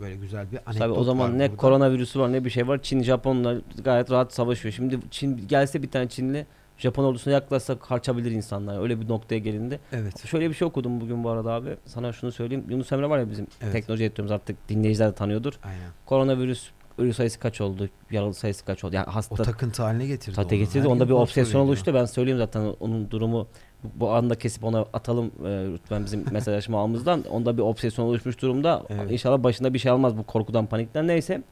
Böyle 0.00 0.16
güzel 0.16 0.52
bir 0.52 0.56
anekdot 0.56 0.78
Tabii 0.78 0.92
o 0.92 1.04
zaman 1.04 1.38
ne 1.38 1.48
burada. 1.48 1.56
koronavirüsü 1.56 2.20
var 2.20 2.32
ne 2.32 2.44
bir 2.44 2.50
şey 2.50 2.68
var. 2.68 2.82
Çin 2.82 3.02
Japonlar 3.02 3.58
gayet 3.84 4.10
rahat 4.10 4.32
savaşıyor. 4.34 4.74
Şimdi 4.74 4.98
Çin 5.10 5.48
gelse 5.48 5.82
bir 5.82 5.90
tane 5.90 6.08
Çinli 6.08 6.46
Japon 6.78 7.04
ordusuna 7.04 7.34
yaklaşsa 7.34 7.78
kaçabilir 7.78 8.30
insanlar. 8.30 8.82
Öyle 8.82 9.00
bir 9.00 9.08
noktaya 9.08 9.38
gelindi. 9.38 9.80
Evet. 9.92 10.26
Şöyle 10.26 10.48
bir 10.50 10.54
şey 10.54 10.68
okudum 10.68 11.00
bugün 11.00 11.24
bu 11.24 11.30
arada 11.30 11.52
abi. 11.52 11.76
Sana 11.86 12.12
şunu 12.12 12.32
söyleyeyim. 12.32 12.64
Yunus 12.68 12.92
Emre 12.92 13.08
var 13.10 13.18
ya 13.18 13.30
bizim 13.30 13.46
Evet. 13.62 13.72
teknoloji 13.72 14.04
editörümüz 14.04 14.32
artık 14.32 14.68
dinleyiciler 14.68 15.10
de 15.10 15.14
tanıyordur. 15.14 15.52
Aynen. 15.64 15.90
Koronavirüs 16.06 16.70
ölü 16.98 17.14
sayısı 17.14 17.38
kaç 17.40 17.60
oldu? 17.60 17.88
Yaralı 18.10 18.34
sayısı 18.34 18.64
kaç 18.64 18.84
oldu? 18.84 18.94
Yani 18.94 19.06
O 19.08 19.14
hasta 19.14 19.34
takıntı 19.42 19.82
haline 19.82 20.06
getirdi. 20.06 20.36
Tate 20.36 20.56
getirdi. 20.56 20.80
Her 20.80 20.86
Onda 20.86 21.08
bir 21.08 21.12
obsesyon 21.14 21.60
oluştu. 21.60 21.94
Ben 21.94 22.04
söyleyeyim 22.04 22.38
zaten 22.38 22.74
onun 22.80 23.10
durumu 23.10 23.46
bu- 23.94 24.10
anda 24.10 24.34
kesip 24.34 24.64
ona 24.64 24.80
atalım 24.80 25.26
e, 25.26 25.48
lütfen 25.72 26.04
bizim 26.04 26.24
mesajlaşma 26.32 26.80
ağımızdan. 26.80 27.22
Onda 27.30 27.56
bir 27.56 27.62
obsesyon 27.62 28.04
oluşmuş 28.06 28.42
durumda. 28.42 28.82
Evet. 28.88 29.10
İnşallah 29.10 29.42
başında 29.42 29.74
bir 29.74 29.78
şey 29.78 29.90
almaz 29.92 30.16
bu 30.18 30.22
korkudan 30.22 30.66
panikten 30.66 31.08
neyse. 31.08 31.42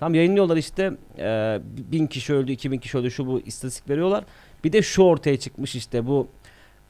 Tam 0.00 0.14
yayınlıyorlar 0.14 0.56
işte 0.56 0.92
e, 1.18 1.60
bin 1.92 2.06
kişi 2.06 2.34
öldü, 2.34 2.52
2000 2.52 2.78
kişi 2.78 2.98
öldü 2.98 3.10
şu 3.10 3.26
bu 3.26 3.40
istatistik 3.40 3.90
veriyorlar. 3.90 4.24
Bir 4.64 4.72
de 4.72 4.82
şu 4.82 5.02
ortaya 5.02 5.36
çıkmış 5.38 5.74
işte 5.74 6.06
bu 6.06 6.28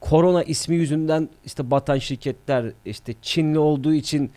korona 0.00 0.42
ismi 0.42 0.76
yüzünden 0.76 1.28
işte 1.44 1.70
batan 1.70 1.98
şirketler 1.98 2.72
işte 2.84 3.14
Çinli 3.22 3.58
olduğu 3.58 3.94
için 3.94 4.30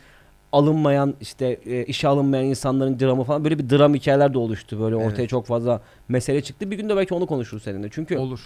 alınmayan 0.55 1.13
işte 1.21 1.59
e, 1.65 1.85
işe 1.85 2.07
alınmayan 2.07 2.45
insanların 2.45 2.99
dramı 2.99 3.23
falan 3.23 3.43
böyle 3.43 3.59
bir 3.59 3.69
dram 3.69 3.93
hikayeler 3.93 4.33
de 4.33 4.37
oluştu. 4.37 4.79
Böyle 4.79 4.95
ortaya 4.95 5.21
Evet. 5.21 5.29
çok 5.29 5.45
fazla 5.45 5.81
mesele 6.07 6.41
çıktı. 6.43 6.71
Bir 6.71 6.77
gün 6.77 6.89
de 6.89 6.95
belki 6.97 7.13
onu 7.13 7.25
konuşuruz 7.25 7.63
seninle. 7.63 7.87
Çünkü 7.91 8.17
Olur. 8.17 8.39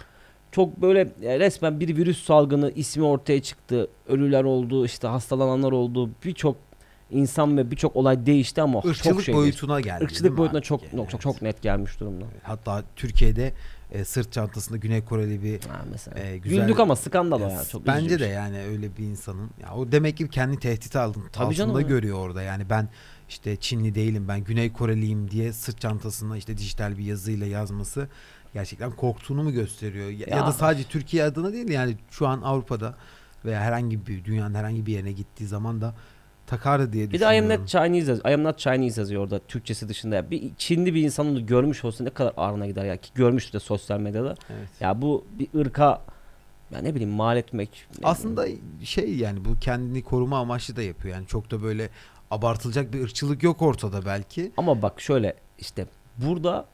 çok 0.52 0.82
böyle 0.82 1.02
e, 1.24 1.39
resmen 1.39 1.80
bir 1.80 1.98
virüs 1.98 2.24
salgını 2.24 2.72
ismi 2.72 3.04
ortaya 3.04 3.41
çıktı. 3.41 3.88
Ölüler 4.08 4.43
oldu, 4.43 4.86
işte 4.86 5.08
hastalananlar 5.08 5.72
oldu. 5.72 6.10
Birçok 6.26 6.56
insan 7.12 7.58
ve 7.58 7.72
birçok 7.72 7.95
olay 7.95 8.26
değişti 8.26 8.62
ama 8.62 8.82
çok 8.82 8.91
Irkçılık 8.91 9.24
şey 9.24 9.36
boyutuna 9.36 9.82
geldi. 9.82 10.04
Irkçılık 10.04 10.38
boyutuna 10.38 10.62
çok 10.62 10.82
yani? 10.84 10.91
çok 10.91 11.10
Evet. 11.12 11.22
çok 11.22 11.41
net 11.41 11.62
gelmiş 11.62 12.00
durumda. 12.00 12.26
Hatta 12.43 12.84
Türkiye'de 12.95 13.54
e, 13.91 14.06
sırt 14.06 14.32
çantasında 14.32 14.78
Güney 14.78 15.06
Koreli 15.06 15.43
bir 15.43 15.62
Ha 15.62 15.86
mesela. 15.91 16.19
e, 16.19 16.38
güzel 16.38 16.62
Güldük 16.62 16.80
ama 16.80 16.95
skandal 16.95 17.41
yani. 17.41 17.67
Çok 17.67 17.88
bence 17.88 17.99
üzücü 18.06 18.19
de 18.19 18.23
şey. 18.25 18.34
yani 18.34 18.62
öyle 18.62 18.97
bir 18.97 19.04
insanın 19.04 19.49
ya 19.62 19.73
o 19.75 19.91
demek 19.91 20.17
ki 20.17 20.30
kendi 20.30 20.60
tehdit 20.60 20.95
aldın 20.95 21.23
Tabii 21.32 21.56
canım 21.56 21.71
altında 21.71 21.82
ya. 21.82 21.88
görüyor 21.88 22.17
orada. 22.17 22.41
Yani 22.41 22.69
ben 22.69 22.89
işte 23.30 23.56
Çinli 23.56 23.95
değilim 23.95 24.25
ben 24.28 24.43
Güney 24.43 24.73
Koreliyim 24.73 25.32
diye 25.32 25.54
sırt 25.54 25.82
çantasında 25.82 26.38
işte 26.38 26.58
dijital 26.58 26.97
bir 26.97 27.04
yazıyla 27.04 27.47
yazması 27.47 28.08
gerçekten 28.54 28.91
korktuğunu 28.91 29.43
mu 29.43 29.52
gösteriyor? 29.52 30.10
Ya, 30.10 30.28
ya 30.30 30.38
Ya. 30.38 30.47
da 30.47 30.52
sadece 30.52 30.84
Türkiye 30.89 31.23
adına 31.23 31.54
değil 31.54 31.69
yani 31.69 31.97
şu 32.12 32.28
an 32.28 32.41
Avrupa'da 32.41 32.95
veya 33.45 33.62
herhangi 33.62 34.08
bir 34.08 34.25
dünyanın 34.25 34.56
herhangi 34.56 34.86
bir 34.86 34.93
yerine 34.93 35.12
gittiği 35.12 35.47
zaman 35.47 35.82
da 35.82 35.95
takardı 36.50 36.94
diye 36.94 37.12
Bir 37.12 37.20
de 37.20 37.24
I 37.24 37.40
am 37.40 37.50
not 37.50 37.68
Chinese 37.68 38.12
yazıyor. 38.12 38.30
I 38.30 38.34
am 38.34 38.44
not 38.44 38.58
Chinese 38.60 39.02
yazıyor 39.02 39.24
orada 39.24 39.40
Türkçesi 39.40 39.90
dışında. 39.90 40.32
Bir 40.32 40.52
Çinli 40.58 40.94
bir 40.94 41.02
insan 41.04 41.28
onu 41.28 41.46
görmüş 41.46 41.86
olsa 41.86 42.04
ne 42.04 42.10
kadar 42.10 42.34
ağrına 42.38 42.68
gider 42.68 42.86
ya 42.86 42.98
ki 42.98 43.10
görmüştü 43.16 43.54
de 43.54 43.60
sosyal 43.60 44.00
medyada. 44.00 44.36
Evet. 44.50 44.70
Ya 44.80 45.02
bu 45.02 45.26
bir 45.40 45.60
ırka 45.60 46.02
ya 46.72 46.80
ne 46.80 46.96
bileyim 46.96 47.14
mal 47.14 47.38
etmek. 47.38 47.86
Aslında 48.04 48.46
şey 48.84 49.16
yani 49.16 49.46
bu 49.46 49.60
kendini 49.62 50.04
koruma 50.04 50.40
amaçlı 50.40 50.76
da 50.76 50.82
yapıyor. 50.82 51.16
Yani 51.16 51.28
çok 51.28 51.52
da 51.52 51.64
böyle 51.64 51.90
abartılacak 52.32 52.94
bir 52.94 53.04
ırkçılık 53.04 53.44
yok 53.44 53.62
ortada 53.62 54.06
belki. 54.06 54.52
Ama 54.58 54.82
bak 54.82 55.02
şöyle 55.02 55.36
işte 55.60 55.86
burada 56.18 56.66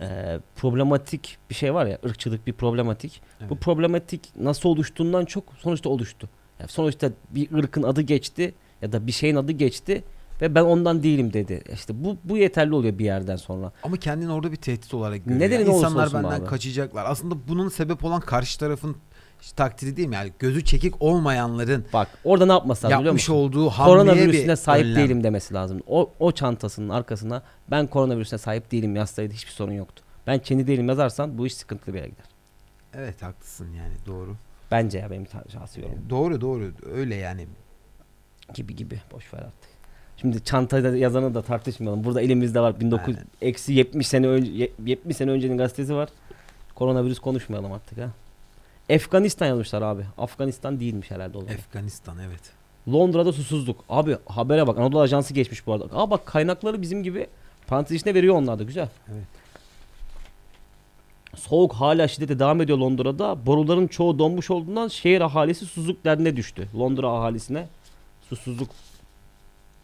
e, 0.00 0.38
problematik 0.56 1.38
bir 1.50 1.54
şey 1.54 1.74
var 1.74 1.86
ya 1.86 1.98
ırkçılık 2.04 2.46
bir 2.46 2.52
problematik. 2.52 3.22
Bu 3.40 3.44
Evet. 3.44 3.62
problematik 3.62 4.32
nasıl 4.36 4.68
oluştuğundan 4.68 5.24
çok 5.24 5.44
sonuçta 5.58 5.88
oluştu. 5.88 6.28
Yani 6.60 6.68
sonuçta 6.68 7.10
bir 7.30 7.52
ırkın 7.52 7.82
adı 7.82 8.02
geçti 8.02 8.54
ya 8.82 8.92
da 8.92 9.06
bir 9.06 9.12
şeyin 9.12 9.36
adı 9.36 9.52
geçti 9.52 10.04
ve 10.42 10.54
ben 10.54 10.62
ondan 10.62 11.02
değilim 11.02 11.32
dedi. 11.32 11.62
İşte 11.74 12.04
bu 12.04 12.16
bu 12.24 12.36
yeterli 12.36 12.74
oluyor 12.74 12.98
bir 12.98 13.04
yerden 13.04 13.36
sonra. 13.36 13.72
Ama 13.82 13.96
kendini 13.96 14.32
orada 14.32 14.52
bir 14.52 14.56
tehdit 14.56 14.94
olarak 14.94 15.24
görüyor. 15.24 15.40
Nedeni 15.40 15.62
Yani 15.62 15.76
İnsanlar 15.76 16.06
olsun 16.06 16.22
benden 16.24 16.40
abi. 16.40 16.46
kaçacaklar. 16.46 17.04
Aslında 17.08 17.48
bunun 17.48 17.68
sebep 17.68 18.04
olan 18.04 18.20
karşı 18.20 18.58
tarafın 18.58 18.96
işte 19.40 19.56
takdiri 19.56 19.96
değil 19.96 20.08
mi? 20.08 20.14
Yani 20.14 20.32
gözü 20.38 20.64
çekik 20.64 21.02
olmayanların 21.02 21.84
Bak 21.92 22.08
orada 22.24 22.46
ne 22.46 22.52
yapması 22.52 22.86
lazım 22.86 22.98
biliyor 22.98 23.06
yapmış 23.14 23.28
musun? 23.28 23.40
olduğu 23.42 23.70
Koronavirüsüne 23.70 24.56
sahip 24.56 24.84
önlem. 24.86 24.96
değilim 25.04 25.24
demesi 25.24 25.54
lazım. 25.54 25.80
O, 25.86 26.10
o 26.18 26.32
çantasının 26.32 26.88
arkasına 26.88 27.42
ben 27.70 27.86
koronavirüsüne 27.86 28.38
sahip 28.38 28.72
değilim 28.72 28.96
yazsaydı 28.96 29.34
hiçbir 29.34 29.50
sorun 29.52 29.72
yoktu. 29.72 30.02
Ben 30.26 30.38
kendi 30.38 30.66
değilim 30.66 30.88
yazarsan 30.88 31.38
bu 31.38 31.46
iş 31.46 31.54
sıkıntılı 31.54 31.94
bir 31.94 31.98
yere 31.98 32.08
gider. 32.08 32.24
Evet 32.94 33.22
haklısın 33.22 33.66
yani 33.72 33.92
doğru. 34.06 34.34
Bence 34.70 34.98
ya 34.98 35.10
benim 35.10 35.26
şahsi 35.52 35.80
yorumum. 35.80 36.10
Doğru 36.10 36.40
doğru 36.40 36.72
öyle 36.94 37.14
yani. 37.14 37.46
Gibi 38.54 38.76
gibi 38.76 39.00
boş 39.12 39.34
ver 39.34 39.38
artık. 39.38 39.70
Şimdi 40.16 40.44
çantada 40.44 40.96
yazanı 40.96 41.34
da 41.34 41.42
tartışmayalım. 41.42 42.04
Burada 42.04 42.20
elimizde 42.22 42.60
var 42.60 42.80
1900 42.80 43.16
Aynen. 43.16 43.28
eksi 43.42 43.72
70 43.72 44.08
sene 44.08 44.26
önce 44.28 44.52
ye- 44.52 44.72
70 44.86 45.16
sene 45.16 45.30
öncenin 45.30 45.58
gazetesi 45.58 45.94
var. 45.94 46.08
Koronavirüs 46.74 47.18
konuşmayalım 47.18 47.72
artık 47.72 47.98
ha. 47.98 48.10
Afganistan 48.94 49.46
yazmışlar 49.46 49.82
abi. 49.82 50.02
Afganistan 50.18 50.80
değilmiş 50.80 51.10
herhalde 51.10 51.38
o 51.38 51.40
zaman. 51.40 51.54
Afganistan 51.54 52.16
evet. 52.28 52.40
Londra'da 52.92 53.32
susuzluk. 53.32 53.84
Abi 53.88 54.16
habere 54.26 54.66
bak. 54.66 54.78
Anadolu 54.78 55.00
Ajansı 55.00 55.34
geçmiş 55.34 55.66
bu 55.66 55.72
arada. 55.72 55.84
Aa 55.92 56.10
bak 56.10 56.26
kaynakları 56.26 56.82
bizim 56.82 57.02
gibi 57.02 57.26
parantez 57.66 57.96
içine 57.96 58.14
veriyor 58.14 58.34
onlar 58.34 58.58
da 58.58 58.62
güzel. 58.62 58.88
Evet. 59.12 59.24
Soğuk 61.36 61.72
hala 61.72 62.08
şiddete 62.08 62.38
devam 62.38 62.60
ediyor 62.60 62.78
Londra'da. 62.78 63.46
Boruların 63.46 63.86
çoğu 63.86 64.18
donmuş 64.18 64.50
olduğundan 64.50 64.88
şehir 64.88 65.20
ahalisi 65.20 65.66
susuzluk 65.66 66.04
derdine 66.04 66.36
düştü. 66.36 66.68
Londra 66.78 67.08
ahalisine 67.08 67.66
susuzluk 68.28 68.70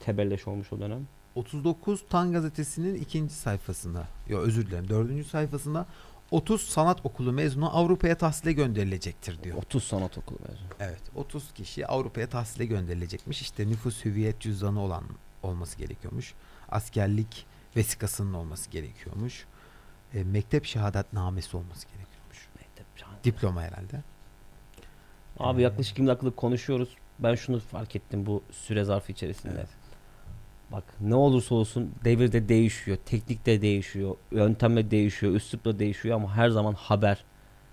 tebelleş 0.01 0.49
olmuş 0.49 0.73
o 0.73 0.81
dönem. 0.81 1.07
39 1.35 2.05
Tan 2.09 2.33
gazetesinin 2.33 2.95
ikinci 2.95 3.35
sayfasında, 3.35 4.09
yo 4.29 4.39
özür 4.39 4.67
dilerim 4.67 4.89
dördüncü 4.89 5.25
sayfasında 5.25 5.87
30 6.31 6.63
sanat 6.63 7.07
okulu 7.07 7.33
mezunu 7.33 7.77
Avrupa'ya 7.77 8.19
tahsile 8.19 8.53
gönderilecektir 8.53 9.43
diyor. 9.43 9.57
30 9.57 9.85
sanat 9.85 10.19
okulu 10.19 10.39
mezunu. 10.49 10.67
Evet 10.81 11.03
30 11.15 11.53
kişi 11.53 11.87
Avrupa'ya 11.87 12.29
tahsile 12.29 12.67
gönderilecekmiş. 12.67 13.43
İşte 13.43 13.69
nüfus 13.69 14.05
hüviyet 14.05 14.41
cüzdanı 14.41 14.81
olan 14.81 15.05
olması 15.43 15.79
gerekiyormuş. 15.79 16.35
Askerlik 16.71 17.47
vesikasının 17.77 18.35
olması 18.35 18.71
gerekiyormuş. 18.71 19.45
E, 20.15 20.25
mektep 20.25 20.65
şehadetnamesi 20.65 21.57
olması 21.57 21.87
gerekiyormuş. 21.87 22.49
Mektep 22.61 22.87
şahane. 22.97 23.19
Diploma 23.25 23.63
herhalde. 23.63 24.03
Abi 25.39 25.63
yaklaşık 25.63 25.99
20 25.99 26.09
dakikalık 26.09 26.37
konuşuyoruz. 26.37 26.89
Ben 27.19 27.35
şunu 27.35 27.61
fark 27.61 27.97
ettim 27.97 28.27
bu 28.27 28.43
süre 28.53 28.85
zarfı 28.85 29.13
içerisinde. 29.13 29.55
Evet. 29.57 29.69
Bak 30.73 30.85
ne 31.01 31.15
olursa 31.15 31.55
olsun 31.55 31.91
devir 32.05 32.33
de 32.33 32.49
değişiyor, 32.49 32.99
teknik 33.07 33.47
de 33.47 33.63
değişiyor, 33.63 34.17
yöntem 34.33 34.77
de 34.77 34.91
değişiyor, 34.91 35.33
üslup 35.33 35.65
da 35.65 35.79
değişiyor 35.79 36.17
ama 36.17 36.37
her 36.37 36.49
zaman 36.49 36.73
haber. 36.73 37.25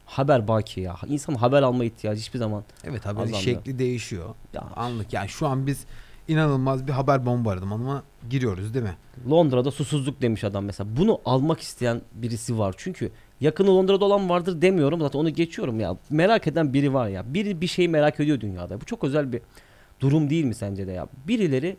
Haber 0.06 0.48
baki 0.48 0.82
ya. 0.82 0.96
İnsan 1.08 1.36
haber 1.36 1.62
alma 1.62 1.84
ihtiyacı 1.84 2.22
hiçbir 2.22 2.40
zaman. 2.40 2.64
Evet 2.84 3.06
haberin 3.06 3.24
Azaldı. 3.28 3.44
şekli 3.44 3.80
değişiyor. 3.80 4.36
Ya, 4.54 4.62
Anlık 4.76 5.14
yani 5.14 5.30
şu 5.30 5.48
an 5.48 5.68
biz 5.68 5.86
inanılmaz 6.28 6.88
bir 6.88 6.92
haber 6.92 7.26
bombardımanına 7.26 8.04
giriyoruz 8.30 8.74
değil 8.74 8.86
mi? 8.86 8.96
Londra'da 9.30 9.72
susuzluk 9.72 10.22
demiş 10.22 10.44
adam 10.44 10.66
mesela. 10.66 10.98
Bunu 10.98 11.22
almak 11.26 11.60
isteyen 11.62 12.02
birisi 12.14 12.58
var. 12.60 12.76
Çünkü 12.78 13.12
yakını 13.42 13.76
Londra'da 13.78 14.06
olan 14.06 14.30
vardır 14.30 14.62
demiyorum. 14.62 15.00
Zaten 15.00 15.20
onu 15.20 15.30
geçiyorum 15.30 15.80
ya. 15.80 15.98
Merak 16.10 16.48
eden 16.48 16.74
biri 16.74 16.94
var 16.94 17.08
ya. 17.08 17.34
Biri 17.34 17.62
bir 17.62 17.68
şeyi 17.68 17.90
merak 17.90 18.20
ediyor 18.20 18.40
dünyada. 18.42 18.82
Bu 18.82 18.86
çok 18.86 19.04
özel 19.04 19.34
bir 19.34 19.42
durum 20.00 20.30
değil 20.30 20.46
mi 20.46 20.56
sence 20.56 20.88
de 20.88 20.92
ya? 20.92 21.08
Birileri 21.28 21.78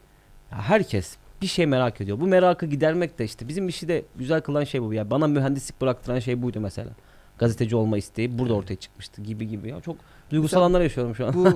ya 0.52 0.62
herkes 0.62 1.16
bir 1.42 1.46
şey 1.46 1.66
merak 1.66 2.00
ediyor. 2.00 2.20
Bu 2.20 2.26
merakı 2.26 2.66
gidermek 2.66 3.18
de 3.18 3.24
işte 3.24 3.48
bizim 3.48 3.68
işi 3.68 3.88
de 3.88 4.04
güzel 4.16 4.40
kılan 4.40 4.64
şey 4.64 4.82
bu. 4.82 4.94
Ya 4.94 5.10
bana 5.10 5.26
mühendislik 5.26 5.80
bıraktıran 5.80 6.18
şey 6.18 6.42
buydu 6.42 6.60
mesela. 6.60 6.90
Gazeteci 7.38 7.76
olma 7.76 7.98
isteği 7.98 8.38
burada 8.38 8.54
ortaya 8.54 8.76
çıkmıştı 8.76 9.22
gibi 9.22 9.48
gibi 9.48 9.68
ya. 9.68 9.80
Çok 9.80 9.96
duygusal 10.30 10.56
Mesela 10.56 10.64
anlar 10.66 10.80
yaşıyorum 10.80 11.14
şu 11.14 11.26
an. 11.26 11.34
Bu 11.34 11.44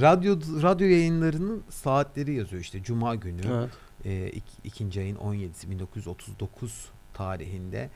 radyo 0.00 0.36
radyo 0.62 0.86
yayınlarının 0.86 1.62
saatleri 1.70 2.34
yazıyor 2.34 2.62
işte 2.62 2.82
Cuma 2.82 3.14
günü 3.14 3.40
Evet. 3.52 3.70
e, 4.04 4.10
ik- 4.38 4.60
ikinci 4.64 5.00
ayın 5.00 5.16
17'si 5.16 5.70
1939 5.70 6.88
tarihinde 7.14 7.90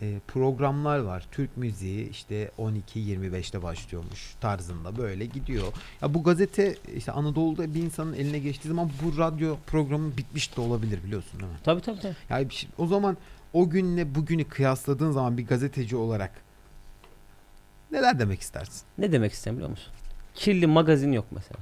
e, 0.00 0.18
programlar 0.28 0.98
var. 0.98 1.26
Türk 1.30 1.56
müziği 1.56 2.10
işte 2.10 2.50
12-25'te 2.58 3.62
başlıyormuş 3.62 4.34
tarzında 4.40 4.96
böyle 4.96 5.26
gidiyor. 5.26 5.66
Ya 6.02 6.14
bu 6.14 6.22
gazete 6.22 6.76
işte 6.96 7.12
Anadolu'da 7.12 7.74
bir 7.74 7.82
insanın 7.82 8.12
eline 8.14 8.38
geçtiği 8.38 8.68
zaman 8.68 8.90
bu 9.02 9.18
radyo 9.18 9.56
programı 9.66 10.16
bitmiş 10.16 10.56
de 10.56 10.60
olabilir 10.60 11.04
biliyorsun 11.04 11.40
değil 11.40 11.52
mi? 11.52 11.58
Tabii 11.64 11.80
tabii 11.80 12.00
tabii. 12.00 12.16
Yani 12.30 12.52
şey- 12.52 12.70
o 12.78 12.86
zaman 12.86 13.16
o 13.52 13.70
günle 13.70 14.14
bugünü 14.14 14.44
kıyasladığın 14.44 15.10
zaman 15.10 15.38
bir 15.38 15.46
gazeteci 15.46 15.96
olarak 15.96 16.32
neler 17.92 18.18
demek 18.18 18.40
istersin? 18.40 18.82
Ne 18.98 19.12
demek 19.12 19.32
istedim 19.32 19.56
biliyor 19.56 19.70
musun? 19.70 19.92
Kirli 20.34 20.66
magazin 20.66 21.12
yok 21.12 21.24
mesela. 21.30 21.60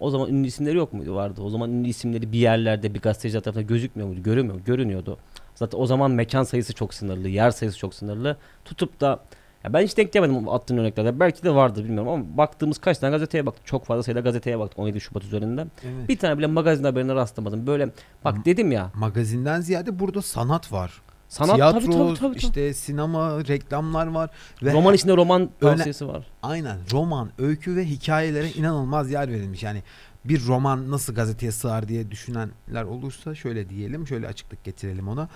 O 0.00 0.10
zaman 0.10 0.28
ünlü 0.30 0.46
isimleri 0.46 0.76
yok 0.76 0.92
muydu? 0.92 1.14
Vardı. 1.14 1.42
O 1.42 1.50
zaman 1.50 1.70
ünlü 1.70 1.88
isimleri 1.88 2.32
bir 2.32 2.38
yerlerde 2.38 2.94
bir 2.94 3.00
gazeteci 3.00 3.40
tarafından 3.40 3.66
gözükmüyor 3.66 4.08
muydu? 4.08 4.22
Görünmüyor 4.22 4.58
mu? 4.58 4.64
Görünüyordu. 4.64 5.18
Zaten 5.54 5.78
o 5.78 5.86
zaman 5.86 6.10
mekan 6.10 6.42
sayısı 6.42 6.74
çok 6.74 6.94
sınırlı, 6.94 7.28
yer 7.28 7.50
sayısı 7.50 7.78
çok 7.78 7.94
sınırlı. 7.94 8.36
Tutup 8.64 9.00
da 9.00 9.20
ya 9.64 9.72
ben 9.72 9.82
hiç 9.82 9.96
denk 9.96 10.12
gelmedim 10.12 10.48
attığın 10.48 10.78
örneklerde. 10.78 11.20
Belki 11.20 11.42
de 11.42 11.54
vardır 11.54 11.84
bilmiyorum 11.84 12.08
ama 12.08 12.24
baktığımız 12.36 12.78
kaç 12.78 12.98
tane 12.98 13.10
gazeteye 13.10 13.46
baktık. 13.46 13.66
Çok 13.66 13.84
fazla 13.84 14.02
sayıda 14.02 14.20
gazeteye 14.20 14.58
baktık 14.58 14.78
17 14.78 15.00
Şubat 15.00 15.24
üzerinden. 15.24 15.70
Evet. 15.84 16.08
Bir 16.08 16.18
tane 16.18 16.38
bile 16.38 16.46
magazin 16.46 16.84
haberine 16.84 17.14
rastlamadım. 17.14 17.66
Böyle 17.66 17.88
bak 18.24 18.36
M- 18.36 18.44
dedim 18.44 18.72
ya. 18.72 18.90
Magazinden 18.94 19.60
ziyade 19.60 19.98
burada 19.98 20.22
sanat 20.22 20.72
var. 20.72 21.02
Sanat 21.28 21.54
Tiyatro, 21.54 21.80
tabii, 21.80 21.92
tabii, 21.92 22.14
tabii, 22.18 22.36
işte 22.36 22.74
sinema, 22.74 23.44
reklamlar 23.44 24.06
var 24.06 24.30
ve 24.62 24.72
roman 24.72 24.94
içinde 24.94 25.16
roman 25.16 25.50
tavsiyesi 25.60 26.08
var. 26.08 26.26
aynen 26.42 26.78
roman, 26.92 27.30
öykü 27.38 27.76
ve 27.76 27.84
hikayelere 27.84 28.50
inanılmaz 28.50 29.10
yer 29.10 29.28
verilmiş. 29.28 29.62
Yani 29.62 29.82
bir 30.24 30.46
roman 30.46 30.90
nasıl 30.90 31.14
gazeteye 31.14 31.52
sığar 31.52 31.88
diye 31.88 32.10
düşünenler 32.10 32.84
olursa 32.84 33.34
şöyle 33.34 33.68
diyelim, 33.68 34.06
şöyle 34.06 34.28
açıklık 34.28 34.64
getirelim 34.64 35.08
ona. 35.08 35.28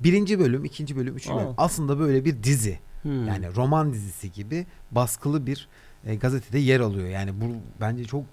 Birinci 0.00 0.38
bölüm, 0.38 0.64
ikinci 0.64 0.96
bölüm, 0.96 1.16
üçüncü 1.16 1.36
Aa. 1.36 1.40
bölüm 1.40 1.54
aslında 1.58 1.98
böyle 1.98 2.24
bir 2.24 2.42
dizi. 2.42 2.78
Hmm. 3.02 3.28
Yani 3.28 3.54
roman 3.56 3.92
dizisi 3.92 4.32
gibi 4.32 4.66
baskılı 4.90 5.46
bir 5.46 5.68
e, 6.06 6.14
gazetede 6.14 6.58
yer 6.58 6.80
alıyor. 6.80 7.08
Yani 7.08 7.40
bu 7.40 7.44
bence 7.80 8.04
çok 8.04 8.24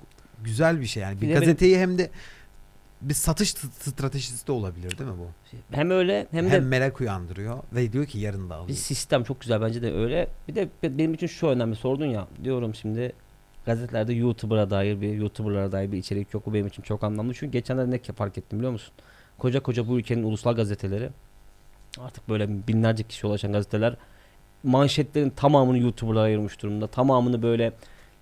güzel 0.43 0.81
bir 0.81 0.85
şey. 0.85 1.03
Yani 1.03 1.21
bir 1.21 1.27
benim- 1.27 1.39
gazeteyi 1.39 1.77
hem 1.79 1.97
de 1.97 2.09
bir 3.01 3.13
satış 3.13 3.49
stratejisi 3.79 4.47
de 4.47 4.51
olabilir 4.51 4.97
değil 4.97 5.09
mi 5.09 5.15
bu? 5.19 5.27
hem 5.71 5.91
öyle 5.91 6.27
hem 6.31 6.45
Hem, 6.45 6.51
de 6.51 6.59
merak 6.67 7.01
uyandırıyor 7.01 7.57
ve 7.73 7.93
diyor 7.93 8.05
ki 8.05 8.19
yarın 8.19 8.45
da 8.49 8.53
Bir 8.53 8.55
alayım. 8.59 8.75
sistem 8.75 9.23
çok 9.23 9.41
güzel 9.41 9.61
bence 9.61 9.81
de 9.81 9.93
öyle. 9.93 10.27
Bir 10.47 10.55
de 10.55 10.69
be- 10.83 10.97
benim 10.97 11.13
için 11.13 11.27
şu 11.27 11.47
önemli 11.47 11.75
sordun 11.75 12.05
ya 12.05 12.27
diyorum 12.43 12.75
şimdi 12.75 13.13
gazetelerde 13.65 14.13
YouTuber'a 14.13 14.69
dair 14.69 15.01
bir 15.01 15.13
YouTuber'lara 15.13 15.71
dair 15.71 15.91
bir 15.91 15.97
içerik 15.97 16.33
yok. 16.33 16.45
Bu 16.45 16.53
benim 16.53 16.67
için 16.67 16.83
çok 16.83 17.03
anlamlı. 17.03 17.33
Çünkü 17.33 17.51
geçenlerde 17.51 17.91
ne 17.91 18.13
fark 18.13 18.37
ettim 18.37 18.59
biliyor 18.59 18.71
musun? 18.71 18.93
Koca 19.37 19.59
koca 19.59 19.87
bu 19.87 19.99
ülkenin 19.99 20.23
ulusal 20.23 20.55
gazeteleri 20.55 21.09
artık 21.99 22.29
böyle 22.29 22.67
binlerce 22.67 23.03
kişi 23.03 23.27
ulaşan 23.27 23.51
gazeteler 23.53 23.95
manşetlerin 24.63 25.29
tamamını 25.29 25.77
YouTuber'lara 25.77 26.23
ayırmış 26.23 26.61
durumda. 26.61 26.87
Tamamını 26.87 27.41
böyle 27.41 27.73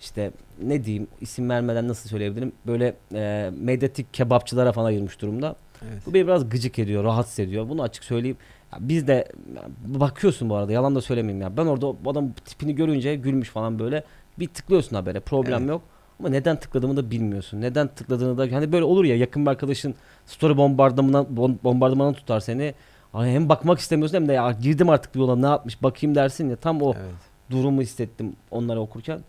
işte 0.03 0.31
ne 0.63 0.83
diyeyim 0.85 1.07
isim 1.21 1.49
vermeden 1.49 1.87
nasıl 1.87 2.09
söyleyebilirim? 2.09 2.51
Böyle 2.67 2.95
e, 3.13 3.51
medyatik 3.59 4.13
kebapçılara 4.13 4.71
falan 4.71 4.85
ayırmış 4.85 5.21
durumda. 5.21 5.55
Evet. 5.91 6.01
Bu 6.05 6.13
beni 6.13 6.27
biraz 6.27 6.49
gıcık 6.49 6.79
ediyor, 6.79 7.03
rahatsız 7.03 7.39
ediyor. 7.39 7.69
Bunu 7.69 7.81
açık 7.83 8.03
söyleyeyim. 8.03 8.37
Ya 8.73 8.77
biz 8.81 9.07
de 9.07 9.13
ya 9.55 9.61
bakıyorsun 9.85 10.49
bu 10.49 10.55
arada 10.55 10.71
yalan 10.71 10.95
da 10.95 11.01
söylemeyeyim 11.01 11.41
ya. 11.41 11.57
Ben 11.57 11.65
orada 11.65 11.87
adam 12.09 12.31
tipini 12.45 12.75
görünce 12.75 13.15
gülmüş 13.15 13.49
falan 13.49 13.79
böyle 13.79 14.03
bir 14.39 14.47
tıklıyorsun 14.47 14.95
habere. 14.95 15.19
Problem 15.19 15.59
Evet. 15.59 15.69
yok. 15.69 15.81
Ama 16.19 16.29
neden 16.29 16.55
tıkladığımı 16.59 16.97
da 16.97 17.11
bilmiyorsun. 17.11 17.61
Neden 17.61 17.87
tıkladığını 17.87 18.37
da 18.37 18.55
hani 18.55 18.71
böyle 18.71 18.83
olur 18.85 19.05
ya 19.05 19.15
yakın 19.15 19.45
bir 19.45 19.51
arkadaşın 19.51 19.95
story 20.25 20.57
bombardımanına 20.57 21.17
bom- 21.21 21.57
bombardımanına 21.63 22.13
tutar 22.13 22.39
seni. 22.39 22.73
Ay 23.13 23.31
hem 23.31 23.49
bakmak 23.49 23.79
istemiyorsun 23.79 24.15
hem 24.15 24.27
de 24.27 24.33
ya 24.33 24.51
girdim 24.51 24.89
artık 24.89 25.15
bir 25.15 25.19
yola 25.19 25.35
ne 25.35 25.45
yapmış 25.45 25.83
bakayım 25.83 26.15
dersin 26.15 26.49
ya 26.49 26.55
tam 26.55 26.81
o 26.81 26.93
Evet. 26.93 27.13
durumu 27.51 27.81
hissettim 27.81 28.35
onları 28.51 28.79
okurken. 28.81 29.19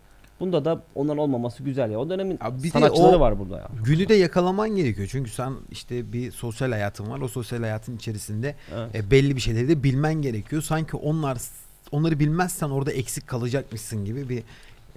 Bunda 0.45 0.65
da 0.65 0.81
onların 0.95 1.17
olmaması 1.17 1.63
güzel 1.63 1.91
ya. 1.91 1.99
O 1.99 2.09
dönemin 2.09 2.37
Abi 2.41 2.57
bir 2.57 2.63
de 2.63 2.69
sanatçıları 2.69 3.17
o- 3.17 3.19
var 3.19 3.39
burada 3.39 3.57
ya. 3.57 3.67
Günü 3.85 4.09
de 4.09 4.13
yakalaman 4.15 4.69
gerekiyor. 4.75 5.07
Çünkü 5.11 5.31
sen 5.31 5.53
işte 5.71 6.13
bir 6.13 6.31
sosyal 6.31 6.71
hayatın 6.71 7.09
var. 7.09 7.21
O 7.21 7.27
sosyal 7.27 7.59
hayatın 7.59 7.95
içerisinde 7.95 8.55
Evet. 8.75 8.95
e, 8.95 9.11
belli 9.11 9.35
bir 9.35 9.41
şeyleri 9.41 9.67
de 9.69 9.83
bilmen 9.83 10.13
gerekiyor. 10.13 10.61
Sanki 10.61 10.97
onlar 10.97 11.37
onları 11.91 12.19
bilmezsen 12.19 12.69
orada 12.69 12.91
eksik 12.91 13.27
kalacakmışsın 13.27 14.05
gibi 14.05 14.29
bir 14.29 14.43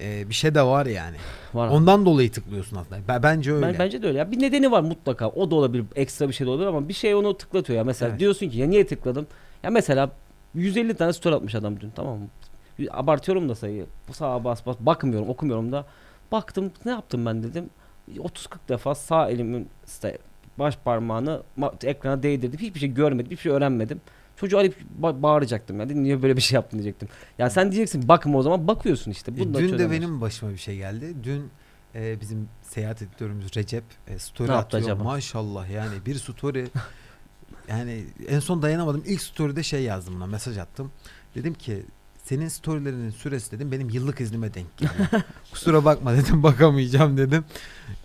e, 0.00 0.28
bir 0.28 0.34
şey 0.34 0.54
de 0.54 0.62
var 0.62 0.86
yani. 0.86 1.16
Var. 1.54 1.68
Ondan 1.68 2.06
dolayı 2.06 2.32
tıklıyorsun 2.32 2.76
aslında. 2.76 3.00
Ben- 3.08 3.22
Bence 3.22 3.52
öyle. 3.52 3.66
Ben, 3.66 3.76
bence 3.78 4.02
de 4.02 4.06
öyle. 4.06 4.18
Ya. 4.18 4.30
Bir 4.30 4.40
nedeni 4.40 4.70
var 4.70 4.80
mutlaka. 4.82 5.28
O 5.28 5.50
da 5.50 5.54
olabilir. 5.54 5.84
Ekstra 5.96 6.28
bir 6.28 6.32
şey 6.34 6.46
de 6.46 6.50
olabilir 6.50 6.66
ama 6.68 6.88
bir 6.88 6.94
şey 6.94 7.14
onu 7.14 7.36
tıklatıyor 7.38 7.76
ya. 7.76 7.84
Mesela 7.84 8.08
Evet. 8.10 8.20
diyorsun 8.20 8.48
ki 8.48 8.58
ya 8.58 8.66
niye 8.66 8.86
tıkladım? 8.86 9.26
Ya 9.62 9.70
mesela 9.70 10.10
150 10.54 10.94
tane 10.94 11.12
story 11.12 11.34
atmış 11.34 11.54
adam 11.54 11.80
dün 11.80 11.90
tamam 11.96 12.18
mı? 12.18 12.28
Abartıyorum 12.90 13.48
da 13.48 13.54
sayıyı. 13.54 13.86
Bu 14.08 14.12
sağa 14.12 14.44
bas 14.44 14.66
bas 14.66 14.76
bakmıyorum 14.80 15.28
okumuyorum 15.28 15.72
da. 15.72 15.86
Baktım 16.32 16.72
ne 16.84 16.90
yaptım 16.90 17.26
ben 17.26 17.42
dedim. 17.42 17.70
30-40 18.16 18.24
defa 18.68 18.94
sağ 18.94 19.30
elimin 19.30 19.68
işte 19.86 20.18
baş 20.58 20.76
parmağını 20.84 21.42
ma- 21.58 21.86
ekrana 21.86 22.22
değdirdim. 22.22 22.60
Hiçbir 22.60 22.80
şey 22.80 22.94
görmedim. 22.94 23.26
Hiçbir 23.26 23.42
şey 23.42 23.52
öğrenmedim. 23.52 24.00
Çocuğu 24.36 24.58
arayıp 24.58 24.76
ba- 25.02 25.22
bağıracaktım. 25.22 25.80
Yani 25.80 26.02
niye 26.02 26.22
böyle 26.22 26.36
bir 26.36 26.40
şey 26.42 26.54
yaptın 26.54 26.78
diyecektim. 26.78 27.08
Ya 27.38 27.50
sen 27.50 27.72
diyeceksin 27.72 28.08
bakma 28.08 28.38
o 28.38 28.42
zaman 28.42 28.68
bakıyorsun 28.68 29.10
işte. 29.10 29.32
E, 29.32 29.38
Bunu 29.38 29.54
da 29.54 29.58
Dün 29.58 29.64
de 29.66 29.70
çözemezsin. 29.70 30.02
benim 30.02 30.20
başıma 30.20 30.52
bir 30.52 30.56
şey 30.56 30.76
geldi. 30.76 31.14
Dün 31.24 31.50
e, 31.94 32.20
bizim 32.20 32.48
seyahat 32.62 33.02
editörümüz 33.02 33.56
Recep 33.56 33.84
e, 34.08 34.18
story 34.18 34.48
Ne 34.48 34.54
atıyor. 34.54 34.82
acaba? 34.82 35.04
Maşallah 35.04 35.70
yani 35.70 35.94
bir 36.06 36.14
story 36.14 36.66
yani 37.68 38.04
en 38.28 38.38
son 38.40 38.62
dayanamadım. 38.62 39.02
İlk 39.06 39.22
story'de 39.22 39.62
şey 39.62 39.82
yazdım 39.82 40.14
buna 40.14 40.26
mesaj 40.26 40.58
attım. 40.58 40.90
Dedim 41.34 41.54
ki 41.54 41.82
senin 42.28 42.48
storylerinin 42.48 43.10
süresi 43.10 43.52
dedim 43.52 43.72
benim 43.72 43.90
yıllık 43.90 44.20
iznime 44.20 44.54
denk 44.54 44.76
geliyor. 44.76 45.08
Kusura 45.52 45.84
bakma 45.84 46.16
dedim 46.16 46.42
bakamayacağım 46.42 47.16
dedim. 47.16 47.44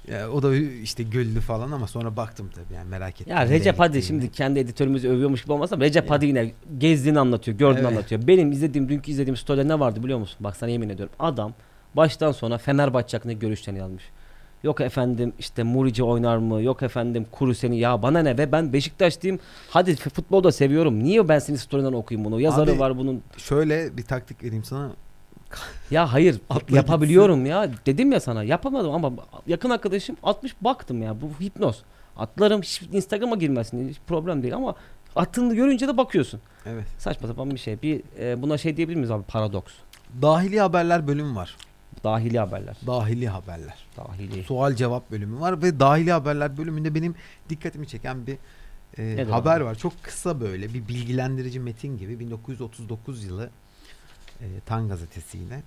Ya, 0.07 0.29
o 0.29 0.43
da 0.43 0.55
işte 0.55 1.03
güldü 1.03 1.39
falan 1.39 1.71
ama 1.71 1.87
sonra 1.87 2.17
baktım 2.17 2.49
tabii 2.55 2.73
yani 2.73 2.89
merak 2.89 3.21
ettim. 3.21 3.35
Ya 3.35 3.49
Recep 3.49 3.79
Hadi 3.79 4.03
şimdi 4.03 4.31
kendi 4.31 4.59
editörümüzü 4.59 5.09
övüyormuş 5.09 5.43
gibi 5.43 5.51
olmasa 5.51 5.79
da 5.79 5.85
Recep. 5.85 6.09
Hadi 6.09 6.25
yine 6.25 6.51
gezdiğini 6.77 7.19
anlatıyor, 7.19 7.57
gördüğünü 7.57 7.79
Evet. 7.79 7.91
anlatıyor. 7.91 8.27
Benim 8.27 8.51
izlediğim, 8.51 8.89
dünkü 8.89 9.11
izlediğim 9.11 9.37
story'de 9.37 9.67
ne 9.67 9.79
vardı 9.79 10.03
biliyor 10.03 10.19
musun? 10.19 10.37
Bak 10.39 10.55
sana 10.55 10.69
yemin 10.69 10.89
ediyorum. 10.89 11.15
Adam 11.19 11.53
baştan 11.95 12.31
sona 12.31 12.57
Fenerbahçe 12.57 13.17
hakkında 13.17 13.33
görüşlerini 13.33 13.79
yazmış. 13.79 14.03
Yok 14.63 14.81
efendim 14.81 15.33
işte 15.39 15.63
Murici 15.63 16.03
oynar 16.03 16.37
mı? 16.37 16.61
Yok 16.61 16.83
efendim 16.83 17.25
Kuru 17.31 17.55
seni. 17.55 17.79
Ya 17.79 18.01
bana 18.01 18.19
ne 18.19 18.37
be 18.37 18.51
ben 18.51 18.73
Beşiktaşlıyım. 18.73 19.39
Hadi 19.69 19.95
futbol 19.95 20.43
da 20.43 20.51
seviyorum. 20.51 21.03
Niye 21.03 21.27
ben 21.29 21.39
senin 21.39 21.57
story'den 21.57 21.93
okuyayım 21.93 22.25
bunu? 22.25 22.41
Yazarı 22.41 22.71
Abi, 22.71 22.79
var 22.79 22.97
bunun. 22.97 23.21
Şöyle 23.37 23.97
bir 23.97 24.03
taktik 24.03 24.43
vereyim 24.43 24.63
sana. 24.63 24.91
Ya 25.91 26.13
hayır 26.13 26.39
Atla 26.49 26.75
yapabiliyorum 26.75 27.45
ya. 27.45 27.69
Dedim 27.85 28.11
ya 28.11 28.19
sana 28.19 28.43
yapamadım 28.43 28.91
ama 28.91 29.11
yakın 29.47 29.69
arkadaşım 29.69 30.17
60 30.23 30.55
baktım 30.61 31.01
ya 31.01 31.15
bu 31.21 31.43
hipnoz. 31.45 31.83
Atlarım 32.17 32.61
hiç 32.61 32.81
Instagram'a 32.81 33.35
girmesin 33.35 33.89
hiç 33.89 33.97
problem 34.07 34.43
değil 34.43 34.55
ama 34.55 34.75
attığını 35.15 35.55
görünce 35.55 35.87
de 35.87 35.97
bakıyorsun. 35.97 36.41
Evet. 36.65 36.85
Saçma 36.97 37.27
sapan 37.27 37.51
bir 37.51 37.57
şey. 37.57 37.81
Bir 37.81 38.01
e, 38.19 38.41
buna 38.41 38.57
şey 38.57 38.77
diyebilir 38.77 38.95
miyiz 38.95 39.11
abi 39.11 39.23
paradoks. 39.23 39.73
Dahili 40.21 40.59
haberler 40.59 41.07
bölümü 41.07 41.35
var. 41.35 41.55
Dahili 42.03 42.39
haberler. 42.39 42.77
Dahili 42.87 43.27
haberler. 43.27 43.85
Dahili. 43.97 44.43
sual 44.43 44.75
cevap 44.75 45.11
bölümü 45.11 45.39
var 45.39 45.61
ve 45.61 45.79
dahili 45.79 46.11
haberler 46.11 46.57
bölümünde 46.57 46.95
benim 46.95 47.15
dikkatimi 47.49 47.87
çeken 47.87 48.27
bir 48.27 48.37
e, 48.97 49.23
haber 49.23 49.61
var. 49.61 49.75
Çok 49.75 50.03
kısa 50.03 50.41
böyle 50.41 50.73
bir 50.73 50.87
bilgilendirici 50.87 51.59
metin 51.59 51.97
gibi 51.97 52.19
1939 52.19 53.23
yılı 53.23 53.49
e, 54.41 54.45
Tan 54.65 54.87
gazetesi 54.87 55.37
yine. 55.37 55.63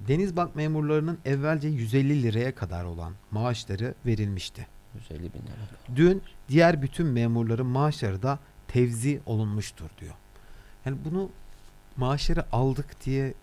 Denizbank 0.00 0.56
memurlarının 0.56 1.18
evvelce 1.24 1.68
150 1.68 2.22
liraya 2.22 2.54
kadar 2.54 2.84
olan 2.84 3.12
maaşları 3.30 3.94
verilmişti. 4.06 4.66
150 4.94 5.20
bin 5.22 5.26
lira. 5.26 5.96
Dün 5.96 6.22
diğer 6.48 6.82
bütün 6.82 7.06
memurların 7.06 7.66
maaşları 7.66 8.22
da 8.22 8.38
tevzi 8.68 9.20
olunmuştur 9.26 9.90
diyor. 10.00 10.14
Yani 10.86 10.96
bunu 11.04 11.30
maaşları 11.96 12.44
aldık 12.52 13.04
diye 13.04 13.34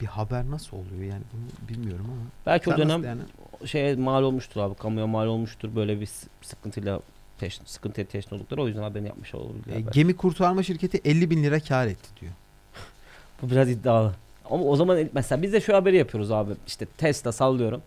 bir 0.00 0.06
haber 0.06 0.50
nasıl 0.50 0.76
oluyor 0.76 1.02
yani 1.12 1.22
bunu 1.32 1.68
bilmiyorum 1.68 2.06
ama. 2.08 2.22
Belki 2.46 2.64
Sen 2.64 2.72
o 2.72 2.78
dönem 2.78 3.04
yani? 3.04 3.20
şeye 3.64 3.94
mal 3.96 4.22
olmuştur 4.22 4.60
abi. 4.60 4.74
Kamuya 4.74 5.06
mal 5.06 5.26
olmuştur. 5.26 5.76
Böyle 5.76 6.00
bir 6.00 6.08
sıkıntıyla 6.42 7.00
teş, 7.38 7.60
sıkıntıya 7.64 8.06
teşne 8.06 8.36
oldukları. 8.36 8.62
O 8.62 8.66
yüzden 8.66 8.82
haberini 8.82 9.08
yapmış 9.08 9.34
olabilirler. 9.34 9.76
E, 9.76 9.80
gemi 9.80 10.16
kurtarma 10.16 10.62
şirketi 10.62 11.00
50 11.04 11.30
bin 11.30 11.42
lira 11.42 11.60
kar 11.60 11.86
etti 11.86 12.08
diyor. 12.20 12.32
Bu 13.42 13.50
biraz 13.50 13.70
iddialı. 13.70 14.12
Ama 14.50 14.64
o 14.64 14.76
zaman 14.76 15.08
mesela 15.12 15.42
biz 15.42 15.52
de 15.52 15.60
şu 15.60 15.74
haberi 15.74 15.96
yapıyoruz 15.96 16.30
abi. 16.30 16.52
İşte 16.66 16.86
Tesla 16.86 17.32
sallıyorum. 17.32 17.82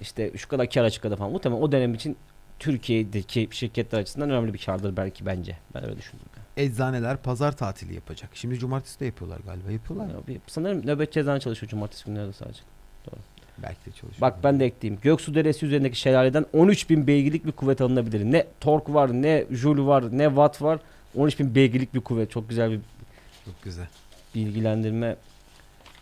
İşte 0.00 0.32
şu 0.36 0.48
kadar 0.48 0.70
kar 0.70 0.84
açıkladı 0.84 1.16
falan. 1.16 1.32
Muhtemelen 1.32 1.62
o 1.62 1.72
dönem 1.72 1.94
için 1.94 2.16
Türkiye'deki 2.58 3.48
şirketler 3.50 3.98
açısından 3.98 4.30
önemli 4.30 4.54
bir 4.54 4.58
kardır 4.58 4.96
belki 4.96 5.26
bence. 5.26 5.56
Ben 5.74 5.84
öyle 5.84 5.96
düşündüm. 5.98 6.26
Yani. 6.36 6.66
Eczaneler 6.66 7.16
pazar 7.16 7.56
tatili 7.56 7.94
yapacak. 7.94 8.30
Şimdi 8.34 8.58
cumartesi 8.58 9.00
de 9.00 9.04
yapıyorlar 9.06 9.38
galiba. 9.46 9.70
Yapıyorlar 9.70 10.06
mı? 10.06 10.12
Ya 10.12 10.26
bir- 10.26 10.40
Sanırım 10.46 10.86
nöbet 10.86 11.12
cezanı 11.12 11.40
çalışıyor 11.40 11.70
cumartesi 11.70 12.04
günleri 12.04 12.28
de 12.28 12.32
sadece. 12.32 12.60
Belki 13.62 13.86
de 13.86 13.90
çalışıyor. 13.90 14.20
Bak 14.20 14.44
ben 14.44 14.60
de 14.60 14.64
ekleyeyim. 14.66 15.00
Göksu 15.02 15.34
Deresi 15.34 15.66
üzerindeki 15.66 15.98
şelaleden 15.98 16.46
13 16.52 16.90
bin 16.90 17.06
beygirlik 17.06 17.46
bir 17.46 17.52
kuvvet 17.52 17.80
alınabilir. 17.80 18.24
Ne 18.24 18.46
tork 18.60 18.88
var, 18.88 19.12
ne 19.12 19.44
joule 19.50 19.82
var, 19.82 20.18
ne 20.18 20.24
watt 20.26 20.62
var. 20.62 20.78
13 21.14 21.38
bin 21.40 21.54
beygirlik 21.54 21.94
bir 21.94 22.00
kuvvet. 22.00 22.30
Çok 22.30 22.48
güzel 22.48 22.70
bir 22.70 22.80
Çok 23.44 23.62
güzel. 23.62 23.86
bilgilendirme 24.34 25.16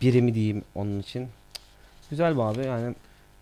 birimi 0.01 0.33
diyeyim 0.33 0.63
onun 0.75 0.99
için. 0.99 1.27
Güzel 2.09 2.35
bir 2.35 2.39
abi 2.41 2.65
yani 2.65 2.95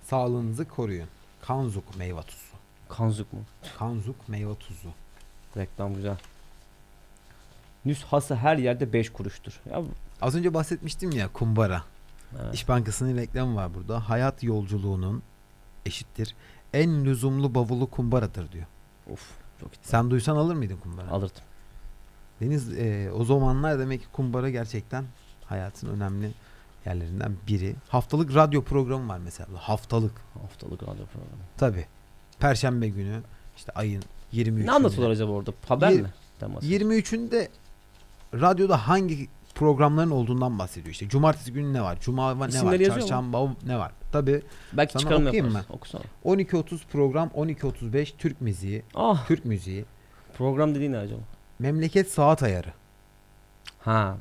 Sağlığınızı 0.03 0.65
koruyun. 0.67 1.07
Kanzuk 1.41 1.97
meyve 1.97 2.21
tuzu. 2.21 2.52
Kanzuk 2.97 3.33
mu? 3.33 3.39
Kanzuk 3.79 4.29
meyve 4.29 4.55
tuzu. 4.55 4.89
Reklam 5.57 5.93
güzel. 5.95 6.17
Nüshası 7.85 8.35
her 8.35 8.57
yerde 8.57 8.93
5 8.93 9.09
kuruştur. 9.09 9.61
Ya 9.71 9.81
Az 10.21 10.35
önce 10.35 10.53
bahsetmiştim 10.53 11.11
ya 11.11 11.27
kumbara. 11.33 11.83
evet. 12.43 12.53
İş 12.55 12.69
Bankası'nın 12.69 13.17
reklamı 13.17 13.55
var 13.55 13.73
burada. 13.73 14.09
Hayat 14.09 14.43
yolculuğunun 14.43 15.23
eşittir. 15.85 16.35
En 16.73 17.05
lüzumlu 17.05 17.55
bavulu 17.55 17.89
kumbaradır 17.89 18.51
diyor. 18.51 18.65
Of 19.11 19.31
çok 19.59 19.69
iddialı. 19.69 19.85
Sen 19.87 20.09
duysan 20.11 20.35
alır 20.35 20.55
mıydın 20.55 20.77
kumbara? 20.77 21.09
Alırdım. 21.09 21.41
Deniz 22.41 22.73
e, 22.77 23.11
o 23.11 23.23
zamanlar 23.25 23.79
demek 23.79 24.01
ki 24.01 24.07
kumbara 24.13 24.49
gerçekten 24.49 25.05
hayatın 25.45 25.87
önemli 25.87 26.31
yerlerinden 26.85 27.35
biri. 27.47 27.75
Haftalık 27.89 28.35
radyo 28.35 28.63
programı 28.63 29.07
var 29.09 29.17
mesela. 29.17 29.49
Haftalık. 29.55 30.21
Haftalık 30.41 30.83
radyo 30.83 31.05
programı. 31.05 31.43
Tabi. 31.57 31.85
Perşembe 32.47 32.87
günü 32.89 33.21
işte 33.57 33.71
ayın 33.75 34.03
23'ünde. 34.33 34.65
Ne 34.65 34.71
anlatıyorlar 34.71 35.11
acaba 35.11 35.31
orada? 35.31 35.51
Haber 35.67 35.89
Yir- 35.91 36.01
mi? 36.01 36.09
Teması. 36.39 36.67
23'ünde 36.67 37.47
radyoda 38.33 38.87
hangi 38.87 39.27
programların 39.55 40.11
olduğundan 40.11 40.59
bahsediyor. 40.59 40.91
İşte 40.91 41.09
cumartesi 41.09 41.53
günü 41.53 41.73
ne 41.73 41.81
var? 41.81 41.97
Cuma 42.01 42.33
ne 42.33 42.39
var? 42.39 42.47
Yazıyor 42.49 42.95
mu? 42.95 42.99
Çarşamba 42.99 43.55
ne 43.65 43.77
var? 43.79 43.91
Tabi 44.11 44.41
Belki 44.73 44.93
Sana 44.93 45.15
okuyayım 45.15 45.45
yaparız. 45.45 45.65
Okusana. 45.69 46.01
12.30 46.25 46.79
program 46.91 47.29
12.35 47.35 48.13
Türk 48.17 48.41
müziği. 48.41 48.83
Ah 48.95 49.27
Türk 49.27 49.45
müziği. 49.45 49.85
program 50.37 50.75
dediğin 50.75 50.91
ne 50.93 50.97
acaba? 50.97 51.19
Memleket 51.59 52.11
saat 52.11 52.43
ayarı. 52.43 52.73
Ha 53.79 54.17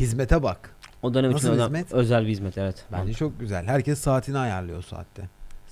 Hizmete 0.00 0.42
bak. 0.42 0.74
o 1.02 1.14
dönem 1.14 1.30
için 1.30 1.36
Nasıl 1.36 1.48
özel, 1.50 1.64
hizmet? 1.64 1.92
özel 1.92 2.22
bir 2.24 2.28
hizmet 2.30 2.58
evet. 2.58 2.84
Bence 2.92 3.12
çok 3.12 3.40
güzel. 3.40 3.66
Herkes 3.66 3.98
saatini 3.98 4.38
ayarlıyor 4.38 4.82
saatte. 4.82 5.28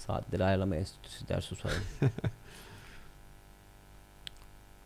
Saatleri 0.07 0.45
ayarlama 0.45 0.77
enstitüsü 0.77 1.29
dersi 1.29 1.55
sorayım. 1.55 1.83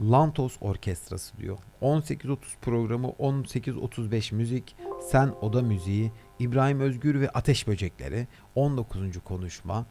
Lantos 0.02 0.56
Orkestrası 0.60 1.36
diyor. 1.36 1.58
18.30 1.82 2.36
programı 2.62 3.06
18.35 3.08 4.34
müzik, 4.34 4.76
Sen 5.10 5.34
Oda 5.40 5.62
Müziği, 5.62 6.12
İbrahim 6.38 6.80
Özgür 6.80 7.20
ve 7.20 7.30
Ateş 7.30 7.66
Böcekleri, 7.66 8.26
19. 8.54 9.00
konuşma, 9.24 9.86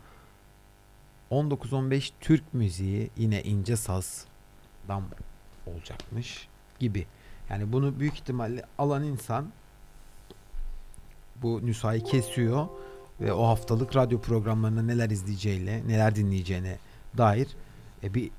19.15 1.31 2.11
Türk 2.19 2.53
müziği 2.53 3.09
yine 3.17 3.43
ince 3.43 3.75
sazdan 3.75 5.03
olacakmış 5.65 6.47
gibi. 6.79 7.07
Yani 7.49 7.73
bunu 7.73 7.99
büyük 7.99 8.13
ihtimalle 8.13 8.65
alan 8.77 9.03
insan 9.03 9.51
bu 11.35 11.65
nüshayı 11.65 12.03
kesiyor 12.03 12.67
ve 13.21 13.33
o 13.33 13.47
haftalık 13.47 13.95
radyo 13.95 14.21
programlarında 14.21 14.81
neler 14.81 15.09
izleyeceğiyle, 15.09 15.87
neler 15.87 16.15
dinleyeceğine 16.15 16.77
dair 17.17 17.47
e, 18.03 18.13
bir 18.13 18.31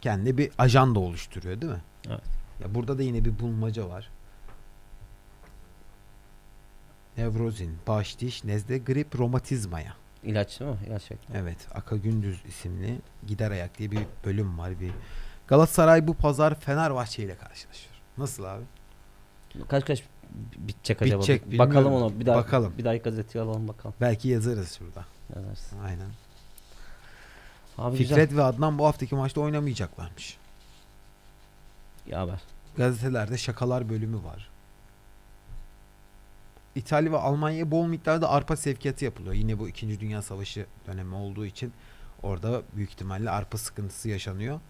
kendi 0.00 0.38
bir 0.38 0.50
ajanda 0.58 1.00
oluşturuyor 1.00 1.60
değil 1.60 1.72
mi? 1.72 1.82
Evet. 2.08 2.20
Ya 2.60 2.74
burada 2.74 2.98
da 2.98 3.02
yine 3.02 3.24
bir 3.24 3.38
bulmaca 3.38 3.88
var. 3.88 4.10
Nevrozin, 7.16 7.78
baş 7.86 8.18
diş, 8.18 8.44
nezle, 8.44 8.78
grip, 8.78 9.18
romatizmaya. 9.18 9.94
İlaç 10.24 10.60
değil 10.60 10.70
mi? 10.70 10.76
İlaç 10.86 11.10
reklamı. 11.10 11.38
Evet, 11.42 11.58
Aka 11.74 11.96
Gündüz 11.96 12.44
isimli 12.48 12.98
Gider 13.26 13.50
Ayak 13.50 13.78
diye 13.78 13.90
bir 13.90 14.00
bölüm 14.24 14.58
var. 14.58 14.80
Bir 14.80 14.92
Galatasaray 15.48 16.06
bu 16.06 16.14
pazar 16.14 16.60
Fenerbahçe 16.60 17.22
ile 17.22 17.36
karşılaşıyor. 17.36 17.94
Nasıl 18.18 18.44
abi? 18.44 18.64
Kaç 19.68 19.84
kaç 19.84 20.02
bitecek 20.58 21.02
acaba? 21.02 21.22
Bitecek, 21.22 21.58
bakalım 21.58 21.92
ona. 21.92 22.20
Bir 22.20 22.26
daha 22.26 22.36
Bakalım. 22.36 22.72
Bir 22.78 22.84
daha 22.84 22.96
gazete 22.96 23.40
alalım 23.40 23.68
bakalım. 23.68 23.94
Belki 24.00 24.28
yazarız 24.28 24.78
şurada. 24.78 25.04
Dersin? 25.34 25.78
Aynen. 25.78 26.10
Abi 27.78 27.98
güzel. 27.98 28.16
Fikret 28.16 28.36
ve 28.36 28.42
Adnan 28.42 28.78
bu 28.78 28.86
haftaki 28.86 29.14
maçta 29.14 29.40
oynamayacaklarmış. 29.40 30.38
İyi 32.06 32.14
haber. 32.14 32.40
Gazetelerde 32.76 33.38
şakalar 33.38 33.88
bölümü 33.88 34.24
var. 34.24 34.50
İtalya 36.74 37.12
ve 37.12 37.18
Almanya'ya 37.18 37.70
bol 37.70 37.86
miktarda 37.86 38.30
arpa 38.30 38.56
sevkiyatı 38.56 39.04
yapılıyor. 39.04 39.34
Yine 39.34 39.58
bu 39.58 39.68
2. 39.68 40.00
Dünya 40.00 40.22
Savaşı 40.22 40.66
dönemi 40.86 41.14
olduğu 41.14 41.46
için 41.46 41.72
orada 42.22 42.62
büyük 42.76 42.90
ihtimalle 42.90 43.30
arpa 43.30 43.58
sıkıntısı 43.58 44.08
yaşanıyor. 44.08 44.60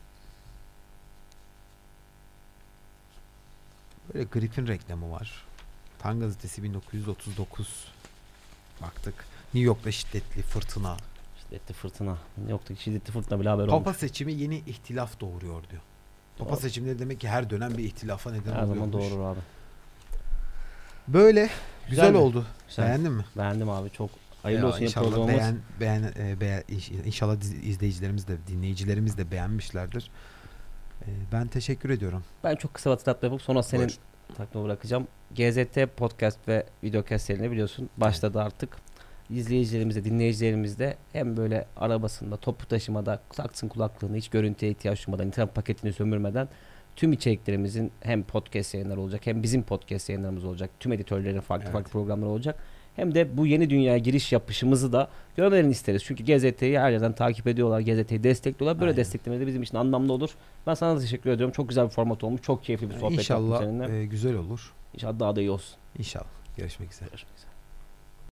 Böyle 4.15 4.25
Grip'in 4.25 4.67
reklamı 4.67 5.11
var. 5.11 5.45
Tan 6.03 6.21
gazetesi 6.21 6.63
1939. 6.63 7.85
Baktık. 8.83 9.15
New 9.55 9.67
York'ta 9.67 9.93
şiddetli 9.93 10.43
fırtına. 10.43 10.97
Şiddetli 11.43 11.75
fırtına. 11.75 12.17
Yoktu 12.49 12.75
şiddetli 12.79 13.13
fırtına 13.13 13.41
bile 13.41 13.49
haber 13.49 13.67
Papa 13.67 13.77
olmuş. 13.91 13.97
seçimi 14.01 14.33
yeni 14.33 14.57
ihtilaf 14.59 15.21
doğuruyor 15.21 15.63
diyor. 15.71 15.83
Papa 16.39 16.51
Doğru. 16.51 16.61
seçimleri 16.61 16.99
demek 16.99 17.21
ki 17.21 17.29
her 17.29 17.51
dönem 17.51 17.79
bir 17.79 17.85
ihtilafa 17.85 18.31
neden 18.33 18.53
Her 18.53 18.65
zaman 18.65 18.93
doğru 18.93 19.25
abi. 19.25 19.41
Böyle 21.09 21.51
güzel 21.91 22.11
mi? 22.11 22.17
oldu. 22.17 22.47
Güzel. 22.69 22.87
Beğendin 22.87 23.13
mi? 23.13 23.25
Beğendim 23.37 23.71
abi 23.71 23.91
çok. 23.91 24.11
Hayırlı 24.43 24.63
Ya 24.67 24.69
olsun 24.73 24.83
inşallah 24.83 25.07
programımız. 25.11 25.35
beğen, 25.41 25.59
beğen, 25.81 26.03
e, 26.03 26.41
beğen- 26.41 26.63
inş- 26.69 27.07
inşallah 27.07 27.37
izleyicilerimiz 27.63 28.29
de 28.29 28.37
dinleyicilerimiz 28.49 29.19
de 29.19 29.31
beğenmişlerdir. 29.31 30.11
E, 31.03 31.07
ben 31.33 31.47
teşekkür 31.49 31.91
ediyorum. 31.91 32.25
Ben 32.45 32.57
çok 32.57 32.75
kısa 32.75 32.91
hatırlatma 32.91 33.27
yapıp 33.27 33.43
sonra 33.43 33.63
senin 33.63 33.81
Buyur. 33.89 33.99
Takma 34.37 34.65
bırakacağım. 34.65 35.09
GZT 35.35 35.97
podcast 35.97 36.49
ve 36.49 36.67
videocast 36.85 37.27
serini 37.27 37.51
biliyorsun 37.51 37.91
başladı 37.97 38.41
artık. 38.41 38.77
İzleyicilerimiz 39.31 39.97
de 39.97 40.05
dinleyicilerimiz 40.05 40.79
de 40.79 40.97
hem 41.13 41.37
böyle 41.37 41.67
arabasında 41.77 42.37
toplu 42.37 42.67
taşımada 42.67 43.21
taksın 43.31 43.69
kulaklığını 43.69 44.17
hiç 44.17 44.29
görüntüye 44.29 44.73
ihtiyaç 44.73 45.07
duymadan 45.07 45.27
internet 45.27 45.55
paketini 45.55 45.93
sömürmeden 45.93 46.49
tüm 46.97 47.13
içeriklerimizin 47.13 47.93
hem 48.01 48.23
podcast 48.23 48.75
yayınları 48.75 49.01
olacak 49.01 49.27
hem 49.27 49.43
bizim 49.43 49.63
podcast 49.63 50.09
yayınlarımız 50.09 50.45
olacak. 50.45 50.71
Tüm 50.81 50.93
editörlerin 50.93 51.41
farklı 51.41 51.65
Evet. 51.65 51.73
farklı 51.73 51.91
programları 51.91 52.31
olacak. 52.31 52.63
Hem 52.97 53.15
de 53.15 53.37
bu 53.37 53.47
yeni 53.47 53.71
dünyaya 53.71 53.99
giriş 53.99 54.33
yapışımızı 54.33 54.93
da 54.93 55.09
görmelerini 55.37 55.71
isteriz. 55.71 56.03
Çünkü 56.05 56.25
GZT'yi 56.25 56.79
her 56.79 56.91
yerden 56.91 57.13
takip 57.13 57.47
ediyorlar. 57.47 57.81
GZT'yi 57.81 58.25
destekliyorlar. 58.25 58.81
Böyle 58.81 58.97
desteklemeleri 58.97 59.47
bizim 59.47 59.63
için 59.63 59.77
anlamlı 59.77 60.13
olur. 60.13 60.31
Ben 60.67 60.75
sana 60.75 60.97
da 60.97 61.01
teşekkür 61.01 61.31
ediyorum. 61.31 61.53
Çok 61.53 61.69
güzel 61.69 61.85
bir 61.85 61.91
format 61.91 62.25
olmuş. 62.25 62.43
Çok 62.43 62.65
keyifli 62.65 62.91
bir 62.91 62.95
sohbet 62.95 63.03
yaptım 63.03 63.19
İnşallah 63.21 63.61
seninle. 63.61 63.99
e, 63.99 64.07
güzel 64.07 64.35
olur. 64.35 64.73
İnşallah 64.95 65.21
daha 65.21 65.37
da 65.37 65.41
iyi 65.41 65.51
olsun. 65.51 65.77
İnşallah. 65.99 66.27
Görüşmek 66.57 66.93
üzere. 66.93 67.09
Görüşmek 67.09 67.37
üzere. 67.39 67.50